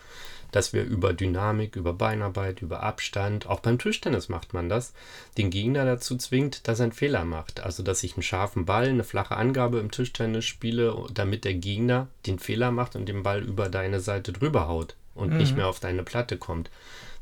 Dass 0.52 0.72
wir 0.72 0.84
über 0.84 1.12
Dynamik, 1.12 1.74
über 1.74 1.92
Beinarbeit, 1.92 2.62
über 2.62 2.82
Abstand, 2.82 3.46
auch 3.46 3.60
beim 3.60 3.78
Tischtennis 3.78 4.28
macht 4.28 4.54
man 4.54 4.68
das, 4.68 4.92
den 5.36 5.50
Gegner 5.50 5.84
dazu 5.84 6.16
zwingt, 6.16 6.68
dass 6.68 6.78
er 6.78 6.84
einen 6.84 6.92
Fehler 6.92 7.24
macht. 7.24 7.60
Also, 7.60 7.82
dass 7.82 8.04
ich 8.04 8.14
einen 8.14 8.22
scharfen 8.22 8.64
Ball, 8.64 8.88
eine 8.88 9.04
flache 9.04 9.36
Angabe 9.36 9.80
im 9.80 9.90
Tischtennis 9.90 10.44
spiele, 10.44 10.94
damit 11.12 11.44
der 11.44 11.54
Gegner 11.54 12.06
den 12.26 12.38
Fehler 12.38 12.70
macht 12.70 12.94
und 12.94 13.06
den 13.06 13.24
Ball 13.24 13.42
über 13.42 13.68
deine 13.68 13.98
Seite 13.98 14.32
drüber 14.32 14.68
haut 14.68 14.94
und 15.14 15.32
mhm. 15.32 15.38
nicht 15.38 15.56
mehr 15.56 15.66
auf 15.66 15.80
deine 15.80 16.04
Platte 16.04 16.36
kommt 16.36 16.70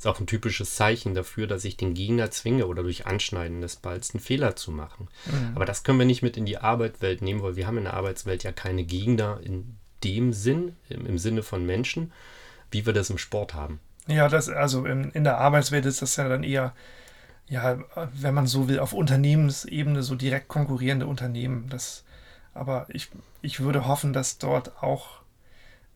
ist 0.01 0.07
auch 0.07 0.19
ein 0.19 0.27
typisches 0.27 0.77
Zeichen 0.77 1.15
dafür, 1.15 1.47
dass 1.47 1.67
ich 1.67 1.77
den 1.77 1.93
Gegner 1.93 2.31
zwinge 2.31 2.67
oder 2.67 2.83
durch 2.83 3.07
Anschneiden 3.07 3.61
des 3.61 3.77
Balls 3.77 4.15
einen 4.15 4.23
Fehler 4.23 4.57
zu 4.57 4.71
machen. 4.71 5.09
Mhm. 5.27 5.53
Aber 5.55 5.67
das 5.67 5.83
können 5.83 5.99
wir 5.99 6.07
nicht 6.07 6.23
mit 6.23 6.39
in 6.39 6.47
die 6.47 6.57
Arbeitswelt 6.57 7.21
nehmen, 7.21 7.43
weil 7.43 7.57
wir 7.57 7.67
haben 7.67 7.77
in 7.77 7.85
der 7.85 7.93
Arbeitswelt 7.95 8.43
ja 8.43 8.51
keine 8.51 8.85
Gegner 8.85 9.41
in 9.45 9.77
dem 10.03 10.33
Sinn, 10.33 10.75
im, 10.89 11.05
im 11.05 11.19
Sinne 11.19 11.43
von 11.43 11.67
Menschen, 11.67 12.13
wie 12.71 12.87
wir 12.87 12.93
das 12.93 13.11
im 13.11 13.19
Sport 13.19 13.55
haben. 13.55 13.81
Ja, 14.07 14.29
das, 14.29 14.49
also 14.49 14.85
in, 14.87 15.11
in 15.11 15.25
der 15.25 15.39
Arbeitswelt 15.39 15.87
ist 15.87 16.03
das 16.03 16.17
ja 16.17 16.29
dann 16.29 16.43
eher, 16.43 16.73
ja, 17.49 17.79
wenn 18.15 18.35
man 18.35 18.47
so 18.47 18.69
will, 18.69 18.79
auf 18.79 18.93
Unternehmensebene 18.93 20.03
so 20.03 20.15
direkt 20.15 20.49
konkurrierende 20.49 21.07
Unternehmen. 21.07 21.69
Das, 21.69 22.05
aber 22.55 22.87
ich, 22.89 23.11
ich 23.43 23.61
würde 23.61 23.87
hoffen, 23.87 24.13
dass 24.13 24.39
dort 24.39 24.83
auch 24.83 25.21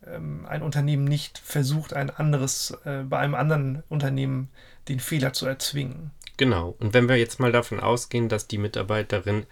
ähm, 0.05 0.45
ein 0.47 0.61
Unternehmen 0.61 1.05
nicht 1.05 1.37
versucht, 1.37 1.93
ein 1.93 2.09
anderes, 2.09 2.71
äh, 2.85 3.03
bei 3.03 3.19
einem 3.19 3.35
anderen 3.35 3.83
Unternehmen 3.89 4.49
den 4.87 4.99
Fehler 4.99 5.33
zu 5.33 5.45
erzwingen. 5.45 6.11
Genau. 6.37 6.75
Und 6.79 6.93
wenn 6.93 7.09
wir 7.09 7.17
jetzt 7.17 7.39
mal 7.39 7.51
davon 7.51 7.79
ausgehen, 7.79 8.29
dass 8.29 8.47
die 8.47 8.57
Mitarbeiterin 8.57 9.45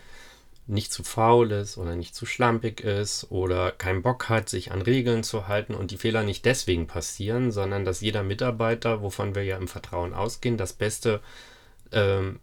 nicht 0.66 0.94
zu 0.94 1.04
faul 1.04 1.52
ist 1.52 1.78
oder 1.78 1.96
nicht 1.96 2.16
zu 2.16 2.26
schlampig 2.26 2.82
ist 2.82 3.30
oder 3.30 3.72
keinen 3.72 4.02
Bock 4.02 4.30
hat, 4.30 4.48
sich 4.48 4.72
an 4.72 4.82
Regeln 4.82 5.24
zu 5.24 5.48
halten 5.48 5.74
und 5.74 5.92
die 5.92 5.98
Fehler 5.98 6.24
nicht 6.24 6.46
deswegen 6.46 6.88
passieren, 6.88 7.52
sondern 7.52 7.84
dass 7.84 8.02
jeder 8.02 8.24
Mitarbeiter, 8.24 9.02
wovon 9.02 9.36
wir 9.36 9.44
ja 9.44 9.58
im 9.58 9.68
Vertrauen 9.68 10.14
ausgehen, 10.14 10.58
das 10.58 10.74
Beste 10.74 11.20
ähm, 11.92 12.40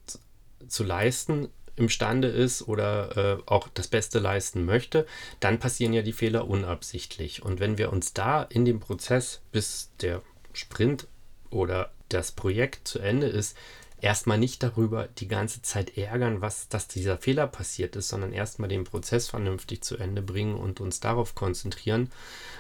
zu 0.69 0.85
leisten 0.85 1.49
imstande 1.77 2.29
ist 2.29 2.69
oder 2.69 3.17
äh, 3.17 3.43
auch 3.47 3.69
das 3.73 3.89
Beste 3.89 4.19
leisten 4.19 4.65
möchte, 4.65 5.07
dann 5.41 5.59
passieren 5.59 5.93
ja 5.95 6.03
die 6.03 6.13
Fehler 6.13 6.47
unabsichtlich. 6.47 7.43
Und 7.43 7.59
wenn 7.59 7.79
wir 7.79 7.91
uns 7.91 8.13
da 8.13 8.43
in 8.43 8.65
dem 8.65 8.81
Prozess, 8.81 9.41
bis 9.51 9.91
der 10.01 10.21
Sprint 10.53 11.09
oder 11.49 11.91
das 12.09 12.33
Projekt 12.33 12.87
zu 12.87 12.99
Ende 12.99 13.27
ist, 13.29 13.57
erstmal 14.01 14.39
nicht 14.39 14.63
darüber 14.63 15.09
die 15.19 15.29
ganze 15.29 15.63
Zeit 15.63 15.97
ärgern, 15.97 16.41
was, 16.41 16.69
dass 16.69 16.89
dieser 16.89 17.19
Fehler 17.19 17.47
passiert 17.47 17.97
ist, 17.97 18.09
sondern 18.09 18.33
erstmal 18.33 18.69
den 18.69 18.85
Prozess 18.85 19.29
vernünftig 19.29 19.83
zu 19.83 19.97
Ende 19.97 20.23
bringen 20.23 20.55
und 20.55 20.81
uns 20.81 21.01
darauf 21.01 21.35
konzentrieren 21.35 22.11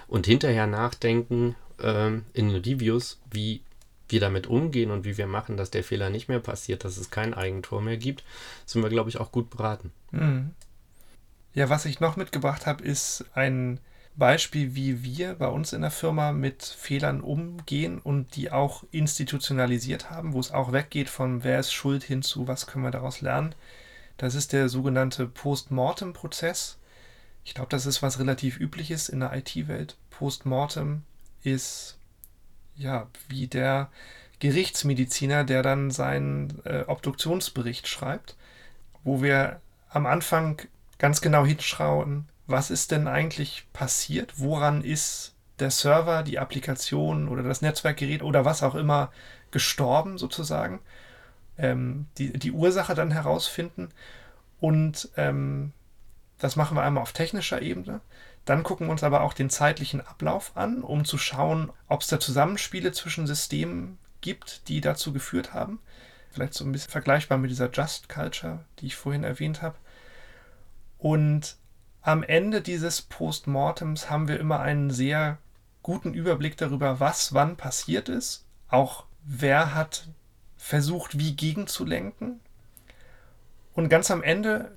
und 0.07 0.26
hinterher 0.26 0.66
nachdenken 0.66 1.57
äh, 1.79 2.12
in 2.33 2.50
Reviews, 2.50 3.20
wie 3.31 3.62
wir 4.09 4.20
damit 4.20 4.46
umgehen 4.46 4.90
und 4.90 5.05
wie 5.05 5.16
wir 5.16 5.26
machen, 5.26 5.57
dass 5.57 5.70
der 5.70 5.85
Fehler 5.85 6.11
nicht 6.11 6.29
mehr 6.29 6.40
passiert, 6.40 6.85
dass 6.85 6.96
es 6.96 7.11
kein 7.11 7.33
Eigentor 7.33 7.81
mehr 7.81 7.96
gibt, 7.96 8.24
sind 8.66 8.83
wir, 8.83 8.90
glaube 8.90 9.09
ich, 9.09 9.18
auch 9.18 9.33
gut 9.33 9.50
beraten. 9.50 9.92
Mhm. 10.11 10.50
Ja, 11.55 11.68
was 11.68 11.85
ich 11.85 12.00
noch 12.00 12.16
mitgebracht 12.16 12.66
habe, 12.66 12.85
ist 12.85 13.24
ein 13.35 13.81
Beispiel, 14.20 14.76
wie 14.76 15.02
wir 15.02 15.35
bei 15.35 15.48
uns 15.48 15.72
in 15.72 15.80
der 15.83 15.90
Firma 15.90 16.30
mit 16.30 16.62
Fehlern 16.62 17.20
umgehen 17.20 17.98
und 17.98 18.37
die 18.37 18.52
auch 18.52 18.85
institutionalisiert 18.92 20.11
haben, 20.11 20.33
wo 20.33 20.38
es 20.38 20.52
auch 20.52 20.70
weggeht 20.70 21.09
von 21.09 21.42
wer 21.42 21.59
ist 21.59 21.72
schuld 21.72 22.04
hin 22.04 22.22
zu 22.22 22.46
was 22.46 22.68
können 22.68 22.85
wir 22.85 22.92
daraus 22.92 23.20
lernen. 23.20 23.56
Das 24.16 24.37
ist 24.37 24.52
der 24.52 24.68
sogenannte 24.68 25.26
Postmortem-Prozess. 25.26 26.78
Ich 27.44 27.54
glaube, 27.54 27.70
das 27.70 27.87
ist 27.87 28.02
was 28.02 28.20
relativ 28.20 28.61
übliches 28.61 29.09
in 29.09 29.18
der 29.18 29.33
IT-Welt. 29.35 29.96
Postmortem 30.11 31.02
ist 31.42 31.98
ja 32.76 33.09
wie 33.28 33.48
der 33.48 33.90
Gerichtsmediziner, 34.38 35.42
der 35.42 35.62
dann 35.62 35.90
seinen 35.90 36.61
äh, 36.64 36.85
Obduktionsbericht 36.87 37.88
schreibt, 37.88 38.37
wo 39.02 39.22
wir 39.22 39.61
am 39.88 40.06
Anfang 40.06 40.62
ganz 40.98 41.20
genau 41.20 41.44
hinschauen, 41.44 42.28
was 42.50 42.70
ist 42.70 42.90
denn 42.90 43.08
eigentlich 43.08 43.66
passiert, 43.72 44.38
woran 44.38 44.82
ist 44.82 45.34
der 45.58 45.70
Server, 45.70 46.22
die 46.22 46.38
Applikation 46.38 47.28
oder 47.28 47.42
das 47.42 47.62
Netzwerkgerät 47.62 48.22
oder 48.22 48.44
was 48.44 48.62
auch 48.62 48.74
immer 48.74 49.12
gestorben 49.50 50.18
sozusagen, 50.18 50.80
ähm, 51.58 52.06
die, 52.18 52.32
die 52.32 52.52
Ursache 52.52 52.94
dann 52.94 53.10
herausfinden 53.10 53.90
und 54.60 55.10
ähm, 55.16 55.72
das 56.38 56.56
machen 56.56 56.76
wir 56.76 56.82
einmal 56.82 57.02
auf 57.02 57.12
technischer 57.12 57.60
Ebene. 57.60 58.00
Dann 58.46 58.62
gucken 58.62 58.86
wir 58.86 58.92
uns 58.92 59.04
aber 59.04 59.20
auch 59.20 59.34
den 59.34 59.50
zeitlichen 59.50 60.00
Ablauf 60.00 60.56
an, 60.56 60.82
um 60.82 61.04
zu 61.04 61.18
schauen, 61.18 61.70
ob 61.88 62.00
es 62.00 62.08
da 62.08 62.18
Zusammenspiele 62.18 62.92
zwischen 62.92 63.26
Systemen 63.26 63.98
gibt, 64.22 64.68
die 64.68 64.80
dazu 64.80 65.12
geführt 65.12 65.52
haben. 65.52 65.80
Vielleicht 66.30 66.54
so 66.54 66.64
ein 66.64 66.72
bisschen 66.72 66.90
vergleichbar 66.90 67.38
mit 67.38 67.50
dieser 67.50 67.70
Just 67.70 68.08
Culture, 68.08 68.64
die 68.78 68.86
ich 68.86 68.96
vorhin 68.96 69.24
erwähnt 69.24 69.60
habe. 69.60 69.76
Und 70.98 71.56
am 72.02 72.22
Ende 72.22 72.62
dieses 72.62 73.02
Postmortems 73.02 74.08
haben 74.10 74.28
wir 74.28 74.40
immer 74.40 74.60
einen 74.60 74.90
sehr 74.90 75.38
guten 75.82 76.14
Überblick 76.14 76.56
darüber, 76.56 77.00
was 77.00 77.34
wann 77.34 77.56
passiert 77.56 78.08
ist, 78.08 78.46
auch 78.68 79.04
wer 79.24 79.74
hat 79.74 80.08
versucht, 80.56 81.18
wie 81.18 81.34
gegenzulenken. 81.34 82.40
Und 83.74 83.88
ganz 83.88 84.10
am 84.10 84.22
Ende 84.22 84.76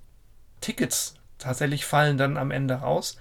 Tickets 0.62 1.16
tatsächlich 1.38 1.86
fallen 1.86 2.18
dann 2.18 2.38
am 2.38 2.52
Ende 2.52 2.76
raus 2.76 3.18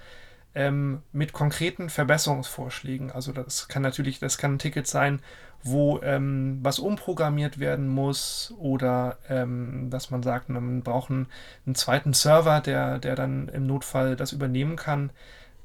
ähm, 0.55 1.01
mit 1.11 1.33
konkreten 1.33 1.89
Verbesserungsvorschlägen. 1.89 3.11
Also 3.11 3.31
das 3.31 3.67
kann 3.67 3.81
natürlich, 3.81 4.19
das 4.19 4.37
kann 4.37 4.55
ein 4.55 4.59
Ticket 4.59 4.87
sein, 4.87 5.21
wo 5.63 6.01
ähm, 6.01 6.59
was 6.61 6.79
umprogrammiert 6.79 7.59
werden 7.59 7.87
muss 7.87 8.53
oder 8.57 9.17
ähm, 9.29 9.89
dass 9.89 10.11
man 10.11 10.21
sagt, 10.21 10.49
man 10.49 10.81
braucht 10.81 11.09
einen, 11.09 11.27
einen, 11.65 11.75
zweiten 11.75 12.13
Server, 12.13 12.59
der, 12.59 12.99
der 12.99 13.15
dann 13.15 13.47
im 13.47 13.65
Notfall 13.65 14.15
das 14.15 14.33
übernehmen 14.33 14.75
kann, 14.75 15.11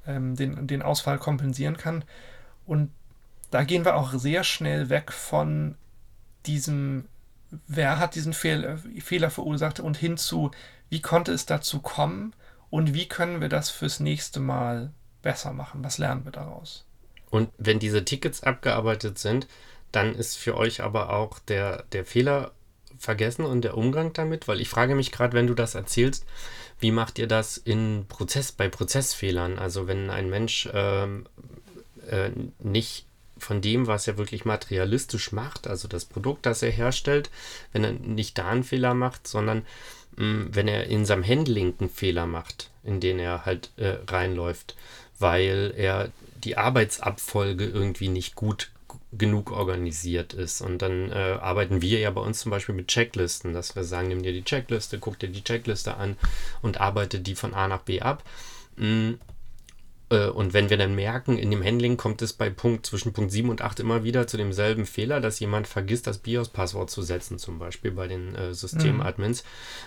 ähm, 0.06 0.36
den, 0.36 0.66
den 0.68 0.82
Ausfall 0.82 1.18
kompensieren 1.18 1.76
kann. 1.76 2.04
Und 2.64 2.90
da 3.50 3.64
gehen 3.64 3.84
wir 3.84 3.96
auch 3.96 4.12
sehr 4.12 4.44
schnell 4.44 4.88
weg 4.88 5.12
von 5.12 5.74
diesem, 6.46 7.06
wer 7.66 7.98
hat 7.98 8.14
diesen 8.14 8.34
Fehl, 8.34 8.78
Fehler 9.00 9.30
verursacht 9.30 9.80
und 9.80 9.96
hin 9.96 10.16
zu, 10.16 10.52
wie 10.90 11.00
konnte 11.00 11.32
es 11.32 11.44
dazu 11.44 11.80
kommen 11.80 12.34
und 12.70 12.94
wie 12.94 13.06
können 13.06 13.40
wir 13.40 13.48
das 13.48 13.70
fürs 13.70 13.98
nächste 13.98 14.38
Mal 14.38 14.92
besser 15.22 15.52
machen? 15.52 15.82
Was 15.82 15.98
lernen 15.98 16.24
wir 16.24 16.32
daraus? 16.32 16.84
Und 17.30 17.50
wenn 17.58 17.78
diese 17.78 18.04
Tickets 18.04 18.42
abgearbeitet 18.42 19.18
sind, 19.18 19.46
dann 19.92 20.14
ist 20.14 20.36
für 20.36 20.56
euch 20.56 20.82
aber 20.82 21.12
auch 21.12 21.38
der, 21.38 21.84
der 21.92 22.04
Fehler 22.04 22.52
vergessen 22.98 23.44
und 23.44 23.62
der 23.62 23.76
Umgang 23.76 24.12
damit, 24.12 24.48
weil 24.48 24.60
ich 24.60 24.68
frage 24.68 24.94
mich 24.94 25.12
gerade, 25.12 25.34
wenn 25.34 25.46
du 25.46 25.54
das 25.54 25.74
erzählst, 25.74 26.26
wie 26.80 26.90
macht 26.90 27.18
ihr 27.18 27.26
das 27.26 27.56
in 27.56 28.06
Prozess, 28.08 28.52
bei 28.52 28.68
Prozessfehlern? 28.68 29.58
Also 29.58 29.86
wenn 29.86 30.10
ein 30.10 30.30
Mensch 30.30 30.68
ähm, 30.72 31.26
äh, 32.08 32.30
nicht 32.58 33.06
von 33.38 33.60
dem, 33.60 33.86
was 33.86 34.08
er 34.08 34.18
wirklich 34.18 34.44
materialistisch 34.44 35.32
macht, 35.32 35.68
also 35.68 35.86
das 35.86 36.04
Produkt, 36.04 36.46
das 36.46 36.62
er 36.62 36.70
herstellt, 36.70 37.30
wenn 37.72 37.84
er 37.84 37.92
nicht 37.92 38.36
da 38.36 38.48
einen 38.48 38.64
Fehler 38.64 38.94
macht, 38.94 39.28
sondern 39.28 39.64
wenn 40.20 40.66
er 40.66 40.88
in 40.88 41.06
seinem 41.06 41.24
Handling 41.24 41.74
einen 41.78 41.90
Fehler 41.90 42.26
macht, 42.26 42.70
in 42.82 42.98
den 42.98 43.20
er 43.20 43.44
halt 43.46 43.70
äh, 43.76 43.98
reinläuft, 44.08 44.74
weil 45.20 45.72
er 45.76 46.10
die 46.42 46.56
Arbeitsabfolge 46.56 47.64
irgendwie 47.64 48.08
nicht 48.08 48.34
gut 48.34 48.70
genug 49.12 49.50
organisiert 49.50 50.34
ist. 50.34 50.60
Und 50.60 50.82
dann 50.82 51.10
äh, 51.10 51.38
arbeiten 51.40 51.80
wir 51.80 51.98
ja 51.98 52.10
bei 52.10 52.20
uns 52.20 52.40
zum 52.40 52.50
Beispiel 52.50 52.74
mit 52.74 52.88
Checklisten, 52.88 53.52
dass 53.52 53.74
wir 53.74 53.84
sagen, 53.84 54.08
nimm 54.08 54.22
dir 54.22 54.32
die 54.32 54.44
Checkliste, 54.44 54.98
guck 54.98 55.18
dir 55.18 55.28
die 55.28 55.44
Checkliste 55.44 55.96
an 55.96 56.16
und 56.62 56.80
arbeite 56.80 57.20
die 57.20 57.34
von 57.34 57.54
A 57.54 57.68
nach 57.68 57.82
B 57.82 58.00
ab. 58.00 58.22
Äh, 58.78 59.14
und 60.16 60.54
wenn 60.54 60.70
wir 60.70 60.78
dann 60.78 60.94
merken, 60.94 61.36
in 61.36 61.50
dem 61.50 61.62
Handling 61.62 61.98
kommt 61.98 62.22
es 62.22 62.32
bei 62.32 62.48
Punkt 62.48 62.86
zwischen 62.86 63.12
Punkt 63.12 63.30
7 63.30 63.50
und 63.50 63.60
8 63.60 63.80
immer 63.80 64.04
wieder 64.04 64.26
zu 64.26 64.38
demselben 64.38 64.86
Fehler, 64.86 65.20
dass 65.20 65.38
jemand 65.38 65.66
vergisst, 65.66 66.06
das 66.06 66.18
BIOS-Passwort 66.18 66.90
zu 66.90 67.02
setzen, 67.02 67.38
zum 67.38 67.58
Beispiel 67.58 67.90
bei 67.90 68.08
den 68.08 68.34
äh, 68.34 68.54
Systemadmins. 68.54 69.44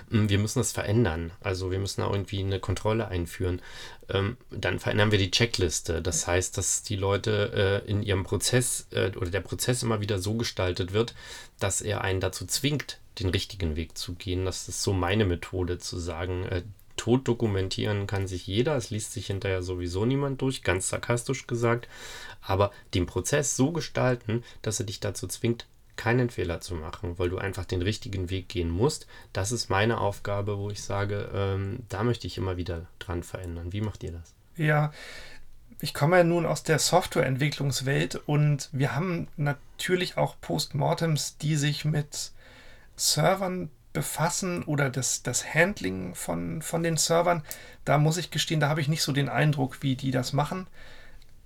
Mhm. 0.09 0.29
Wir 0.29 0.37
müssen 0.37 0.59
das 0.59 0.71
verändern. 0.71 1.31
Also 1.41 1.71
wir 1.71 1.79
müssen 1.79 2.01
da 2.01 2.11
irgendwie 2.11 2.39
eine 2.39 2.59
Kontrolle 2.59 3.07
einführen. 3.07 3.61
Ähm, 4.09 4.37
dann 4.51 4.79
verändern 4.79 5.11
wir 5.11 5.17
die 5.17 5.31
Checkliste. 5.31 6.01
Das 6.01 6.27
heißt, 6.27 6.57
dass 6.57 6.83
die 6.83 6.95
Leute 6.97 7.81
äh, 7.85 7.89
in 7.89 8.03
ihrem 8.03 8.23
Prozess 8.23 8.87
äh, 8.91 9.11
oder 9.15 9.31
der 9.31 9.41
Prozess 9.41 9.81
immer 9.81 10.01
wieder 10.01 10.19
so 10.19 10.35
gestaltet 10.35 10.93
wird, 10.93 11.15
dass 11.59 11.81
er 11.81 12.01
einen 12.01 12.19
dazu 12.19 12.45
zwingt, 12.45 12.99
den 13.19 13.29
richtigen 13.29 13.75
Weg 13.75 13.97
zu 13.97 14.13
gehen. 14.13 14.45
Das 14.45 14.67
ist 14.67 14.83
so 14.83 14.93
meine 14.93 15.25
Methode 15.25 15.79
zu 15.79 15.97
sagen, 15.97 16.43
äh, 16.45 16.61
tot 17.01 17.27
dokumentieren 17.27 18.05
kann 18.05 18.27
sich 18.27 18.45
jeder, 18.45 18.75
es 18.75 18.91
liest 18.91 19.11
sich 19.11 19.25
hinterher 19.25 19.63
sowieso 19.63 20.05
niemand 20.05 20.39
durch, 20.39 20.61
ganz 20.61 20.87
sarkastisch 20.87 21.47
gesagt, 21.47 21.87
aber 22.43 22.69
den 22.93 23.07
Prozess 23.07 23.55
so 23.55 23.71
gestalten, 23.71 24.43
dass 24.61 24.79
er 24.79 24.85
dich 24.85 24.99
dazu 24.99 25.25
zwingt, 25.25 25.65
keinen 25.95 26.29
Fehler 26.29 26.61
zu 26.61 26.75
machen, 26.75 27.17
weil 27.17 27.29
du 27.29 27.39
einfach 27.39 27.65
den 27.65 27.81
richtigen 27.81 28.29
Weg 28.29 28.49
gehen 28.49 28.69
musst. 28.69 29.07
Das 29.33 29.51
ist 29.51 29.67
meine 29.71 29.99
Aufgabe, 29.99 30.59
wo 30.59 30.69
ich 30.69 30.83
sage, 30.83 31.27
ähm, 31.33 31.79
da 31.89 32.03
möchte 32.03 32.27
ich 32.27 32.37
immer 32.37 32.55
wieder 32.55 32.85
dran 32.99 33.23
verändern. 33.23 33.73
Wie 33.73 33.81
macht 33.81 34.03
ihr 34.03 34.11
das? 34.11 34.35
Ja, 34.55 34.93
ich 35.79 35.95
komme 35.95 36.17
ja 36.17 36.23
nun 36.23 36.45
aus 36.45 36.61
der 36.61 36.77
Softwareentwicklungswelt 36.77 38.15
und 38.27 38.69
wir 38.73 38.95
haben 38.95 39.27
natürlich 39.37 40.17
auch 40.17 40.35
Postmortems, 40.39 41.37
die 41.37 41.55
sich 41.55 41.83
mit 41.83 42.31
Servern 42.95 43.71
befassen 43.93 44.63
oder 44.63 44.89
das, 44.89 45.23
das 45.23 45.53
Handling 45.53 46.15
von, 46.15 46.61
von 46.61 46.83
den 46.83 46.97
Servern, 46.97 47.43
da 47.85 47.97
muss 47.97 48.17
ich 48.17 48.31
gestehen, 48.31 48.59
da 48.59 48.69
habe 48.69 48.81
ich 48.81 48.87
nicht 48.87 49.03
so 49.03 49.11
den 49.11 49.29
Eindruck, 49.29 49.81
wie 49.81 49.95
die 49.95 50.11
das 50.11 50.33
machen. 50.33 50.67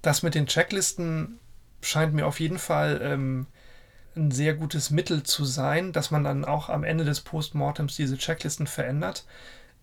Das 0.02 0.24
mit 0.24 0.36
den 0.36 0.48
Checklisten 0.48 1.40
scheint 1.82 2.14
mir 2.14 2.28
auf 2.28 2.40
jeden 2.40 2.60
Fall 2.60 3.00
ähm, 3.02 3.48
ein 4.16 4.32
sehr 4.32 4.54
gutes 4.54 4.92
Mittel 4.92 5.24
zu 5.24 5.46
sein, 5.46 5.92
dass 5.92 6.12
man 6.12 6.24
dann 6.24 6.46
auch 6.46 6.70
am 6.70 6.84
Ende 6.84 7.06
des 7.06 7.22
Postmortems 7.22 7.96
diese 7.96 8.18
Checklisten 8.18 8.68
verändert. 8.68 9.26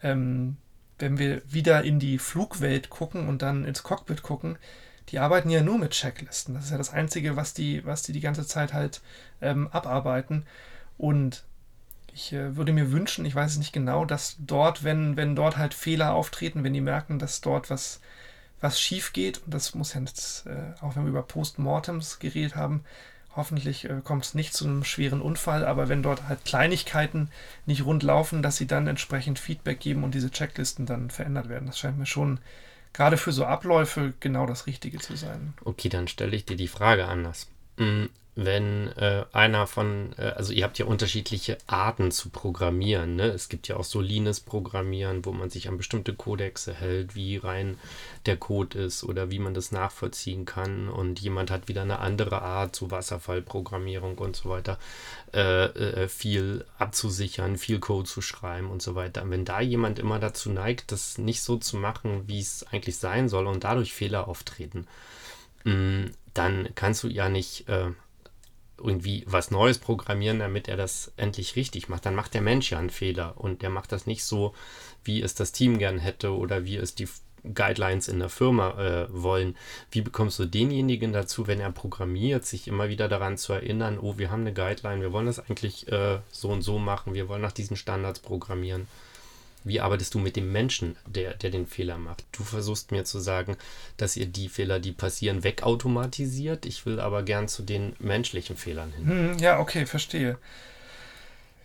Ähm, 0.03 0.57
wenn 0.99 1.19
wir 1.19 1.43
wieder 1.51 1.83
in 1.83 1.99
die 1.99 2.19
Flugwelt 2.19 2.89
gucken 2.91 3.29
und 3.29 3.43
dann 3.43 3.65
ins 3.65 3.83
Cockpit 3.83 4.23
gucken, 4.23 4.57
die 5.09 5.19
arbeiten 5.19 5.51
ja 5.51 5.63
nur 5.63 5.79
mit 5.79 5.91
Checklisten. 5.91 6.55
Das 6.55 6.65
ist 6.65 6.71
ja 6.71 6.79
das 6.79 6.93
Einzige, 6.93 7.37
was 7.37 7.55
die, 7.55 7.85
was 7.85 8.03
die 8.03 8.13
die 8.13 8.21
ganze 8.21 8.47
Zeit 8.47 8.73
halt 8.73 9.01
ähm, 9.41 9.69
abarbeiten. 9.69 10.47
Und 10.97 11.45
ich 12.15 12.33
äh, 12.33 12.57
würde 12.57 12.73
mir 12.73 12.93
wünschen, 12.93 13.25
ich 13.25 13.35
weiß 13.35 13.53
es 13.53 13.59
nicht 13.59 13.73
genau, 13.73 14.05
dass 14.05 14.37
dort, 14.39 14.85
wenn, 14.85 15.17
wenn 15.17 15.37
dort 15.37 15.57
halt 15.57 15.75
Fehler 15.75 16.15
auftreten, 16.15 16.65
wenn 16.65 16.75
die 16.75 16.81
merken, 16.81 17.19
dass 17.19 17.41
dort 17.41 17.71
was, 17.71 18.01
was 18.61 18.81
schief 18.81 19.13
geht, 19.13 19.43
und 19.45 19.55
das 19.55 19.75
muss 19.75 19.95
ja 19.95 20.01
jetzt, 20.01 20.47
äh, 20.47 20.75
auch 20.81 20.97
wenn 20.97 21.05
wir 21.05 21.11
über 21.11 21.23
Postmortems 21.23 22.19
geredet 22.19 22.57
haben, 22.57 22.85
hoffentlich 23.35 23.89
äh, 23.89 24.01
kommt 24.05 24.25
es 24.25 24.35
nicht 24.35 24.55
zu 24.55 24.67
einem 24.67 24.85
schweren 24.85 25.23
Unfall, 25.23 25.65
aber 25.65 25.89
wenn 25.89 26.03
dort 26.03 26.29
halt 26.29 26.45
Kleinigkeiten 26.45 27.31
nicht 27.67 27.85
rund 27.85 28.03
laufen, 28.03 28.43
dass 28.43 28.57
sie 28.57 28.67
dann 28.67 28.87
entsprechend 28.87 29.39
Feedback 29.39 29.81
geben 29.81 30.05
und 30.05 30.15
diese 30.15 30.31
Checklisten 30.31 30.87
dann 30.87 31.11
verändert 31.11 31.49
werden. 31.49 31.67
Das 31.67 31.79
scheint 31.79 31.99
mir 31.99 32.07
schon 32.07 32.41
gerade 32.93 33.17
für 33.17 33.33
so 33.33 33.47
Abläufe 33.47 34.13
genau 34.21 34.47
das 34.47 34.67
Richtige 34.67 34.99
zu 34.99 35.17
sein. 35.17 35.55
Okay, 35.65 35.89
dann 35.89 36.09
stelle 36.09 36.37
ich 36.37 36.45
dir 36.45 36.57
die 36.57 36.69
Frage 36.69 37.07
anders. 37.07 37.49
Wenn 38.35 38.89
äh, 38.97 39.27
einer 39.33 39.67
von, 39.67 40.15
äh, 40.17 40.33
also 40.37 40.55
ihr 40.55 40.65
habt 40.65 40.79
ja 40.79 40.87
unterschiedliche 40.87 41.59
Arten 41.67 42.11
zu 42.11 42.31
programmieren. 42.31 43.17
Ne? 43.17 43.25
Es 43.27 43.51
gibt 43.51 43.69
ja 43.69 43.77
auch 43.77 43.85
so 43.85 44.01
Linus-Programmieren, 44.01 45.27
wo 45.27 45.33
man 45.33 45.51
sich 45.51 45.69
an 45.69 45.77
bestimmte 45.77 46.15
Codexe 46.15 46.73
hält, 46.73 47.15
wie 47.15 47.37
rein 47.37 47.79
der 48.25 48.39
Code 48.39 48.79
ist 48.79 49.05
oder 49.05 49.31
wie 49.31 49.39
man 49.39 49.53
das 49.53 49.71
nachvollziehen 49.71 50.47
kann. 50.47 50.89
Und 50.89 51.21
jemand 51.21 51.51
hat 51.51 51.69
wieder 51.69 51.83
eine 51.83 51.99
andere 51.99 52.41
Art 52.41 52.75
zu 52.75 52.91
Wasserfallprogrammierung 52.91 54.17
und 54.17 54.35
so 54.35 54.49
weiter, 54.49 54.79
äh, 55.35 55.67
äh 55.67 56.09
viel 56.09 56.65
abzusichern, 56.79 57.59
viel 57.59 57.81
Code 57.81 58.09
zu 58.09 58.23
schreiben 58.23 58.71
und 58.71 58.81
so 58.81 58.95
weiter. 58.95 59.23
Und 59.25 59.31
wenn 59.31 59.45
da 59.45 59.61
jemand 59.61 59.99
immer 59.99 60.19
dazu 60.19 60.51
neigt, 60.51 60.91
das 60.91 61.19
nicht 61.19 61.43
so 61.43 61.59
zu 61.59 61.77
machen, 61.77 62.25
wie 62.29 62.41
es 62.41 62.67
eigentlich 62.73 62.97
sein 62.97 63.29
soll 63.29 63.47
und 63.47 63.65
dadurch 63.65 63.93
Fehler 63.93 64.27
auftreten, 64.27 64.87
mh, 65.65 65.75
mm, 65.75 66.11
dann 66.35 66.69
kannst 66.75 67.03
du 67.05 67.09
ja 67.09 67.29
nicht 67.29 67.69
äh, 67.69 67.91
irgendwie 68.83 69.25
was 69.27 69.51
Neues 69.51 69.79
programmieren, 69.79 70.39
damit 70.39 70.69
er 70.69 70.77
das 70.77 71.13
endlich 71.17 71.57
richtig 71.57 71.89
macht. 71.89 72.07
Dann 72.07 72.15
macht 72.15 72.35
der 72.35 72.43
Mensch 72.43 72.71
ja 72.71 72.79
einen 72.79 72.91
Fehler 72.91 73.35
und 73.37 73.63
der 73.63 73.71
macht 73.71 73.93
das 73.93 74.07
nicht 74.07 74.25
so, 74.25 74.55
wie 75.05 75.23
es 75.23 75.35
das 75.35 75.53
Team 75.53 75.79
gern 75.79 75.99
hätte 75.99 76.37
oder 76.37 76.65
wie 76.65 76.77
es 76.77 76.95
die 76.95 77.09
Guidelines 77.55 78.09
in 78.09 78.21
der 78.21 78.29
Firma 78.29 78.79
äh, 78.79 79.07
wollen. 79.11 79.57
Wie 79.91 80.01
bekommst 80.01 80.39
du 80.39 80.47
denjenigen 80.47 81.13
dazu, 81.13 81.47
wenn 81.47 81.61
er 81.61 81.73
programmiert, 81.73 82.45
sich 82.45 82.69
immer 82.69 82.89
wieder 82.89 83.09
daran 83.09 83.37
zu 83.37 83.53
erinnern, 83.53 83.99
oh, 84.01 84.19
wir 84.19 84.31
haben 84.31 84.43
eine 84.43 84.53
Guideline, 84.53 85.01
wir 85.01 85.13
wollen 85.13 85.27
das 85.27 85.41
eigentlich 85.41 85.91
äh, 85.91 86.19
so 86.31 86.51
und 86.51 86.63
so 86.63 86.79
machen, 86.79 87.15
wir 87.15 87.29
wollen 87.29 87.43
nach 87.43 87.53
diesen 87.53 87.77
Standards 87.77 88.21
programmieren. 88.21 88.87
Wie 89.65 89.81
arbeitest 89.81 90.15
du 90.15 90.19
mit 90.19 90.37
dem 90.37 90.51
Menschen, 90.51 90.97
der, 91.07 91.35
der 91.35 91.51
den 91.51 91.67
Fehler 91.67 91.99
macht? 91.99 92.25
Du 92.33 92.43
versuchst 92.43 92.91
mir 92.91 93.05
zu 93.05 93.21
sagen, 93.21 93.57
dass 93.97 94.17
ihr 94.17 94.27
die 94.27 94.49
Fehler, 94.49 94.81
die 94.81 94.93
passieren, 94.93 95.45
wegautomatisiert. 95.45 96.67
Ich 96.67 96.85
will 96.85 96.99
aber 96.99 97.23
gern 97.23 97.49
zu 97.49 97.63
den 97.63 97.95
menschlichen 98.01 98.57
Fehlern 98.57 98.93
hin. 98.93 99.09
Hm, 99.09 99.39
ja, 99.39 99.61
okay, 99.61 99.87
verstehe. 99.87 100.39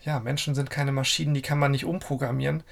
Ja, 0.04 0.20
Menschen 0.20 0.54
sind 0.54 0.70
keine 0.70 0.92
Maschinen, 0.92 1.34
die 1.34 1.42
kann 1.42 1.60
man 1.60 1.72
nicht 1.72 1.86
umprogrammieren. 1.86 2.64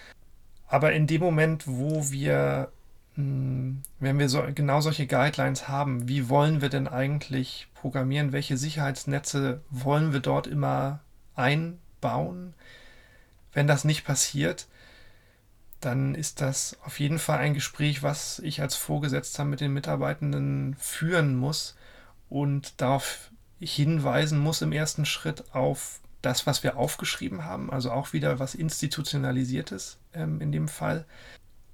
Aber 0.68 0.94
in 0.94 1.08
dem 1.08 1.22
Moment, 1.22 1.64
wo 1.68 2.12
wir, 2.12 2.72
hm, 3.16 3.82
wenn 4.00 4.20
wir 4.20 4.30
so, 4.30 4.44
genau 4.54 4.80
solche 4.82 5.08
Guidelines 5.08 5.68
haben, 5.68 6.08
wie 6.08 6.30
wollen 6.30 6.62
wir 6.62 6.70
denn 6.70 6.88
eigentlich 6.88 7.68
programmieren? 7.74 8.32
Welche 8.32 8.58
Sicherheitsnetze 8.58 9.62
wollen 9.70 10.14
wir 10.14 10.20
dort 10.20 10.46
immer 10.46 11.00
einbauen? 11.36 12.54
Wenn 13.54 13.68
das 13.68 13.86
nicht 13.86 14.06
passiert, 14.06 14.68
dann 15.86 16.16
ist 16.16 16.42
das 16.42 16.78
auf 16.84 17.00
jeden 17.00 17.20
Fall 17.20 17.40
ein 17.40 17.54
Gespräch, 17.54 18.04
was 18.04 18.40
ich 18.40 18.62
als 18.62 18.76
Vorgesetzter 18.76 19.46
mit 19.46 19.62
den 19.62 19.74
Mitarbeitenden 19.74 20.76
führen 20.80 21.36
muss 21.36 21.76
und 22.30 22.82
darauf 22.82 23.32
hinweisen 23.60 24.40
muss 24.40 24.62
im 24.62 24.72
ersten 24.72 25.06
Schritt 25.06 25.54
auf 25.54 26.00
das, 26.22 26.48
was 26.48 26.64
wir 26.64 26.78
aufgeschrieben 26.78 27.46
haben, 27.46 27.72
also 27.72 27.92
auch 27.92 28.14
wieder 28.14 28.40
was 28.40 28.56
Institutionalisiertes 28.56 30.00
ähm, 30.14 30.42
in 30.42 30.52
dem 30.52 30.68
Fall. 30.68 31.06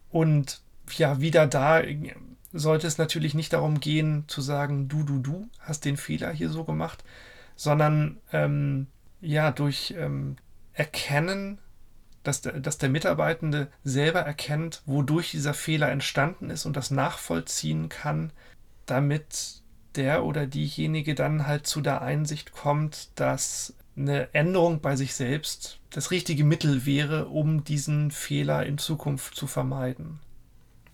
Und 0.10 0.62
ja, 0.98 1.22
wieder 1.22 1.48
da 1.48 1.82
sollte 2.52 2.88
es 2.88 2.98
natürlich 2.98 3.34
nicht 3.34 3.54
darum 3.54 3.80
gehen 3.80 4.26
zu 4.28 4.42
sagen, 4.42 4.90
du, 4.90 5.04
du, 5.04 5.20
du 5.20 5.48
hast 5.60 5.86
den 5.86 5.96
Fehler 5.96 6.32
hier 6.32 6.50
so 6.50 6.66
gemacht, 6.66 7.04
sondern 7.56 8.18
ähm, 8.34 8.88
ja, 9.22 9.52
durch 9.52 9.96
ähm, 9.98 10.36
Erkennen 10.74 11.60
dass 12.24 12.42
der, 12.42 12.60
dass 12.60 12.78
der 12.78 12.90
Mitarbeitende 12.90 13.72
selber 13.84 14.20
erkennt, 14.22 14.82
wodurch 14.86 15.32
dieser 15.32 15.54
Fehler 15.54 15.90
entstanden 15.90 16.50
ist 16.50 16.66
und 16.66 16.78
das 16.78 16.92
nachvollziehen 16.92 17.90
kann, 17.90 18.32
damit 18.86 19.62
der 19.96 20.24
oder 20.24 20.48
diejenige 20.48 21.16
dann 21.16 21.48
halt 21.48 21.68
zu 21.68 21.82
der 21.82 22.02
Einsicht 22.02 22.52
kommt, 22.52 23.10
dass 23.16 23.74
eine 23.98 24.34
Änderung 24.34 24.80
bei 24.80 24.96
sich 24.96 25.14
selbst 25.14 25.80
das 25.90 26.12
richtige 26.12 26.44
Mittel 26.44 26.86
wäre, 26.86 27.28
um 27.28 27.64
diesen 27.64 28.12
Fehler 28.12 28.66
in 28.66 28.78
Zukunft 28.78 29.36
zu 29.36 29.48
vermeiden. 29.48 30.20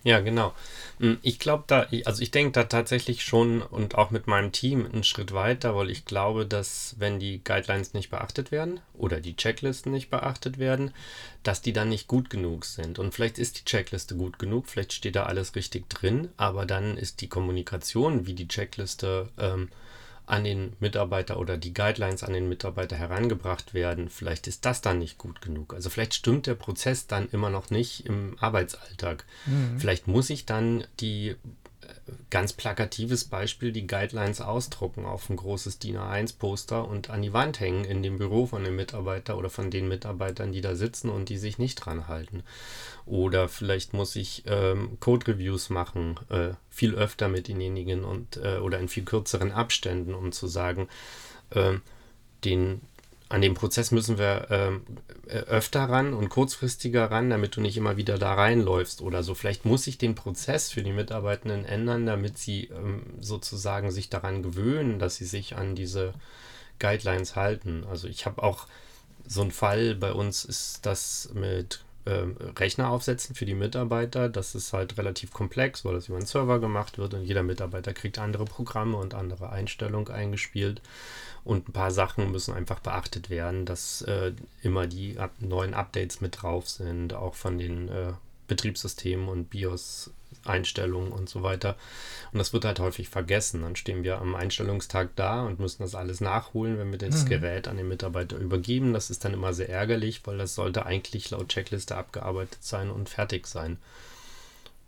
Ja, 0.08 0.22
genau. 0.22 0.54
Hm, 1.00 1.18
ich 1.22 1.38
glaube 1.38 1.66
da, 1.68 1.86
also 2.06 2.22
ich 2.22 2.32
denke 2.32 2.54
da 2.54 2.64
tatsächlich 2.64 3.24
schon 3.26 3.62
und 3.62 3.96
auch 3.96 4.10
mit 4.10 4.26
meinem 4.26 4.54
Team 4.54 4.86
einen 4.86 5.04
Schritt 5.04 5.34
weiter, 5.34 5.76
weil 5.76 5.90
ich 5.90 6.06
glaube, 6.06 6.46
dass 6.46 6.96
wenn 6.98 7.20
die 7.20 7.44
Guidelines 7.44 7.94
nicht 7.94 8.10
beachtet 8.10 8.50
werden 8.50 8.80
oder 8.94 9.20
die 9.20 9.36
Checklisten 9.36 9.92
nicht 9.92 10.10
beachtet 10.10 10.60
werden, 10.60 10.94
dass 11.44 11.62
die 11.62 11.74
dann 11.74 11.90
nicht 11.90 12.08
gut 12.08 12.30
genug 12.30 12.64
sind. 12.64 13.00
Und 13.00 13.14
vielleicht 13.14 13.38
ist 13.38 13.60
die 13.60 13.66
Checkliste 13.66 14.16
gut 14.16 14.40
genug, 14.40 14.68
vielleicht 14.70 14.94
steht 14.94 15.18
da 15.18 15.24
alles 15.26 15.56
richtig 15.56 15.90
drin, 15.90 16.30
aber 16.38 16.66
dann 16.66 16.96
ist 16.96 17.20
die 17.20 17.28
Kommunikation, 17.28 18.26
wie 18.28 18.34
die 18.34 18.48
Checkliste 18.48 19.28
ähm, 19.38 19.68
an 20.28 20.44
den 20.44 20.74
Mitarbeiter 20.80 21.40
oder 21.40 21.58
die 21.58 21.74
Guidelines 21.74 22.22
an 22.24 22.34
den 22.34 22.50
Mitarbeiter 22.50 22.98
herangebracht 22.98 23.74
werden, 23.74 24.10
vielleicht 24.10 24.46
ist 24.48 24.66
das 24.66 24.82
dann 24.82 25.00
nicht 25.00 25.18
gut 25.18 25.42
genug. 25.42 25.74
Also 25.74 25.90
vielleicht 25.90 26.14
stimmt 26.14 26.46
der 26.48 26.56
Prozess 26.56 27.08
dann 27.08 27.30
immer 27.30 27.50
noch 27.50 27.70
nicht 27.70 28.06
im 28.06 28.36
Arbeitsalltag. 28.40 29.26
Mhm. 29.46 29.80
Vielleicht 29.80 30.08
muss 30.08 30.30
ich 30.30 30.46
dann 30.46 30.84
die 31.00 31.36
ganz 32.30 32.54
plakatives 32.54 33.26
Beispiel, 33.26 33.72
die 33.72 33.88
Guidelines 33.88 34.42
ausdrucken 34.42 35.06
auf 35.06 35.30
ein 35.30 35.38
großes 35.38 35.80
DIN 35.80 35.98
A1-Poster 35.98 36.88
und 36.88 37.10
an 37.10 37.22
die 37.22 37.34
Wand 37.34 37.60
hängen 37.60 37.86
in 37.86 38.04
dem 38.04 38.18
Büro 38.18 38.46
von 38.46 38.64
dem 38.64 38.76
Mitarbeiter 38.76 39.38
oder 39.38 39.50
von 39.50 39.72
den 39.72 39.88
Mitarbeitern, 39.88 40.52
die 40.52 40.62
da 40.62 40.76
sitzen 40.76 41.10
und 41.10 41.30
die 41.30 41.38
sich 41.38 41.58
nicht 41.58 41.76
dran 41.76 42.08
halten. 42.08 42.44
Oder 43.06 43.48
vielleicht 43.48 43.94
muss 43.94 44.16
ich 44.16 44.44
ähm, 44.46 44.98
Code-Reviews 45.00 45.70
machen, 45.70 46.20
äh, 46.30 46.50
viel 46.70 46.96
öfter 46.96 47.30
mit 47.30 47.48
denjenigen 47.48 48.04
und 48.04 48.38
äh, 48.38 48.58
oder 48.58 48.80
in 48.80 48.90
viel 48.90 49.04
kürzeren 49.04 49.52
Abständen, 49.52 50.14
um 50.14 50.32
zu 50.32 50.48
sagen, 50.48 50.90
äh, 51.52 51.76
den 52.44 52.82
an 53.30 53.42
dem 53.42 53.56
Prozess 53.56 53.92
müssen 53.92 54.18
wir 54.18 54.48
ähm, 54.50 54.82
äh, 55.28 55.40
öfter 55.40 55.84
ran 55.84 56.14
und 56.14 56.30
kurzfristiger 56.30 57.12
ran, 57.12 57.30
damit 57.30 57.56
du 57.56 57.62
nicht 57.62 57.76
immer 57.76 57.98
wieder 57.98 58.18
da 58.18 58.34
reinläufst 58.34 59.02
oder 59.02 59.22
so. 59.22 59.36
Vielleicht 59.36 59.66
muss 59.66 59.88
ich 59.88 59.98
den 59.98 60.16
Prozess 60.16 60.72
für 60.72 60.82
die 60.82 60.94
Mitarbeitenden 60.94 61.66
ändern, 61.66 62.06
damit 62.06 62.38
sie 62.38 62.66
ähm, 62.66 63.04
sozusagen 63.20 63.92
sich 63.92 64.10
daran 64.10 64.44
gewöhnen, 64.44 65.00
dass 65.00 65.18
sie 65.18 65.26
sich 65.26 65.58
an 65.58 65.76
diese 65.76 66.14
Guidelines 66.80 67.36
halten. 67.36 67.84
Also 67.90 68.08
ich 68.08 68.26
habe 68.26 68.42
auch 68.42 68.68
so 69.28 69.42
einen 69.42 69.52
Fall, 69.52 69.96
bei 69.96 70.14
uns 70.14 70.46
ist 70.46 70.86
das 70.86 71.30
mit 71.34 71.84
ähm, 72.06 72.38
Rechner 72.58 72.90
aufsetzen 72.90 73.36
für 73.36 73.46
die 73.46 73.56
Mitarbeiter. 73.56 74.30
Das 74.30 74.56
ist 74.56 74.72
halt 74.72 74.98
relativ 74.98 75.34
komplex, 75.34 75.84
weil 75.84 75.96
das 75.96 76.08
über 76.08 76.18
einen 76.18 76.26
Server 76.26 76.60
gemacht 76.60 76.98
wird 76.98 77.14
und 77.14 77.24
jeder 77.24 77.44
Mitarbeiter 77.44 77.94
kriegt 77.94 78.20
andere 78.20 78.46
Programme 78.46 78.96
und 78.96 79.14
andere 79.14 79.50
Einstellungen 79.50 80.10
eingespielt. 80.10 80.82
Und 81.44 81.70
ein 81.70 81.74
paar 81.74 81.92
Sachen 81.92 82.32
müssen 82.32 82.54
einfach 82.54 82.80
beachtet 82.80 83.30
werden, 83.30 83.66
dass 83.66 84.02
äh, 84.02 84.34
immer 84.64 84.88
die 84.88 85.18
ab 85.18 85.32
neuen 85.40 85.74
Updates 85.74 86.22
mit 86.22 86.42
drauf 86.42 86.68
sind, 86.68 87.14
auch 87.14 87.36
von 87.36 87.58
den 87.58 87.88
äh, 87.90 88.14
Betriebssystemen 88.48 89.28
und 89.28 89.50
BIOS-Einstellungen 89.50 91.12
und 91.12 91.30
so 91.30 91.44
weiter. 91.44 91.76
Und 92.32 92.40
das 92.40 92.54
wird 92.54 92.66
halt 92.66 92.80
häufig 92.80 93.10
vergessen. 93.10 93.62
Dann 93.62 93.76
stehen 93.76 94.04
wir 94.04 94.20
am 94.20 94.36
Einstellungstag 94.36 95.10
da 95.16 95.46
und 95.46 95.60
müssen 95.60 95.84
das 95.84 95.96
alles 95.96 96.22
nachholen, 96.22 96.78
wenn 96.78 96.92
wir 96.92 96.98
das 96.98 97.26
mhm. 97.26 97.30
Gerät 97.30 97.68
an 97.68 97.78
den 97.78 97.88
Mitarbeiter 97.88 98.38
übergeben. 98.38 98.94
Das 98.94 99.10
ist 99.10 99.26
dann 99.26 99.34
immer 99.34 99.54
sehr 99.54 99.70
ärgerlich, 99.70 100.22
weil 100.26 100.38
das 100.38 100.56
sollte 100.56 100.86
eigentlich 100.86 101.30
laut 101.30 101.50
Checkliste 101.50 101.96
abgearbeitet 101.96 102.60
sein 102.62 102.90
und 102.90 103.10
fertig 103.10 103.48
sein. 103.48 103.78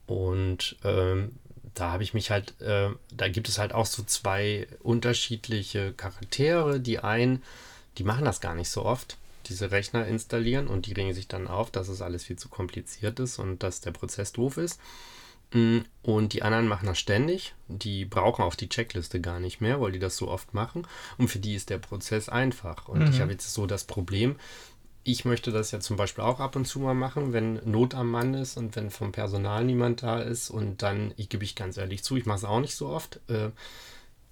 Und 0.07 0.77
ähm, 0.83 1.33
da 1.79 1.91
habe 1.91 2.03
ich 2.03 2.13
mich 2.13 2.29
halt, 2.29 2.59
äh, 2.61 2.89
da 3.11 3.29
gibt 3.29 3.47
es 3.47 3.57
halt 3.57 3.73
auch 3.73 3.85
so 3.85 4.03
zwei 4.03 4.67
unterschiedliche 4.81 5.93
Charaktere. 5.93 6.79
Die 6.79 6.99
einen, 6.99 7.41
die 7.97 8.03
machen 8.03 8.25
das 8.25 8.41
gar 8.41 8.53
nicht 8.53 8.69
so 8.69 8.83
oft, 8.83 9.17
diese 9.45 9.71
Rechner 9.71 10.05
installieren 10.05 10.67
und 10.67 10.85
die 10.85 10.93
regen 10.93 11.13
sich 11.13 11.27
dann 11.27 11.47
auf, 11.47 11.71
dass 11.71 11.87
es 11.87 12.01
alles 12.01 12.25
viel 12.25 12.37
zu 12.37 12.49
kompliziert 12.49 13.19
ist 13.19 13.39
und 13.39 13.63
dass 13.63 13.81
der 13.81 13.91
Prozess 13.91 14.33
doof 14.33 14.57
ist. 14.57 14.79
Mm, 15.53 15.79
und 16.03 16.33
die 16.33 16.43
anderen 16.43 16.67
machen 16.67 16.85
das 16.85 16.99
ständig. 16.99 17.53
Die 17.67 18.03
brauchen 18.03 18.43
auch 18.43 18.55
die 18.55 18.69
Checkliste 18.69 19.21
gar 19.21 19.39
nicht 19.39 19.61
mehr, 19.61 19.79
weil 19.79 19.93
die 19.93 19.99
das 19.99 20.17
so 20.17 20.27
oft 20.27 20.53
machen. 20.53 20.85
Und 21.17 21.29
für 21.29 21.39
die 21.39 21.55
ist 21.55 21.69
der 21.69 21.77
Prozess 21.77 22.27
einfach. 22.27 22.89
Und 22.89 22.99
mhm. 22.99 23.09
ich 23.09 23.21
habe 23.21 23.31
jetzt 23.31 23.53
so 23.53 23.65
das 23.65 23.85
Problem, 23.85 24.35
ich 25.11 25.25
möchte 25.25 25.51
das 25.51 25.71
ja 25.71 25.79
zum 25.79 25.97
Beispiel 25.97 26.23
auch 26.23 26.39
ab 26.39 26.55
und 26.55 26.65
zu 26.65 26.79
mal 26.79 26.93
machen, 26.93 27.33
wenn 27.33 27.59
Not 27.65 27.95
am 27.95 28.11
Mann 28.11 28.35
ist 28.35 28.57
und 28.57 28.75
wenn 28.75 28.91
vom 28.91 29.11
Personal 29.11 29.63
niemand 29.63 30.03
da 30.03 30.19
ist. 30.19 30.49
Und 30.51 30.83
dann, 30.83 31.13
ich 31.17 31.29
gebe 31.29 31.43
ich 31.43 31.55
ganz 31.55 31.77
ehrlich 31.77 32.03
zu, 32.03 32.15
ich 32.15 32.25
mache 32.25 32.37
es 32.37 32.45
auch 32.45 32.59
nicht 32.59 32.75
so 32.75 32.89
oft. 32.89 33.19
Äh, 33.27 33.49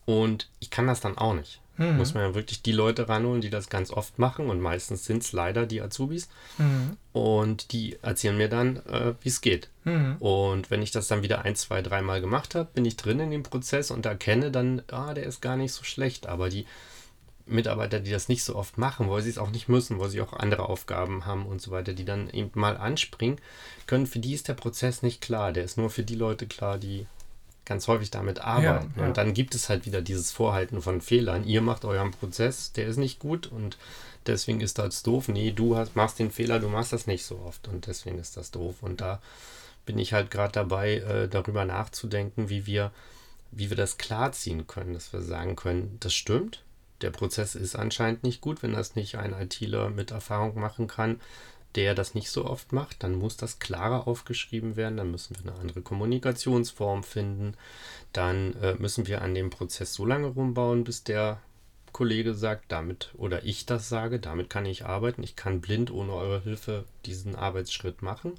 und 0.06 0.50
ich 0.60 0.70
kann 0.70 0.88
das 0.88 1.02
dann 1.02 1.18
auch 1.18 1.34
nicht. 1.34 1.62
Mhm. 1.78 1.98
Muss 1.98 2.14
man 2.14 2.24
ja 2.24 2.36
wirklich 2.36 2.62
die 2.62 2.72
Leute 2.72 3.10
ranholen, 3.10 3.42
die 3.42 3.50
das 3.50 3.70
ganz 3.70 3.92
oft 3.92 4.20
machen. 4.20 4.50
Und 4.50 4.62
meistens 4.62 5.06
sind 5.06 5.24
es 5.24 5.32
leider 5.32 5.66
die 5.66 5.82
Azubis. 5.82 6.30
Mhm. 6.60 6.98
Und 7.12 7.72
die 7.72 7.98
erzählen 8.04 8.38
mir 8.38 8.50
dann, 8.50 8.78
äh, 8.86 9.16
wie 9.22 9.30
es 9.30 9.42
geht. 9.42 9.70
Mhm. 9.84 10.18
Und 10.18 10.70
wenn 10.70 10.84
ich 10.84 10.92
das 10.92 11.08
dann 11.08 11.24
wieder 11.24 11.42
ein, 11.44 11.56
zwei, 11.56 11.82
dreimal 11.82 12.22
gemacht 12.22 12.54
habe, 12.54 12.70
bin 12.74 12.86
ich 12.86 12.98
drin 12.98 13.20
in 13.20 13.32
dem 13.32 13.44
Prozess 13.44 13.90
und 13.90 14.06
erkenne 14.06 14.52
dann, 14.52 14.84
ah, 14.92 15.16
der 15.16 15.26
ist 15.26 15.42
gar 15.42 15.58
nicht 15.58 15.74
so 15.74 15.84
schlecht. 15.84 16.28
Aber 16.28 16.50
die 16.50 16.66
Mitarbeiter, 17.48 18.00
die 18.00 18.12
das 18.12 18.30
nicht 18.30 18.44
so 18.44 18.56
oft 18.56 18.78
machen, 18.78 19.10
weil 19.10 19.22
sie 19.22 19.30
es 19.30 19.38
auch 19.38 19.52
nicht 19.52 19.70
müssen, 19.70 20.00
weil 20.00 20.10
sie 20.10 20.22
auch 20.22 20.34
andere 20.34 20.70
Aufgaben 20.70 21.26
haben 21.26 21.46
und 21.46 21.62
so 21.62 21.72
weiter, 21.72 21.94
die 21.94 22.06
dann 22.06 22.30
eben 22.30 22.52
mal 22.54 22.78
anspringen 22.78 23.40
können, 23.86 24.08
für 24.08 24.20
die 24.20 24.34
ist 24.34 24.48
der 24.48 24.54
Prozess 24.54 25.02
nicht 25.02 25.22
klar. 25.22 25.52
Der 25.52 25.64
ist 25.64 25.78
nur 25.78 25.90
für 25.90 26.04
die 26.04 26.16
Leute 26.16 26.48
klar, 26.48 26.78
die 26.78 27.08
ganz 27.68 27.88
häufig 27.88 28.10
damit 28.10 28.40
arbeiten. 28.40 28.94
Ja, 28.96 29.02
ja. 29.02 29.08
Und 29.08 29.18
dann 29.18 29.34
gibt 29.34 29.54
es 29.54 29.70
halt 29.70 29.86
wieder 29.86 30.02
dieses 30.02 30.32
Vorhalten 30.32 30.82
von 30.82 31.02
Fehlern. 31.02 31.44
Ihr 31.46 31.62
macht 31.62 31.86
euren 31.86 32.12
Prozess, 32.12 32.72
der 32.72 32.88
ist 32.88 32.98
nicht 32.98 33.20
gut 33.20 33.48
und 33.48 33.78
deswegen 34.26 34.62
ist 34.62 34.80
das 34.80 35.04
doof. 35.04 35.28
Nee, 35.28 35.52
du 35.52 35.76
hast, 35.76 35.96
machst 35.96 36.20
den 36.20 36.32
Fehler, 36.32 36.60
du 36.60 36.70
machst 36.70 36.94
das 36.94 37.08
nicht 37.08 37.26
so 37.26 37.40
oft 37.46 37.68
und 37.68 37.88
deswegen 37.88 38.20
ist 38.20 38.38
das 38.38 38.52
doof. 38.52 38.78
Und 38.82 39.02
da 39.02 39.22
bin 39.86 40.00
ich 40.00 40.14
halt 40.14 40.32
gerade 40.32 40.54
dabei, 40.54 40.96
äh, 40.96 41.28
darüber 41.28 41.66
nachzudenken, 41.66 42.50
wie 42.50 42.66
wir, 42.66 42.92
wie 43.52 43.70
wir 43.70 43.78
das 43.78 43.98
klarziehen 43.98 44.68
können, 44.68 44.94
dass 44.94 45.12
wir 45.14 45.22
sagen 45.22 45.56
können, 45.56 45.98
das 46.00 46.14
stimmt, 46.14 46.64
der 47.02 47.12
Prozess 47.12 47.56
ist 47.56 47.76
anscheinend 47.76 48.24
nicht 48.24 48.42
gut, 48.42 48.64
wenn 48.64 48.74
das 48.74 48.96
nicht 48.96 49.16
ein 49.18 49.34
ITler 49.34 49.90
mit 49.90 50.12
Erfahrung 50.12 50.60
machen 50.60 50.88
kann, 50.88 51.20
der 51.76 51.94
das 51.94 52.16
nicht 52.16 52.32
so 52.32 52.46
oft 52.46 52.74
macht, 52.74 53.04
dann 53.04 53.16
muss 53.16 53.38
das 53.38 53.60
klarer 53.60 54.08
aufgeschrieben 54.08 54.76
werden, 54.76 54.98
dann 54.98 55.12
müssen 55.12 55.36
wir 55.36 55.52
eine 55.52 55.60
andere 55.60 55.82
Kommunikationsform 55.82 57.04
finden, 57.04 57.56
dann 58.14 58.54
äh, 58.62 58.76
müssen 58.76 59.06
wir 59.06 59.22
an 59.22 59.36
dem 59.36 59.50
Prozess 59.50 59.94
so 59.94 60.06
lange 60.06 60.28
rumbauen, 60.28 60.84
bis 60.84 61.04
der 61.04 61.40
Kollege 61.92 62.34
sagt, 62.34 62.72
damit, 62.72 63.12
oder 63.18 63.44
ich 63.44 63.66
das 63.66 63.90
sage, 63.90 64.20
damit 64.20 64.50
kann 64.50 64.66
ich 64.66 64.86
arbeiten. 64.86 65.24
Ich 65.24 65.36
kann 65.36 65.62
blind 65.62 65.90
ohne 65.90 66.14
eure 66.14 66.42
Hilfe 66.42 66.86
diesen 67.06 67.36
Arbeitsschritt 67.36 68.02
machen. 68.02 68.34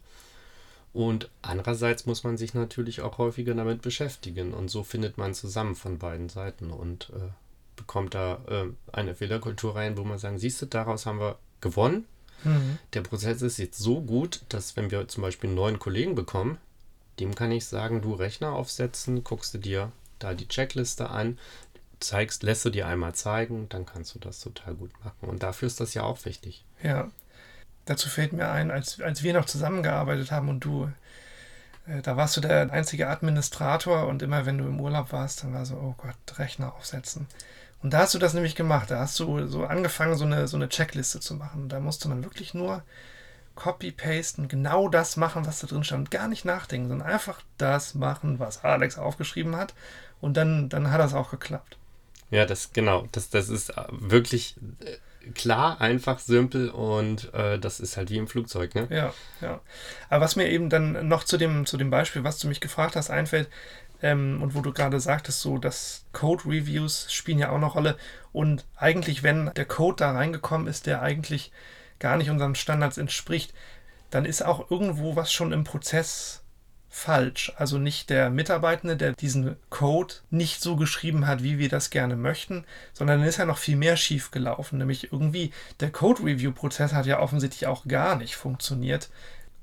Und 0.93 1.29
andererseits 1.43 2.07
muss 2.07 2.25
man 2.25 2.37
sich 2.37 2.55
natürlich 2.55 3.01
auch 3.01 3.19
häufiger 3.19 3.55
damit 3.55 3.83
beschäftigen. 3.83 4.55
Und 4.55 4.69
so 4.69 4.85
findet 4.85 5.19
man 5.19 5.35
zusammen 5.35 5.75
von 5.75 5.99
beiden 5.99 6.29
Seiten 6.29 6.71
und 6.71 7.11
äh, 7.11 7.31
bekommt 7.79 8.15
da 8.15 8.41
äh, 8.49 8.67
eine 8.93 9.15
Fehlerkultur 9.15 9.75
rein, 9.75 9.97
wo 9.97 10.05
man 10.05 10.19
sagen, 10.19 10.39
siehst 10.39 10.61
du, 10.61 10.67
daraus 10.67 11.07
haben 11.07 11.21
wir 11.21 11.39
gewonnen. 11.63 12.05
Mhm. 12.45 12.79
Der 12.93 13.01
Prozess 13.01 13.41
ist 13.41 13.59
jetzt 13.59 13.79
so 13.79 14.03
gut, 14.03 14.43
dass 14.51 14.77
wenn 14.77 14.91
wir 14.91 15.09
zum 15.09 15.23
Beispiel 15.23 15.49
einen 15.49 15.57
neuen 15.57 15.79
Kollegen 15.79 16.15
bekommen, 16.15 16.59
dem 17.21 17.35
kann 17.35 17.51
ich 17.51 17.67
sagen, 17.67 18.03
du 18.03 18.15
Rechner 18.15 18.53
aufsetzen, 18.53 19.25
guckst 19.25 19.55
du 19.55 19.59
dir 19.59 19.93
da 20.19 20.35
die 20.35 20.49
Checkliste 20.49 21.11
an, 21.11 21.39
zeigst, 22.01 22.43
lässt 22.43 22.65
du 22.65 22.71
dir 22.71 22.87
einmal 22.87 23.15
zeigen, 23.15 23.69
dann 23.69 23.87
kannst 23.87 24.15
du 24.15 24.19
das 24.19 24.41
total 24.41 24.75
gut 24.75 24.93
machen. 25.05 25.29
Und 25.29 25.43
dafür 25.43 25.67
ist 25.67 25.81
das 25.81 25.95
ja 25.95 26.03
auch 26.03 26.25
wichtig. 26.25 26.65
Ja. 26.83 27.11
Dazu 27.85 28.09
fällt 28.09 28.33
mir 28.33 28.51
ein, 28.51 28.71
als, 28.71 29.01
als 29.01 29.23
wir 29.23 29.33
noch 29.33 29.47
zusammengearbeitet 29.47 30.31
haben 30.31 30.49
und 30.49 30.61
du, 30.61 30.91
äh, 31.87 32.03
da 32.03 32.17
warst 32.17 32.37
du 32.37 32.41
der 32.41 32.71
einzige 32.71 33.09
Administrator 33.09 34.07
und 34.07 34.23
immer 34.23 34.47
wenn 34.47 34.59
du 34.59 34.67
im 34.67 34.81
Urlaub 34.81 35.13
warst, 35.13 35.43
dann 35.43 35.55
war 35.55 35.65
so, 35.65 35.77
oh 35.77 35.95
Gott, 35.97 36.39
Rechner 36.39 36.75
aufsetzen. 36.75 37.27
Und 37.83 37.93
da 37.93 37.99
hast 37.99 38.15
du 38.15 38.19
das 38.19 38.35
nämlich 38.35 38.57
gemacht. 38.57 38.91
Da 38.91 39.01
hast 39.01 39.19
du 39.21 39.47
so 39.47 39.65
angefangen, 39.65 40.17
so 40.17 40.25
eine, 40.25 40.49
so 40.49 40.57
eine 40.57 40.69
Checkliste 40.69 41.21
zu 41.21 41.35
machen. 41.35 41.69
Da 41.69 41.81
musste 41.81 42.09
man 42.09 42.25
wirklich 42.25 42.55
nur 42.55 42.83
copy-pasten, 43.55 44.49
genau 44.49 44.89
das 44.89 45.17
machen, 45.17 45.47
was 45.47 45.61
da 45.61 45.67
drin 45.67 45.85
stand. 45.85 46.11
Gar 46.11 46.29
nicht 46.29 46.45
nachdenken, 46.45 46.89
sondern 46.89 47.09
einfach 47.09 47.41
das 47.57 47.95
machen, 47.95 48.39
was 48.39 48.65
Alex 48.65 48.99
aufgeschrieben 48.99 49.57
hat. 49.57 49.75
Und 50.21 50.37
dann, 50.37 50.69
dann 50.69 50.91
hat 50.91 51.01
das 51.01 51.15
auch 51.15 51.31
geklappt. 51.31 51.77
Ja, 52.31 52.45
das 52.45 52.73
genau. 52.73 53.09
Das, 53.13 53.31
das 53.31 53.49
ist 53.49 53.71
äh, 53.71 53.85
wirklich 53.91 54.57
äh, 54.81 55.31
klar, 55.33 55.81
einfach, 55.81 56.19
simpel 56.19 56.71
und 56.71 57.33
äh, 57.35 57.59
das 57.59 57.81
ist 57.81 57.97
halt 57.97 58.11
wie 58.11 58.19
im 58.19 58.29
Flugzeug, 58.29 58.75
ne? 58.75 58.87
Ja, 58.91 59.13
ja. 59.41 59.61
Aber 60.09 60.25
was 60.25 60.37
mir 60.37 60.49
eben 60.49 60.71
dann 60.71 61.09
noch 61.09 61.25
zu 61.25 61.37
dem, 61.37 61.67
zu 61.67 61.77
dem 61.77 61.91
Beispiel, 61.91 62.25
was 62.25 62.39
du 62.39 62.49
mich 62.49 62.61
gefragt 62.61 62.97
hast, 62.97 63.11
einfällt, 63.11 63.49
ähm, 64.03 64.43
und 64.43 64.55
wo 64.55 64.61
du 64.61 64.73
gerade 64.73 65.01
sagtest, 65.01 65.41
so, 65.41 65.59
dass 65.59 66.05
Code-Reviews 66.13 67.13
spielen 67.13 67.39
ja 67.39 67.51
auch 67.51 67.57
eine 67.57 67.67
Rolle. 67.67 67.97
Und 68.33 68.67
eigentlich, 68.77 69.23
wenn 69.23 69.51
der 69.57 69.65
Code 69.65 69.97
da 69.97 70.13
reingekommen 70.13 70.67
ist, 70.67 70.87
der 70.87 71.03
eigentlich 71.03 71.53
gar 71.99 72.17
nicht 72.17 72.31
unseren 72.31 72.55
Standards 72.55 72.99
entspricht, 72.99 73.53
dann 74.11 74.25
ist 74.25 74.43
auch 74.43 74.71
irgendwo 74.71 75.17
was 75.17 75.33
schon 75.33 75.53
im 75.53 75.65
Prozess 75.65 76.43
falsch. 76.89 77.53
Also 77.57 77.79
nicht 77.79 78.11
der 78.11 78.31
Mitarbeitende, 78.31 78.97
der 78.97 79.13
diesen 79.13 79.57
Code 79.69 80.15
nicht 80.31 80.63
so 80.63 80.77
geschrieben 80.77 81.27
hat, 81.27 81.43
wie 81.43 81.59
wir 81.59 81.69
das 81.69 81.91
gerne 81.91 82.17
möchten, 82.17 82.65
sondern 82.93 83.21
dann 83.21 83.29
ist 83.29 83.37
ja 83.39 83.45
noch 83.45 83.59
viel 83.59 83.77
mehr 83.77 83.97
schief 83.97 84.31
gelaufen. 84.31 84.79
Nämlich 84.79 85.13
irgendwie 85.13 85.53
der 85.81 85.91
Code-Review-Prozess 85.91 86.93
hat 86.93 87.07
ja 87.07 87.21
offensichtlich 87.21 87.67
auch 87.67 87.87
gar 87.87 88.17
nicht 88.17 88.37
funktioniert. 88.37 89.11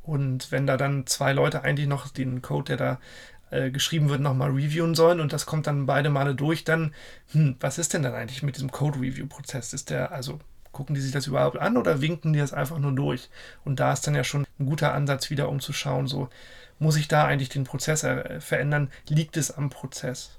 Und 0.03 0.51
wenn 0.51 0.67
da 0.67 0.77
dann 0.77 1.07
zwei 1.07 1.33
Leute 1.33 1.63
eigentlich 1.63 1.87
noch 1.87 2.07
den 2.09 2.43
Code, 2.43 2.65
der 2.65 2.77
da 2.77 2.99
äh, 3.51 3.71
geschrieben 3.71 4.09
wird, 4.09 4.21
nochmal 4.21 4.51
reviewen 4.51 4.95
sollen 4.95 5.19
und 5.19 5.33
das 5.33 5.45
kommt 5.45 5.67
dann 5.67 5.85
beide 5.85 6.09
Male 6.09 6.35
durch, 6.35 6.63
dann, 6.63 6.93
hm, 7.31 7.55
was 7.59 7.77
ist 7.77 7.93
denn 7.93 8.03
dann 8.03 8.13
eigentlich 8.13 8.43
mit 8.43 8.55
diesem 8.55 8.71
Code-Review-Prozess? 8.71 9.73
Ist 9.73 9.89
der, 9.89 10.11
also 10.11 10.39
gucken 10.71 10.95
die 10.95 11.01
sich 11.01 11.11
das 11.11 11.27
überhaupt 11.27 11.57
an 11.57 11.77
oder 11.77 12.01
winken 12.01 12.33
die 12.33 12.39
das 12.39 12.53
einfach 12.53 12.79
nur 12.79 12.91
durch? 12.91 13.29
Und 13.63 13.79
da 13.79 13.93
ist 13.93 14.05
dann 14.05 14.15
ja 14.15 14.23
schon 14.23 14.45
ein 14.59 14.65
guter 14.65 14.93
Ansatz 14.93 15.29
wieder, 15.29 15.49
um 15.49 15.59
zu 15.59 15.73
schauen, 15.73 16.07
so 16.07 16.29
muss 16.79 16.97
ich 16.97 17.07
da 17.07 17.25
eigentlich 17.25 17.49
den 17.49 17.63
Prozess 17.63 18.03
äh, 18.03 18.39
verändern? 18.41 18.91
Liegt 19.07 19.37
es 19.37 19.51
am 19.51 19.69
Prozess? 19.69 20.37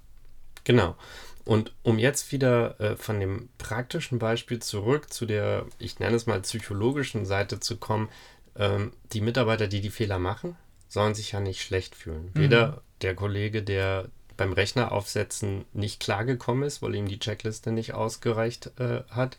Genau. 0.64 0.96
Und 1.44 1.72
um 1.84 1.98
jetzt 1.98 2.32
wieder 2.32 2.78
äh, 2.80 2.96
von 2.96 3.20
dem 3.20 3.48
praktischen 3.56 4.18
Beispiel 4.18 4.58
zurück 4.58 5.12
zu 5.12 5.26
der, 5.26 5.64
ich 5.78 6.00
nenne 6.00 6.16
es 6.16 6.26
mal 6.26 6.40
psychologischen 6.40 7.24
Seite 7.24 7.60
zu 7.60 7.76
kommen, 7.76 8.08
ähm, 8.56 8.92
die 9.12 9.20
Mitarbeiter, 9.20 9.68
die 9.68 9.80
die 9.80 9.90
Fehler 9.90 10.18
machen, 10.18 10.56
sollen 10.88 11.14
sich 11.14 11.32
ja 11.32 11.40
nicht 11.40 11.62
schlecht 11.62 11.94
fühlen. 11.94 12.32
Mhm. 12.34 12.40
Weder 12.40 12.82
der 13.02 13.14
Kollege, 13.14 13.62
der 13.62 14.06
beim 14.36 14.52
Rechner 14.52 14.92
aufsetzen 14.92 15.64
nicht 15.72 16.00
klargekommen 16.00 16.64
ist, 16.64 16.82
weil 16.82 16.94
ihm 16.94 17.08
die 17.08 17.18
Checkliste 17.18 17.72
nicht 17.72 17.94
ausgereicht 17.94 18.70
äh, 18.78 19.02
hat, 19.10 19.38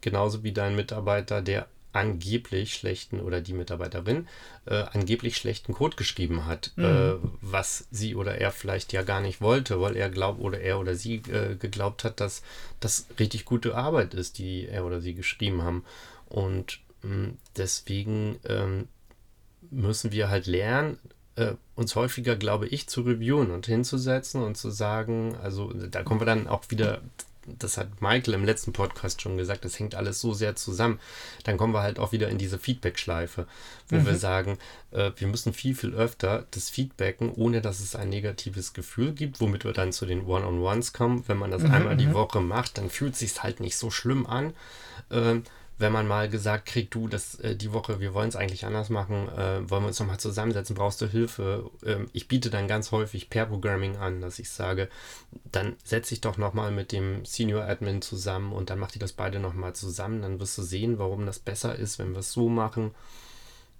genauso 0.00 0.42
wie 0.42 0.52
dein 0.52 0.76
Mitarbeiter, 0.76 1.42
der 1.42 1.66
angeblich 1.92 2.74
schlechten 2.74 3.20
oder 3.20 3.40
die 3.40 3.54
Mitarbeiterin 3.54 4.28
äh, 4.66 4.84
angeblich 4.92 5.36
schlechten 5.36 5.72
Code 5.72 5.96
geschrieben 5.96 6.44
hat, 6.44 6.72
mhm. 6.76 6.84
äh, 6.84 7.14
was 7.40 7.88
sie 7.90 8.14
oder 8.14 8.36
er 8.36 8.52
vielleicht 8.52 8.92
ja 8.92 9.02
gar 9.02 9.20
nicht 9.20 9.40
wollte, 9.40 9.80
weil 9.80 9.96
er 9.96 10.10
glaubt 10.10 10.40
oder 10.40 10.60
er 10.60 10.78
oder 10.78 10.94
sie 10.94 11.16
äh, 11.16 11.56
geglaubt 11.56 12.04
hat, 12.04 12.20
dass 12.20 12.42
das 12.80 13.06
richtig 13.18 13.46
gute 13.46 13.74
Arbeit 13.74 14.14
ist, 14.14 14.38
die 14.38 14.68
er 14.68 14.84
oder 14.84 15.00
sie 15.00 15.14
geschrieben 15.14 15.62
haben. 15.62 15.84
Und 16.28 16.80
mh, 17.02 17.10
hm, 17.10 17.38
deswegen 17.56 18.38
ähm, 18.44 18.88
müssen 19.70 20.12
wir 20.12 20.28
halt 20.28 20.46
lernen, 20.46 20.98
äh, 21.38 21.54
uns 21.76 21.94
häufiger, 21.94 22.36
glaube 22.36 22.66
ich, 22.66 22.88
zu 22.88 23.02
reviewen 23.02 23.50
und 23.50 23.66
hinzusetzen 23.66 24.42
und 24.42 24.56
zu 24.56 24.70
sagen, 24.70 25.36
also 25.40 25.72
da 25.72 26.02
kommen 26.02 26.20
wir 26.20 26.26
dann 26.26 26.48
auch 26.48 26.64
wieder, 26.68 27.00
das 27.46 27.76
hat 27.76 28.02
Michael 28.02 28.34
im 28.34 28.44
letzten 28.44 28.72
Podcast 28.72 29.22
schon 29.22 29.36
gesagt, 29.36 29.64
das 29.64 29.78
hängt 29.78 29.94
alles 29.94 30.20
so 30.20 30.34
sehr 30.34 30.56
zusammen. 30.56 30.98
Dann 31.44 31.56
kommen 31.56 31.72
wir 31.72 31.82
halt 31.82 31.98
auch 31.98 32.12
wieder 32.12 32.28
in 32.28 32.38
diese 32.38 32.58
Feedback-Schleife, 32.58 33.46
wo 33.88 33.96
mhm. 33.96 34.06
wir 34.06 34.16
sagen, 34.16 34.58
äh, 34.90 35.12
wir 35.16 35.28
müssen 35.28 35.52
viel, 35.52 35.76
viel 35.76 35.94
öfter 35.94 36.46
das 36.50 36.68
Feedbacken, 36.70 37.32
ohne 37.32 37.60
dass 37.60 37.80
es 37.80 37.94
ein 37.94 38.08
negatives 38.08 38.72
Gefühl 38.72 39.12
gibt, 39.12 39.40
womit 39.40 39.64
wir 39.64 39.72
dann 39.72 39.92
zu 39.92 40.04
den 40.04 40.26
One-on-Ones 40.26 40.92
kommen. 40.92 41.24
Wenn 41.28 41.38
man 41.38 41.52
das 41.52 41.62
mhm. 41.62 41.70
einmal 41.70 41.96
die 41.96 42.06
mhm. 42.06 42.14
Woche 42.14 42.40
macht, 42.40 42.78
dann 42.78 42.90
fühlt 42.90 43.12
es 43.12 43.20
sich 43.20 43.42
halt 43.42 43.60
nicht 43.60 43.76
so 43.76 43.90
schlimm 43.90 44.26
an. 44.26 44.54
Ähm, 45.10 45.44
wenn 45.78 45.92
man 45.92 46.06
mal 46.06 46.28
gesagt 46.28 46.66
kriegt, 46.66 46.94
du, 46.94 47.08
das, 47.08 47.36
äh, 47.36 47.54
die 47.54 47.72
Woche, 47.72 48.00
wir 48.00 48.12
wollen 48.12 48.28
es 48.28 48.36
eigentlich 48.36 48.66
anders 48.66 48.90
machen, 48.90 49.28
äh, 49.28 49.70
wollen 49.70 49.84
wir 49.84 49.88
uns 49.88 50.00
nochmal 50.00 50.18
zusammensetzen, 50.18 50.74
brauchst 50.74 51.00
du 51.00 51.06
Hilfe? 51.06 51.70
Ähm, 51.86 52.08
ich 52.12 52.26
biete 52.26 52.50
dann 52.50 52.66
ganz 52.66 52.90
häufig 52.90 53.30
Pair-Programming 53.30 53.96
an, 53.96 54.20
dass 54.20 54.38
ich 54.38 54.50
sage, 54.50 54.88
dann 55.50 55.76
setze 55.84 56.14
ich 56.14 56.20
doch 56.20 56.36
nochmal 56.36 56.72
mit 56.72 56.90
dem 56.90 57.24
Senior 57.24 57.64
Admin 57.64 58.02
zusammen 58.02 58.52
und 58.52 58.70
dann 58.70 58.78
macht 58.78 58.96
ihr 58.96 59.00
das 59.00 59.12
beide 59.12 59.38
nochmal 59.38 59.72
zusammen, 59.74 60.22
dann 60.22 60.40
wirst 60.40 60.58
du 60.58 60.62
sehen, 60.62 60.98
warum 60.98 61.26
das 61.26 61.38
besser 61.38 61.76
ist, 61.76 61.98
wenn 61.98 62.12
wir 62.12 62.20
es 62.20 62.32
so 62.32 62.48
machen. 62.48 62.92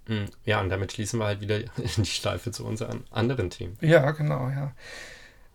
Hm, 0.05 0.25
ja, 0.45 0.61
und 0.61 0.69
damit 0.69 0.93
schließen 0.93 1.19
wir 1.19 1.25
halt 1.25 1.41
wieder 1.41 1.59
die 1.77 2.05
Schleife 2.05 2.51
zu 2.51 2.65
unseren 2.65 3.03
anderen 3.11 3.49
Themen. 3.49 3.77
Ja, 3.81 4.11
genau, 4.11 4.49
ja. 4.49 4.73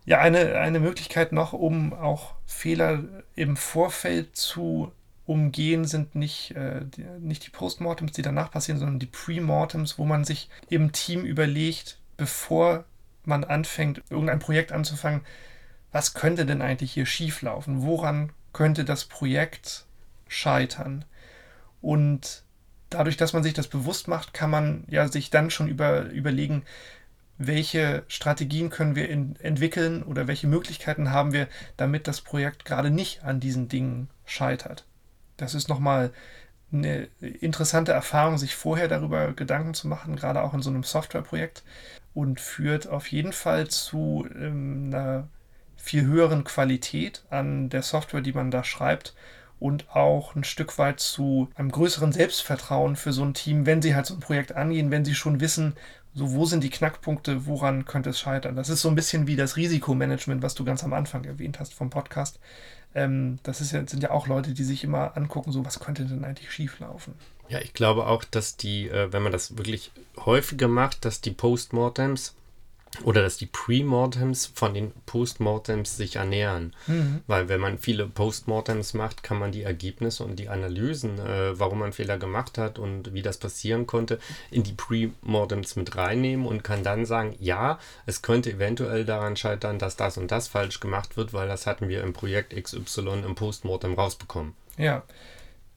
Ja, 0.05 0.19
eine, 0.19 0.59
eine 0.59 0.79
Möglichkeit 0.79 1.31
noch, 1.31 1.53
um 1.53 1.91
auch 1.91 2.35
Fehler 2.45 3.03
im 3.33 3.57
Vorfeld 3.57 4.35
zu 4.35 4.91
umgehen, 5.25 5.85
sind 5.85 6.15
nicht, 6.15 6.51
äh, 6.55 6.81
die, 6.85 7.03
nicht 7.19 7.45
die 7.45 7.49
Postmortems, 7.49 8.11
die 8.11 8.21
danach 8.21 8.51
passieren, 8.51 8.79
sondern 8.79 8.99
die 8.99 9.05
Premortems, 9.07 9.97
wo 9.97 10.05
man 10.05 10.23
sich 10.23 10.49
im 10.69 10.91
Team 10.91 11.25
überlegt, 11.25 11.99
bevor 12.17 12.85
man 13.23 13.43
anfängt, 13.43 14.03
irgendein 14.09 14.39
Projekt 14.39 14.71
anzufangen, 14.71 15.21
was 15.91 16.13
könnte 16.13 16.45
denn 16.45 16.61
eigentlich 16.61 16.91
hier 16.91 17.05
schieflaufen? 17.05 17.81
Woran 17.81 18.31
könnte 18.53 18.85
das 18.85 19.05
Projekt 19.05 19.85
scheitern? 20.27 21.05
Und 21.81 22.43
dadurch, 22.89 23.17
dass 23.17 23.33
man 23.33 23.43
sich 23.43 23.53
das 23.53 23.67
bewusst 23.67 24.07
macht, 24.07 24.33
kann 24.33 24.49
man 24.49 24.83
ja 24.87 25.07
sich 25.07 25.29
dann 25.29 25.49
schon 25.49 25.67
über, 25.67 26.03
überlegen, 26.09 26.63
welche 27.37 28.03
Strategien 28.07 28.69
können 28.69 28.95
wir 28.95 29.09
in, 29.09 29.35
entwickeln 29.37 30.03
oder 30.03 30.27
welche 30.27 30.47
Möglichkeiten 30.47 31.11
haben 31.11 31.33
wir, 31.33 31.47
damit 31.77 32.07
das 32.07 32.21
Projekt 32.21 32.65
gerade 32.65 32.89
nicht 32.89 33.23
an 33.23 33.39
diesen 33.39 33.67
Dingen 33.67 34.09
scheitert. 34.25 34.85
Das 35.37 35.53
ist 35.53 35.69
nochmal 35.69 36.11
eine 36.71 37.07
interessante 37.21 37.91
Erfahrung, 37.91 38.37
sich 38.37 38.55
vorher 38.55 38.87
darüber 38.87 39.33
Gedanken 39.33 39.73
zu 39.73 39.87
machen, 39.87 40.15
gerade 40.15 40.41
auch 40.41 40.53
in 40.53 40.61
so 40.61 40.69
einem 40.69 40.83
Softwareprojekt 40.83 41.63
und 42.13 42.39
führt 42.39 42.87
auf 42.87 43.07
jeden 43.11 43.33
Fall 43.33 43.67
zu 43.67 44.27
ähm, 44.35 44.85
einer 44.87 45.27
viel 45.77 46.05
höheren 46.05 46.43
Qualität 46.43 47.23
an 47.29 47.69
der 47.69 47.83
Software, 47.83 48.21
die 48.21 48.33
man 48.33 48.51
da 48.51 48.63
schreibt 48.63 49.13
und 49.65 49.89
auch 49.95 50.35
ein 50.35 50.43
Stück 50.43 50.77
weit 50.77 50.99
zu 50.99 51.49
einem 51.55 51.71
größeren 51.71 52.11
Selbstvertrauen 52.11 52.95
für 52.95 53.11
so 53.11 53.23
ein 53.23 53.33
Team, 53.33 53.65
wenn 53.65 53.81
sie 53.81 53.95
halt 53.95 54.05
so 54.05 54.13
ein 54.13 54.19
Projekt 54.19 54.55
angehen, 54.55 54.91
wenn 54.91 55.03
sie 55.03 55.15
schon 55.15 55.39
wissen, 55.39 55.73
so 56.13 56.33
wo 56.33 56.45
sind 56.45 56.63
die 56.63 56.69
Knackpunkte, 56.69 57.47
woran 57.47 57.85
könnte 57.85 58.11
es 58.11 58.19
scheitern. 58.19 58.55
Das 58.55 58.69
ist 58.69 58.81
so 58.81 58.89
ein 58.89 58.95
bisschen 58.95 59.25
wie 59.25 59.35
das 59.35 59.57
Risikomanagement, 59.57 60.43
was 60.43 60.53
du 60.53 60.63
ganz 60.63 60.83
am 60.83 60.93
Anfang 60.93 61.25
erwähnt 61.25 61.59
hast 61.59 61.73
vom 61.73 61.89
Podcast. 61.89 62.39
Ähm, 62.93 63.39
das 63.41 63.59
ist 63.59 63.71
ja, 63.71 63.85
sind 63.87 64.03
ja 64.03 64.11
auch 64.11 64.27
Leute, 64.27 64.53
die 64.53 64.63
sich 64.63 64.83
immer 64.83 65.17
angucken, 65.17 65.51
so 65.51 65.65
was 65.65 65.79
könnte 65.79 66.05
denn 66.05 66.23
eigentlich 66.23 66.51
schieflaufen. 66.51 67.15
Ja, 67.49 67.59
ich 67.59 67.73
glaube 67.73 68.05
auch, 68.05 68.23
dass 68.23 68.57
die, 68.57 68.87
äh, 68.87 69.11
wenn 69.11 69.23
man 69.23 69.31
das 69.31 69.57
wirklich 69.57 69.91
häufiger 70.15 70.67
macht, 70.67 71.05
dass 71.05 71.21
die 71.21 71.31
Postmortems 71.31 72.35
oder 73.03 73.21
dass 73.21 73.37
die 73.37 73.45
Pre-Mortems 73.45 74.51
von 74.53 74.73
den 74.73 74.91
Postmortems 75.05 75.97
sich 75.97 76.15
ernähren. 76.15 76.73
Mhm. 76.87 77.21
Weil 77.27 77.49
wenn 77.49 77.59
man 77.59 77.77
viele 77.77 78.07
Postmortems 78.07 78.93
macht, 78.93 79.23
kann 79.23 79.39
man 79.39 79.51
die 79.51 79.63
Ergebnisse 79.63 80.23
und 80.23 80.37
die 80.37 80.49
Analysen, 80.49 81.19
äh, 81.19 81.59
warum 81.59 81.79
man 81.79 81.93
Fehler 81.93 82.17
gemacht 82.17 82.57
hat 82.57 82.79
und 82.79 83.13
wie 83.13 83.21
das 83.21 83.37
passieren 83.37 83.87
konnte, 83.87 84.19
in 84.51 84.63
die 84.63 84.73
Pre-Mortems 84.73 85.75
mit 85.75 85.95
reinnehmen 85.95 86.45
und 86.45 86.63
kann 86.63 86.83
dann 86.83 87.05
sagen, 87.05 87.35
ja, 87.39 87.79
es 88.05 88.21
könnte 88.21 88.51
eventuell 88.51 89.05
daran 89.05 89.35
scheitern, 89.35 89.79
dass 89.79 89.95
das 89.95 90.17
und 90.17 90.31
das 90.31 90.47
falsch 90.47 90.79
gemacht 90.79 91.17
wird, 91.17 91.33
weil 91.33 91.47
das 91.47 91.65
hatten 91.67 91.89
wir 91.89 92.03
im 92.03 92.13
Projekt 92.13 92.55
XY 92.55 93.23
im 93.25 93.35
Postmortem 93.35 93.93
rausbekommen. 93.93 94.53
Ja. 94.77 95.03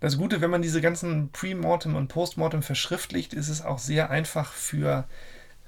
Das 0.01 0.16
Gute, 0.16 0.41
wenn 0.41 0.51
man 0.51 0.62
diese 0.62 0.81
ganzen 0.81 1.31
Pre-Mortem 1.33 1.97
und 1.97 2.07
Postmortem 2.07 2.62
verschriftlicht, 2.62 3.35
ist 3.35 3.49
es 3.49 3.64
auch 3.64 3.79
sehr 3.79 4.11
einfach 4.11 4.53
für 4.53 5.09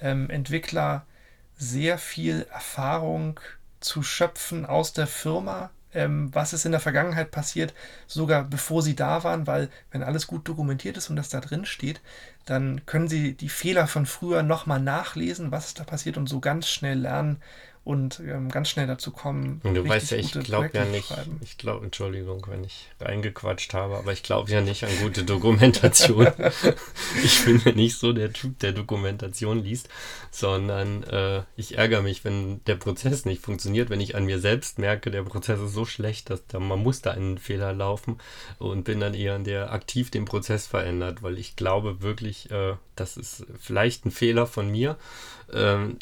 ähm, 0.00 0.30
Entwickler, 0.30 1.04
sehr 1.60 1.98
viel 1.98 2.46
Erfahrung 2.52 3.38
zu 3.80 4.02
schöpfen 4.02 4.64
aus 4.64 4.94
der 4.94 5.06
Firma, 5.06 5.70
ähm, 5.92 6.34
was 6.34 6.52
ist 6.52 6.64
in 6.64 6.72
der 6.72 6.80
Vergangenheit 6.80 7.30
passiert, 7.30 7.74
sogar 8.06 8.44
bevor 8.44 8.82
sie 8.82 8.96
da 8.96 9.24
waren, 9.24 9.46
weil 9.46 9.68
wenn 9.90 10.02
alles 10.02 10.26
gut 10.26 10.48
dokumentiert 10.48 10.96
ist 10.96 11.10
und 11.10 11.16
das 11.16 11.28
da 11.28 11.40
drin 11.40 11.66
steht, 11.66 12.00
dann 12.46 12.86
können 12.86 13.08
sie 13.08 13.34
die 13.34 13.48
Fehler 13.48 13.86
von 13.86 14.06
früher 14.06 14.42
nochmal 14.42 14.80
nachlesen, 14.80 15.50
was 15.50 15.66
ist 15.66 15.80
da 15.80 15.84
passiert 15.84 16.16
und 16.16 16.28
so 16.28 16.40
ganz 16.40 16.68
schnell 16.68 16.98
lernen, 16.98 17.42
und 17.82 18.20
ähm, 18.20 18.50
ganz 18.50 18.68
schnell 18.68 18.86
dazu 18.86 19.10
kommen. 19.10 19.60
Und 19.64 19.74
du 19.74 19.88
weißt 19.88 20.10
ja, 20.10 20.18
ich 20.18 20.32
glaube 20.32 20.70
ja 20.74 20.84
nicht, 20.84 21.12
ich 21.40 21.56
glaube, 21.56 21.84
Entschuldigung, 21.84 22.44
wenn 22.48 22.62
ich 22.62 22.88
reingequatscht 23.00 23.72
habe, 23.72 23.96
aber 23.96 24.12
ich 24.12 24.22
glaube 24.22 24.50
ja 24.50 24.60
nicht 24.60 24.84
an 24.84 24.90
gute 25.00 25.24
Dokumentation. 25.24 26.28
ich 27.24 27.44
bin 27.44 27.60
ja 27.64 27.72
nicht 27.72 27.98
so 27.98 28.12
der 28.12 28.32
Typ, 28.32 28.58
der 28.58 28.72
Dokumentation 28.72 29.64
liest, 29.64 29.88
sondern 30.30 31.04
äh, 31.04 31.42
ich 31.56 31.78
ärgere 31.78 32.02
mich, 32.02 32.22
wenn 32.24 32.62
der 32.64 32.76
Prozess 32.76 33.24
nicht 33.24 33.42
funktioniert, 33.42 33.88
wenn 33.88 34.00
ich 34.00 34.14
an 34.14 34.26
mir 34.26 34.40
selbst 34.40 34.78
merke, 34.78 35.10
der 35.10 35.22
Prozess 35.22 35.58
ist 35.58 35.72
so 35.72 35.86
schlecht, 35.86 36.28
dass 36.28 36.46
da, 36.46 36.60
man 36.60 36.82
muss 36.82 37.00
da 37.00 37.12
einen 37.12 37.38
Fehler 37.38 37.72
laufen 37.72 38.18
und 38.58 38.84
bin 38.84 39.00
dann 39.00 39.14
eher 39.14 39.38
der 39.38 39.72
aktiv 39.72 40.10
den 40.10 40.26
Prozess 40.26 40.66
verändert, 40.66 41.22
weil 41.22 41.38
ich 41.38 41.56
glaube 41.56 42.02
wirklich, 42.02 42.50
äh, 42.50 42.74
das 43.00 43.16
ist 43.16 43.46
vielleicht 43.58 44.04
ein 44.04 44.10
Fehler 44.10 44.46
von 44.46 44.70
mir 44.70 44.96
ähm, 45.52 45.96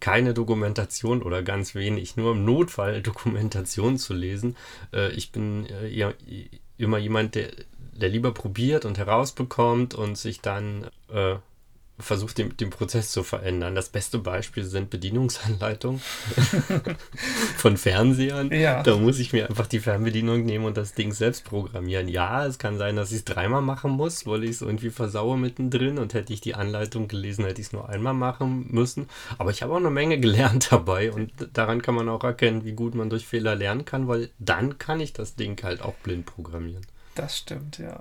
keine 0.00 0.34
Dokumentation 0.34 1.22
oder 1.22 1.42
ganz 1.42 1.74
wenig, 1.74 2.16
nur 2.16 2.32
im 2.32 2.44
Notfall 2.44 3.02
Dokumentation 3.02 3.96
zu 3.98 4.14
lesen. 4.14 4.56
Äh, 4.92 5.12
ich 5.12 5.32
bin 5.32 5.66
äh, 5.66 5.88
ja, 5.88 6.12
immer 6.76 6.98
jemand, 6.98 7.34
der, 7.34 7.50
der 7.92 8.08
lieber 8.08 8.32
probiert 8.32 8.84
und 8.84 8.98
herausbekommt 8.98 9.94
und 9.94 10.18
sich 10.18 10.40
dann 10.40 10.88
äh, 11.12 11.36
versucht, 11.98 12.38
den, 12.38 12.56
den 12.56 12.70
Prozess 12.70 13.12
zu 13.12 13.22
verändern. 13.22 13.74
Das 13.74 13.88
beste 13.88 14.18
Beispiel 14.18 14.64
sind 14.64 14.90
Bedienungsanleitungen 14.90 16.00
von 17.56 17.76
Fernsehern. 17.76 18.50
Ja. 18.50 18.82
Da 18.82 18.96
muss 18.96 19.20
ich 19.20 19.32
mir 19.32 19.48
einfach 19.48 19.68
die 19.68 19.78
Fernbedienung 19.78 20.44
nehmen 20.44 20.64
und 20.64 20.76
das 20.76 20.94
Ding 20.94 21.12
selbst 21.12 21.44
programmieren. 21.44 22.08
Ja, 22.08 22.46
es 22.46 22.58
kann 22.58 22.78
sein, 22.78 22.96
dass 22.96 23.12
ich 23.12 23.18
es 23.18 23.24
dreimal 23.24 23.62
machen 23.62 23.92
muss, 23.92 24.26
weil 24.26 24.42
ich 24.42 24.50
es 24.50 24.62
irgendwie 24.62 24.90
versaue 24.90 25.38
mittendrin 25.38 25.98
und 25.98 26.14
hätte 26.14 26.32
ich 26.32 26.40
die 26.40 26.56
Anleitung 26.56 27.06
gelesen, 27.06 27.44
hätte 27.44 27.60
ich 27.60 27.68
es 27.68 27.72
nur 27.72 27.88
einmal 27.88 28.14
machen 28.14 28.66
müssen. 28.70 29.08
Aber 29.38 29.50
ich 29.50 29.62
habe 29.62 29.72
auch 29.72 29.78
eine 29.78 29.90
Menge 29.90 30.18
gelernt 30.18 30.68
dabei 30.72 31.12
und 31.12 31.30
daran 31.52 31.80
kann 31.80 31.94
man 31.94 32.08
auch 32.08 32.24
erkennen, 32.24 32.64
wie 32.64 32.72
gut 32.72 32.96
man 32.96 33.08
durch 33.08 33.26
Fehler 33.26 33.54
lernen 33.54 33.84
kann, 33.84 34.08
weil 34.08 34.30
dann 34.38 34.78
kann 34.78 34.98
ich 34.98 35.12
das 35.12 35.36
Ding 35.36 35.62
halt 35.62 35.80
auch 35.80 35.94
blind 35.94 36.26
programmieren. 36.26 36.84
Das 37.14 37.38
stimmt, 37.38 37.78
ja. 37.78 38.00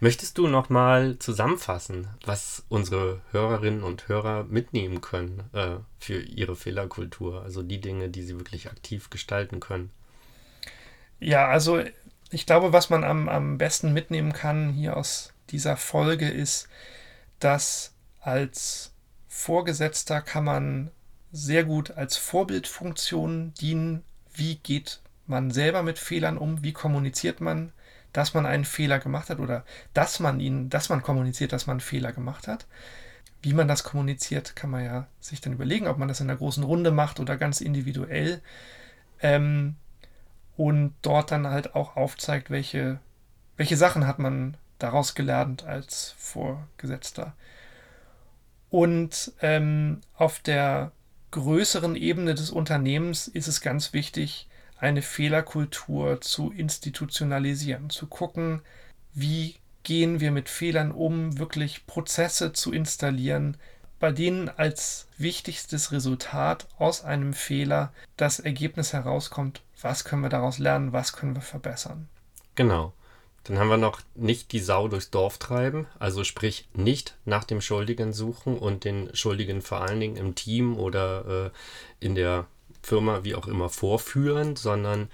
Möchtest 0.00 0.38
du 0.38 0.46
noch 0.48 0.68
mal 0.68 1.18
zusammenfassen, 1.18 2.08
was 2.24 2.64
unsere 2.68 3.20
Hörerinnen 3.30 3.82
und 3.82 4.08
Hörer 4.08 4.44
mitnehmen 4.44 5.00
können 5.00 5.44
äh, 5.52 5.76
für 5.98 6.20
ihre 6.20 6.56
Fehlerkultur? 6.56 7.42
Also 7.42 7.62
die 7.62 7.80
Dinge, 7.80 8.08
die 8.08 8.22
sie 8.22 8.36
wirklich 8.36 8.68
aktiv 8.68 9.10
gestalten 9.10 9.60
können. 9.60 9.90
Ja, 11.20 11.48
also 11.48 11.82
ich 12.30 12.46
glaube, 12.46 12.72
was 12.72 12.90
man 12.90 13.04
am, 13.04 13.28
am 13.28 13.58
besten 13.58 13.92
mitnehmen 13.92 14.32
kann 14.32 14.70
hier 14.70 14.96
aus 14.96 15.32
dieser 15.50 15.76
Folge 15.76 16.28
ist, 16.28 16.68
dass 17.38 17.94
als 18.20 18.92
Vorgesetzter 19.28 20.20
kann 20.20 20.44
man 20.44 20.90
sehr 21.32 21.64
gut 21.64 21.92
als 21.92 22.16
Vorbildfunktion 22.16 23.52
dienen. 23.60 24.02
Wie 24.32 24.56
geht 24.56 25.00
man 25.26 25.50
selber 25.50 25.82
mit 25.82 25.98
Fehlern 25.98 26.38
um? 26.38 26.62
Wie 26.62 26.72
kommuniziert 26.72 27.40
man 27.40 27.72
dass 28.14 28.32
man 28.32 28.46
einen 28.46 28.64
Fehler 28.64 29.00
gemacht 29.00 29.28
hat 29.28 29.40
oder 29.40 29.64
dass 29.92 30.20
man 30.20 30.40
ihn, 30.40 30.70
dass 30.70 30.88
man 30.88 31.02
kommuniziert, 31.02 31.52
dass 31.52 31.66
man 31.66 31.74
einen 31.74 31.80
Fehler 31.80 32.12
gemacht 32.12 32.48
hat. 32.48 32.66
Wie 33.42 33.52
man 33.52 33.68
das 33.68 33.82
kommuniziert, 33.82 34.56
kann 34.56 34.70
man 34.70 34.84
ja 34.84 35.06
sich 35.20 35.42
dann 35.42 35.52
überlegen, 35.52 35.88
ob 35.88 35.98
man 35.98 36.08
das 36.08 36.20
in 36.20 36.30
einer 36.30 36.38
großen 36.38 36.62
Runde 36.62 36.92
macht 36.92 37.20
oder 37.20 37.36
ganz 37.36 37.60
individuell. 37.60 38.40
Ähm, 39.20 39.74
und 40.56 40.94
dort 41.02 41.32
dann 41.32 41.48
halt 41.48 41.74
auch 41.74 41.96
aufzeigt, 41.96 42.50
welche, 42.50 43.00
welche 43.56 43.76
Sachen 43.76 44.06
hat 44.06 44.20
man 44.20 44.56
daraus 44.78 45.16
gelernt 45.16 45.64
als 45.64 46.14
Vorgesetzter. 46.16 47.34
Und 48.70 49.32
ähm, 49.42 50.02
auf 50.14 50.38
der 50.38 50.92
größeren 51.32 51.96
Ebene 51.96 52.36
des 52.36 52.50
Unternehmens 52.50 53.26
ist 53.26 53.48
es 53.48 53.60
ganz 53.60 53.92
wichtig, 53.92 54.48
eine 54.84 55.00
Fehlerkultur 55.00 56.20
zu 56.20 56.52
institutionalisieren, 56.52 57.88
zu 57.88 58.06
gucken, 58.06 58.60
wie 59.14 59.56
gehen 59.82 60.20
wir 60.20 60.30
mit 60.30 60.50
Fehlern 60.50 60.92
um, 60.92 61.38
wirklich 61.38 61.86
Prozesse 61.86 62.52
zu 62.52 62.70
installieren, 62.70 63.56
bei 63.98 64.12
denen 64.12 64.50
als 64.50 65.06
wichtigstes 65.16 65.90
Resultat 65.90 66.68
aus 66.78 67.02
einem 67.02 67.32
Fehler 67.32 67.94
das 68.18 68.40
Ergebnis 68.40 68.92
herauskommt, 68.92 69.62
was 69.80 70.04
können 70.04 70.20
wir 70.20 70.28
daraus 70.28 70.58
lernen, 70.58 70.92
was 70.92 71.14
können 71.14 71.34
wir 71.34 71.42
verbessern. 71.42 72.08
Genau. 72.54 72.92
Dann 73.44 73.58
haben 73.58 73.68
wir 73.68 73.76
noch 73.78 74.00
nicht 74.14 74.52
die 74.52 74.60
Sau 74.60 74.88
durchs 74.88 75.10
Dorf 75.10 75.38
treiben, 75.38 75.86
also 75.98 76.24
sprich 76.24 76.68
nicht 76.74 77.16
nach 77.24 77.44
dem 77.44 77.62
Schuldigen 77.62 78.12
suchen 78.12 78.58
und 78.58 78.84
den 78.84 79.14
Schuldigen 79.14 79.62
vor 79.62 79.80
allen 79.82 80.00
Dingen 80.00 80.16
im 80.16 80.34
Team 80.34 80.78
oder 80.78 81.50
äh, 82.00 82.04
in 82.04 82.14
der 82.14 82.46
Firma 82.84 83.24
wie 83.24 83.34
auch 83.34 83.48
immer 83.48 83.68
vorführen, 83.68 84.56
sondern 84.56 85.08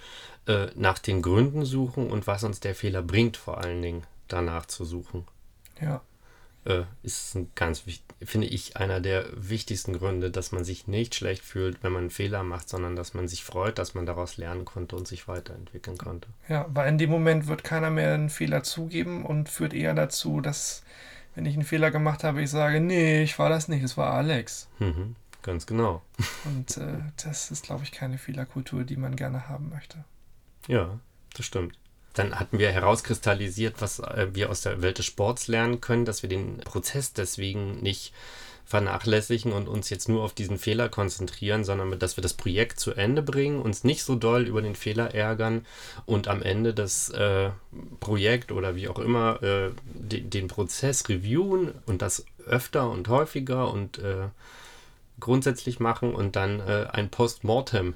äh, 0.47 0.69
nach 0.75 0.99
den 0.99 1.23
Gründen 1.23 1.65
suchen 1.65 2.11
und 2.11 2.27
was 2.27 2.45
uns 2.45 2.61
der 2.61 2.75
Fehler 2.75 3.03
bringt, 3.03 3.37
vor 3.37 3.59
allen 3.59 3.83
Dingen 3.83 4.05
danach 4.29 4.67
zu 4.67 4.85
suchen. 4.85 5.27
Ja. 5.81 6.03
Äh, 6.65 6.83
ist 7.03 7.35
ein 7.35 7.51
ganz 7.55 7.85
finde 8.23 8.47
ich, 8.49 8.77
einer 8.77 9.01
der 9.01 9.25
wichtigsten 9.35 9.95
Gründe, 9.95 10.31
dass 10.31 10.53
man 10.53 10.63
sich 10.65 10.87
nicht 10.87 11.15
schlecht 11.15 11.43
fühlt, 11.43 11.83
wenn 11.83 11.93
man 11.93 12.03
einen 12.03 12.11
Fehler 12.11 12.43
macht, 12.43 12.69
sondern 12.69 12.97
dass 12.97 13.15
man 13.15 13.29
sich 13.29 13.45
freut, 13.45 13.79
dass 13.79 13.95
man 13.95 14.05
daraus 14.05 14.37
lernen 14.37 14.67
konnte 14.67 14.95
und 14.97 15.09
sich 15.09 15.27
weiterentwickeln 15.27 15.97
konnte. 15.97 16.29
Ja, 16.49 16.67
weil 16.69 16.89
in 16.89 16.99
dem 16.99 17.11
Moment 17.11 17.47
wird 17.47 17.65
keiner 17.65 17.91
mehr 17.91 18.13
einen 18.13 18.29
Fehler 18.29 18.63
zugeben 18.63 19.25
und 19.25 19.49
führt 19.49 19.73
eher 19.73 19.95
dazu, 19.95 20.43
dass, 20.43 20.83
wenn 21.35 21.47
ich 21.47 21.55
einen 21.55 21.65
Fehler 21.65 21.91
gemacht 21.91 22.25
habe, 22.25 22.43
ich 22.43 22.51
sage, 22.51 22.81
nee, 22.81 23.23
ich 23.23 23.39
war 23.39 23.49
das 23.49 23.69
nicht, 23.69 23.83
es 23.83 23.97
war 23.97 24.13
Alex. 24.13 24.69
Mhm. 24.81 25.17
Ganz 25.43 25.67
genau. 25.67 26.03
Und 26.45 26.77
äh, 26.77 26.99
das 27.23 27.51
ist, 27.51 27.65
glaube 27.65 27.85
ich, 27.85 27.93
keine 27.93 28.19
Fehlerkultur, 28.19 28.85
die 28.85 28.97
man 28.97 29.17
gerne 29.17 29.49
haben 29.49 29.71
möchte. 29.71 30.05
Ja, 30.69 30.99
das 31.35 31.47
stimmt. 31.47 31.77
Dann 32.15 32.39
hatten 32.39 32.59
wir 32.59 32.71
herauskristallisiert, 32.73 33.81
was 33.81 34.01
äh, 34.01 34.29
wir 34.33 34.51
aus 34.51 34.63
der 34.63 34.83
Welt 34.83 34.99
des 34.99 35.07
Sports 35.07 35.49
lernen 35.49 35.81
können, 35.81 36.05
dass 36.05 36.23
wir 36.23 36.29
den 36.29 36.59
Prozess 36.59 37.13
deswegen 37.13 37.81
nicht 37.81 38.13
vernachlässigen 38.71 39.53
und 39.53 39.69
uns 39.69 39.91
jetzt 39.91 40.09
nur 40.09 40.23
auf 40.23 40.33
diesen 40.33 40.57
Fehler 40.57 40.89
konzentrieren, 40.89 41.65
sondern 41.65 41.99
dass 41.99 42.17
wir 42.17 42.23
das 42.23 42.35
Projekt 42.35 42.79
zu 42.79 42.93
Ende 42.93 43.21
bringen, 43.21 43.61
uns 43.61 43.83
nicht 43.83 44.05
so 44.05 44.15
doll 44.15 44.47
über 44.47 44.63
den 44.63 44.77
Fehler 44.77 45.13
ärgern 45.13 45.67
und 46.07 46.29
am 46.29 46.41
Ende 46.41 46.73
das 46.73 47.11
äh, 47.11 47.51
Projekt 47.99 48.53
oder 48.53 48.77
wie 48.77 48.87
auch 48.87 49.01
immer 49.01 49.43
äh, 49.43 49.71
de 49.93 50.21
den 50.21 50.47
Prozess 50.47 51.09
reviewen 51.09 51.73
und 51.87 52.01
das 52.01 52.25
öfter 52.47 52.89
und 52.89 53.09
häufiger 53.09 53.73
und 53.73 53.99
äh, 53.99 54.29
grundsätzlich 55.21 55.81
machen 55.81 56.15
und 56.15 56.37
dann 56.37 56.61
äh, 56.61 56.87
ein 56.91 57.11
Postmortem. 57.11 57.95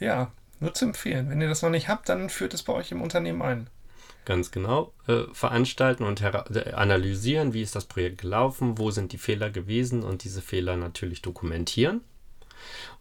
Ja, 0.00 0.30
nur 0.60 0.74
zu 0.74 0.86
empfehlen. 0.86 1.28
Wenn 1.30 1.40
ihr 1.40 1.48
das 1.48 1.62
noch 1.62 1.70
nicht 1.70 1.88
habt, 1.88 2.08
dann 2.08 2.30
führt 2.30 2.54
es 2.54 2.62
bei 2.62 2.72
euch 2.72 2.90
im 2.92 3.02
Unternehmen 3.02 3.42
ein. 3.42 3.68
Ganz 4.24 4.50
genau. 4.50 4.92
Äh, 5.06 5.22
veranstalten 5.32 6.02
und 6.02 6.20
äh, 6.20 6.72
analysieren, 6.72 7.54
wie 7.54 7.62
ist 7.62 7.76
das 7.76 7.84
Projekt 7.84 8.22
gelaufen, 8.22 8.76
wo 8.78 8.90
sind 8.90 9.12
die 9.12 9.18
Fehler 9.18 9.50
gewesen 9.50 10.02
und 10.02 10.24
diese 10.24 10.42
Fehler 10.42 10.76
natürlich 10.76 11.22
dokumentieren. 11.22 12.00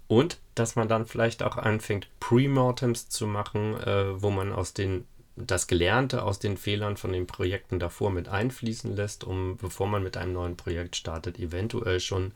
Und 0.08 0.38
dass 0.54 0.76
man 0.76 0.88
dann 0.88 1.08
vielleicht 1.08 1.42
auch 1.42 1.58
anfängt, 1.58 2.08
Premortems 2.20 3.10
zu 3.10 3.26
machen, 3.26 3.76
äh, 3.82 4.22
wo 4.22 4.30
man 4.30 4.54
aus 4.54 4.74
den 4.74 5.06
das 5.38 5.68
Gelernte 5.68 6.24
aus 6.24 6.40
den 6.40 6.56
Fehlern 6.58 6.96
von 6.96 7.12
den 7.12 7.28
Projekten 7.28 7.78
davor 7.78 8.10
mit 8.10 8.30
einfließen 8.30 8.96
lässt, 8.96 9.24
um, 9.26 9.58
bevor 9.58 9.88
man 9.88 10.02
mit 10.02 10.16
einem 10.16 10.32
neuen 10.34 10.56
Projekt 10.56 10.96
startet, 10.96 11.40
eventuell 11.40 12.00
schon 12.00 12.32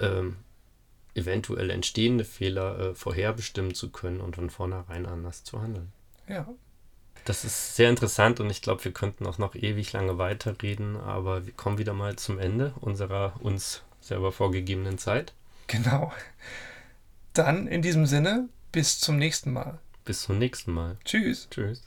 ähm, 0.00 0.36
eventuell 1.14 1.70
entstehende 1.70 2.24
Fehler 2.24 2.78
äh, 2.78 2.94
vorherbestimmen 2.94 3.74
zu 3.74 3.90
können 3.90 4.20
und 4.20 4.36
von 4.36 4.50
vornherein 4.50 5.06
anders 5.06 5.44
zu 5.44 5.60
handeln. 5.60 5.92
Ja. 6.28 6.48
Das 7.24 7.44
ist 7.44 7.76
sehr 7.76 7.90
interessant 7.90 8.40
und 8.40 8.48
ich 8.48 8.62
glaube, 8.62 8.84
wir 8.84 8.92
könnten 8.92 9.26
auch 9.26 9.38
noch 9.38 9.54
ewig 9.54 9.92
lange 9.92 10.18
weiterreden, 10.18 10.96
aber 10.96 11.46
wir 11.46 11.52
kommen 11.52 11.78
wieder 11.78 11.92
mal 11.92 12.16
zum 12.16 12.38
Ende 12.38 12.72
unserer 12.80 13.34
uns 13.40 13.82
selber 14.00 14.32
vorgegebenen 14.32 14.96
Zeit. 14.98 15.34
Genau. 15.66 16.12
Dann 17.34 17.66
in 17.66 17.82
diesem 17.82 18.06
Sinne, 18.06 18.48
bis 18.72 18.98
zum 18.98 19.18
nächsten 19.18 19.52
Mal. 19.52 19.78
Bis 20.04 20.22
zum 20.22 20.38
nächsten 20.38 20.72
Mal. 20.72 20.96
Tschüss. 21.04 21.48
Tschüss. 21.50 21.82